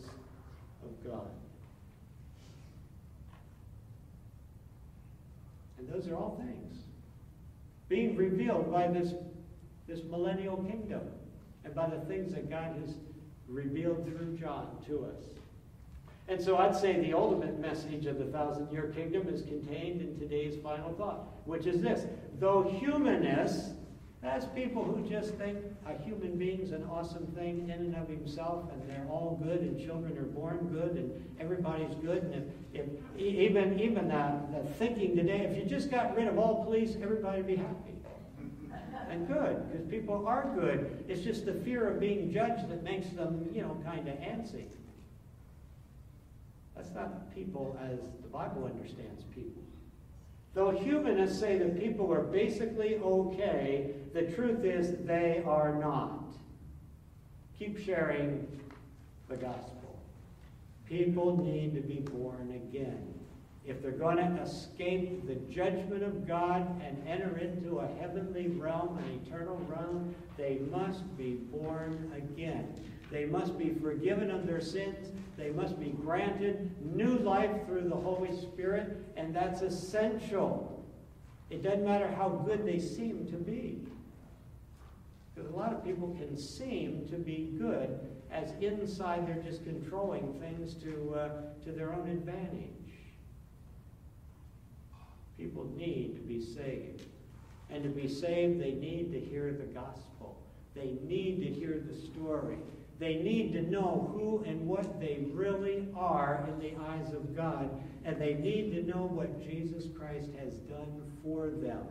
of 0.83 1.09
God. 1.09 1.31
And 5.77 5.89
those 5.89 6.07
are 6.07 6.15
all 6.15 6.37
things 6.37 6.79
being 7.87 8.15
revealed 8.15 8.71
by 8.71 8.87
this, 8.87 9.13
this 9.87 10.03
millennial 10.09 10.57
kingdom 10.57 11.01
and 11.63 11.75
by 11.75 11.89
the 11.89 11.99
things 12.05 12.33
that 12.33 12.49
God 12.49 12.75
has 12.81 12.95
revealed 13.47 14.05
through 14.05 14.37
John 14.37 14.67
to 14.87 15.05
us. 15.05 15.23
And 16.27 16.41
so 16.41 16.57
I'd 16.57 16.75
say 16.75 16.99
the 16.99 17.13
ultimate 17.13 17.59
message 17.59 18.07
of 18.07 18.17
the 18.17 18.25
thousand 18.25 18.71
year 18.71 18.91
kingdom 18.95 19.27
is 19.27 19.43
contained 19.43 20.01
in 20.01 20.17
today's 20.17 20.55
final 20.61 20.93
thought, 20.93 21.27
which 21.45 21.67
is 21.67 21.81
this 21.81 22.05
though 22.39 22.63
humanists 22.63 23.71
that's 24.25 24.47
people 24.47 24.83
who 24.83 25.07
just 25.07 25.35
think 25.35 25.59
a 25.85 25.95
human 26.03 26.35
being's 26.35 26.71
an 26.71 26.83
awesome 26.91 27.27
thing 27.37 27.69
in 27.69 27.79
and 27.79 27.95
of 27.95 28.09
himself, 28.09 28.63
and 28.71 28.89
they're 28.89 29.05
all 29.07 29.39
good, 29.43 29.61
and 29.61 29.79
children 29.79 30.17
are 30.17 30.23
born 30.23 30.67
good, 30.73 30.97
and 30.97 31.11
everybody's 31.39 31.93
good. 32.01 32.23
And 32.23 32.51
if, 32.73 32.85
if 33.15 33.19
even 33.19 33.79
even 33.79 34.07
the 34.07 34.67
thinking 34.79 35.15
today, 35.15 35.41
if 35.41 35.55
you 35.55 35.63
just 35.63 35.91
got 35.91 36.15
rid 36.15 36.27
of 36.27 36.39
all 36.39 36.63
police, 36.63 36.97
everybody'd 37.03 37.45
be 37.45 37.55
happy 37.55 37.94
and 39.15 39.27
good, 39.27 39.71
because 39.71 39.87
people 39.87 40.27
are 40.27 40.51
good. 40.53 41.05
It's 41.07 41.21
just 41.21 41.45
the 41.45 41.53
fear 41.53 41.87
of 41.87 41.99
being 41.99 42.31
judged 42.31 42.69
that 42.69 42.83
makes 42.83 43.07
them, 43.09 43.49
you 43.53 43.61
know, 43.61 43.77
kind 43.85 44.07
of 44.07 44.15
antsy. 44.15 44.65
That's 46.75 46.91
not 46.91 47.33
people 47.33 47.79
as 47.81 47.99
the 48.21 48.27
Bible 48.27 48.65
understands 48.65 49.23
people. 49.33 49.63
Though 50.53 50.71
humanists 50.71 51.39
say 51.39 51.57
that 51.57 51.79
people 51.79 52.13
are 52.13 52.23
basically 52.23 52.97
okay, 52.97 53.91
the 54.13 54.23
truth 54.23 54.63
is 54.65 54.97
they 55.05 55.41
are 55.45 55.73
not. 55.75 56.33
Keep 57.57 57.79
sharing 57.79 58.45
the 59.29 59.37
gospel. 59.37 59.97
People 60.87 61.41
need 61.43 61.73
to 61.75 61.81
be 61.81 62.01
born 62.01 62.51
again. 62.51 63.14
If 63.67 63.81
they're 63.81 63.91
going 63.91 64.17
to 64.17 64.41
escape 64.43 65.25
the 65.25 65.35
judgment 65.51 66.03
of 66.03 66.27
God 66.27 66.81
and 66.83 67.01
enter 67.07 67.37
into 67.37 67.79
a 67.79 67.87
heavenly 67.99 68.47
realm, 68.47 68.99
an 68.99 69.21
eternal 69.25 69.59
realm, 69.67 70.13
they 70.37 70.59
must 70.69 71.17
be 71.17 71.33
born 71.51 72.11
again. 72.15 72.73
They 73.11 73.25
must 73.25 73.57
be 73.57 73.73
forgiven 73.73 74.29
of 74.29 74.45
their 74.45 74.61
sins. 74.61 75.11
They 75.35 75.49
must 75.49 75.79
be 75.79 75.89
granted 75.89 76.71
new 76.95 77.17
life 77.17 77.65
through 77.65 77.89
the 77.89 77.95
Holy 77.95 78.35
Spirit, 78.39 79.03
and 79.17 79.35
that's 79.35 79.61
essential. 79.61 80.83
It 81.49 81.63
doesn't 81.63 81.85
matter 81.85 82.07
how 82.07 82.29
good 82.29 82.65
they 82.65 82.79
seem 82.79 83.25
to 83.27 83.37
be. 83.37 83.87
Because 85.33 85.49
a 85.49 85.55
lot 85.55 85.73
of 85.73 85.83
people 85.83 86.15
can 86.19 86.37
seem 86.37 87.07
to 87.09 87.17
be 87.17 87.55
good, 87.59 87.99
as 88.31 88.51
inside 88.61 89.27
they're 89.27 89.43
just 89.43 89.63
controlling 89.63 90.39
things 90.39 90.75
to, 90.75 91.15
uh, 91.15 91.29
to 91.63 91.71
their 91.71 91.93
own 91.93 92.07
advantage. 92.09 92.74
People 95.37 95.69
need 95.75 96.15
to 96.15 96.21
be 96.21 96.41
saved. 96.41 97.03
And 97.69 97.83
to 97.83 97.89
be 97.89 98.07
saved, 98.07 98.61
they 98.61 98.71
need 98.71 99.11
to 99.11 99.19
hear 99.19 99.51
the 99.51 99.65
gospel. 99.65 100.37
They 100.75 100.97
need 101.03 101.41
to 101.41 101.59
hear 101.59 101.81
the 101.85 101.95
story. 101.95 102.57
They 102.99 103.15
need 103.15 103.53
to 103.53 103.61
know 103.61 104.09
who 104.13 104.43
and 104.49 104.67
what 104.67 104.99
they 104.99 105.25
really 105.33 105.87
are 105.95 106.47
in 106.47 106.59
the 106.59 106.73
eyes 106.85 107.13
of 107.13 107.35
God, 107.35 107.69
and 108.05 108.21
they 108.21 108.35
need 108.35 108.71
to 108.71 108.83
know 108.83 109.03
what 109.03 109.43
Jesus 109.43 109.85
Christ 109.97 110.29
has 110.39 110.53
done 110.53 111.01
for 111.21 111.49
them 111.49 111.83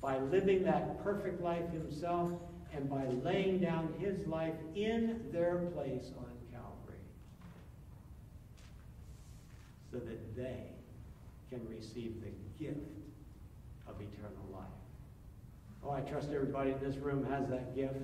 by 0.00 0.18
living 0.18 0.64
that 0.64 1.02
perfect 1.04 1.40
life 1.40 1.70
himself 1.70 2.32
and 2.74 2.90
by 2.90 3.04
laying 3.22 3.60
down 3.60 3.94
his 3.98 4.26
life 4.26 4.54
in 4.74 5.20
their 5.32 5.58
place 5.74 6.10
on 6.18 6.32
Calvary 6.50 6.98
so 9.92 9.98
that 9.98 10.36
they 10.36 10.71
can 11.52 11.68
receive 11.68 12.14
the 12.22 12.64
gift 12.64 12.78
of 13.86 13.96
eternal 14.00 14.46
life. 14.50 14.62
Oh, 15.84 15.90
I 15.90 16.00
trust 16.00 16.30
everybody 16.34 16.70
in 16.70 16.80
this 16.80 16.96
room 16.96 17.26
has 17.26 17.46
that 17.48 17.76
gift. 17.76 17.98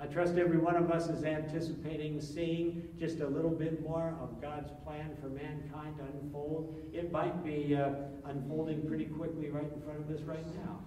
I 0.00 0.06
trust 0.06 0.38
every 0.38 0.56
one 0.56 0.76
of 0.76 0.90
us 0.90 1.08
is 1.08 1.24
anticipating 1.24 2.20
seeing 2.20 2.88
just 2.98 3.20
a 3.20 3.26
little 3.26 3.50
bit 3.50 3.82
more 3.82 4.16
of 4.22 4.40
God's 4.40 4.70
plan 4.84 5.10
for 5.20 5.28
mankind 5.28 5.96
unfold. 6.00 6.74
It 6.94 7.12
might 7.12 7.44
be 7.44 7.76
uh, 7.76 7.90
unfolding 8.24 8.86
pretty 8.86 9.06
quickly 9.06 9.50
right 9.50 9.70
in 9.70 9.82
front 9.82 10.00
of 10.00 10.16
us 10.16 10.22
right 10.22 10.46
now. 10.64 10.78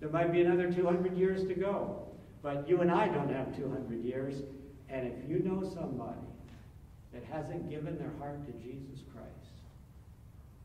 There 0.00 0.08
might 0.08 0.32
be 0.32 0.40
another 0.40 0.72
200 0.72 1.18
years 1.18 1.44
to 1.44 1.54
go, 1.54 2.06
but 2.42 2.66
you 2.66 2.80
and 2.80 2.90
I 2.90 3.08
don't 3.08 3.32
have 3.34 3.54
200 3.54 4.02
years. 4.02 4.42
And 4.88 5.08
if 5.08 5.28
you 5.28 5.40
know 5.40 5.62
somebody 5.62 6.20
that 7.12 7.24
hasn't 7.30 7.68
given 7.68 7.98
their 7.98 8.12
heart 8.18 8.46
to 8.46 8.52
Jesus 8.52 9.00
Christ, 9.12 9.61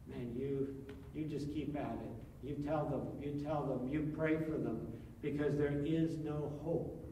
man, 0.10 0.34
you 0.36 0.76
you 1.14 1.26
just 1.26 1.52
keep 1.54 1.76
at 1.76 1.98
it. 2.04 2.46
You 2.48 2.56
tell 2.66 2.86
them, 2.86 3.08
you 3.22 3.44
tell 3.44 3.64
them, 3.64 3.92
you 3.92 4.14
pray 4.16 4.38
for 4.38 4.52
them, 4.52 4.88
because 5.22 5.58
there 5.58 5.82
is 5.84 6.18
no 6.20 6.52
hope 6.64 7.04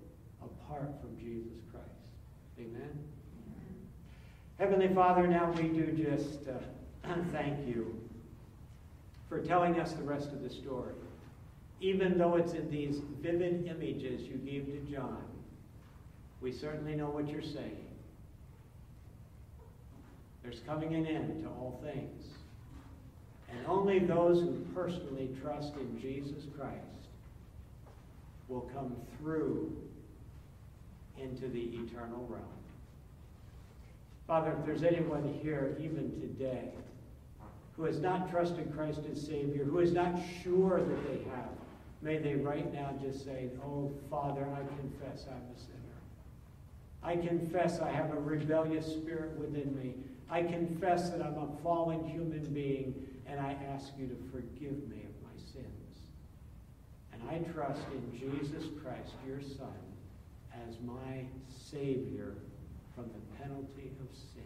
apart 0.41 0.91
from 1.01 1.17
Jesus 1.17 1.57
Christ. 1.71 1.87
Amen. 2.59 2.99
Heavenly 4.59 4.93
Father, 4.93 5.27
now 5.27 5.51
we 5.51 5.63
do 5.63 5.87
just 5.91 6.47
uh, 6.47 7.13
thank 7.31 7.67
you 7.67 7.99
for 9.27 9.39
telling 9.39 9.79
us 9.79 9.93
the 9.93 10.03
rest 10.03 10.31
of 10.31 10.41
the 10.41 10.49
story. 10.49 10.93
Even 11.81 12.17
though 12.17 12.35
it's 12.35 12.53
in 12.53 12.69
these 12.69 13.01
vivid 13.21 13.67
images 13.67 14.21
you 14.21 14.35
gave 14.37 14.67
to 14.67 14.79
John, 14.93 15.23
we 16.41 16.51
certainly 16.51 16.95
know 16.95 17.09
what 17.09 17.27
you're 17.27 17.41
saying. 17.41 17.85
There's 20.41 20.59
coming 20.59 20.93
an 20.93 21.05
end 21.05 21.43
to 21.43 21.49
all 21.49 21.81
things. 21.83 22.27
And 23.55 23.67
only 23.67 23.99
those 23.99 24.41
who 24.41 24.65
personally 24.73 25.29
trust 25.41 25.73
in 25.75 25.99
Jesus 25.99 26.43
Christ 26.57 26.79
will 28.47 28.69
come 28.73 28.95
through 29.17 29.75
into 31.17 31.47
the 31.47 31.61
eternal 31.61 32.27
realm. 32.29 32.43
Father, 34.27 34.55
if 34.59 34.65
there's 34.65 34.83
anyone 34.83 35.39
here 35.41 35.77
even 35.79 36.11
today 36.19 36.71
who 37.77 37.83
has 37.83 37.99
not 37.99 38.31
trusted 38.31 38.73
Christ 38.73 39.01
as 39.11 39.21
Savior, 39.21 39.63
who 39.63 39.79
is 39.79 39.91
not 39.91 40.15
sure 40.43 40.79
that 40.79 41.07
they 41.07 41.23
have, 41.29 41.49
may 42.01 42.17
they 42.17 42.35
right 42.35 42.73
now 42.73 42.93
just 43.01 43.23
say, 43.23 43.49
Oh, 43.63 43.91
Father, 44.09 44.47
I 44.53 44.59
confess 44.77 45.25
I'm 45.29 45.55
a 45.55 45.59
sinner. 45.59 45.75
I 47.03 47.15
confess 47.15 47.79
I 47.79 47.91
have 47.91 48.11
a 48.11 48.19
rebellious 48.19 48.85
spirit 48.85 49.37
within 49.37 49.77
me. 49.77 49.93
I 50.29 50.41
confess 50.41 51.11
that 51.11 51.21
I'm 51.21 51.37
a 51.37 51.47
fallen 51.61 52.07
human 52.07 52.45
being, 52.51 52.95
and 53.27 53.39
I 53.39 53.57
ask 53.73 53.91
you 53.97 54.07
to 54.07 54.15
forgive 54.31 54.87
me 54.89 55.03
of 55.03 55.15
my 55.23 55.35
sins. 55.51 55.95
And 57.13 57.21
I 57.29 57.39
trust 57.51 57.81
in 57.93 58.19
Jesus 58.19 58.65
Christ, 58.83 59.13
your 59.27 59.41
Son, 59.41 59.73
as 60.67 60.75
my 60.81 61.25
Savior 61.49 62.35
from 62.93 63.05
the 63.05 63.43
penalty 63.43 63.91
of 63.99 64.15
sin. 64.15 64.43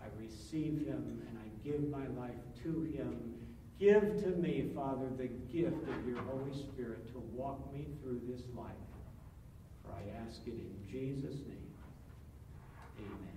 I 0.00 0.06
receive 0.20 0.86
him 0.86 1.22
and 1.28 1.38
I 1.38 1.68
give 1.68 1.88
my 1.90 2.06
life 2.20 2.40
to 2.62 2.82
him. 2.96 3.34
Give 3.78 4.22
to 4.22 4.28
me, 4.28 4.70
Father, 4.74 5.06
the 5.18 5.28
gift 5.52 5.88
of 5.88 6.08
your 6.08 6.22
Holy 6.22 6.54
Spirit 6.54 7.12
to 7.12 7.18
walk 7.34 7.72
me 7.72 7.86
through 8.02 8.22
this 8.26 8.42
life. 8.56 8.72
For 9.84 9.92
I 9.92 10.26
ask 10.26 10.40
it 10.46 10.54
in 10.54 10.74
Jesus' 10.90 11.40
name. 11.46 11.74
Amen. 12.98 13.35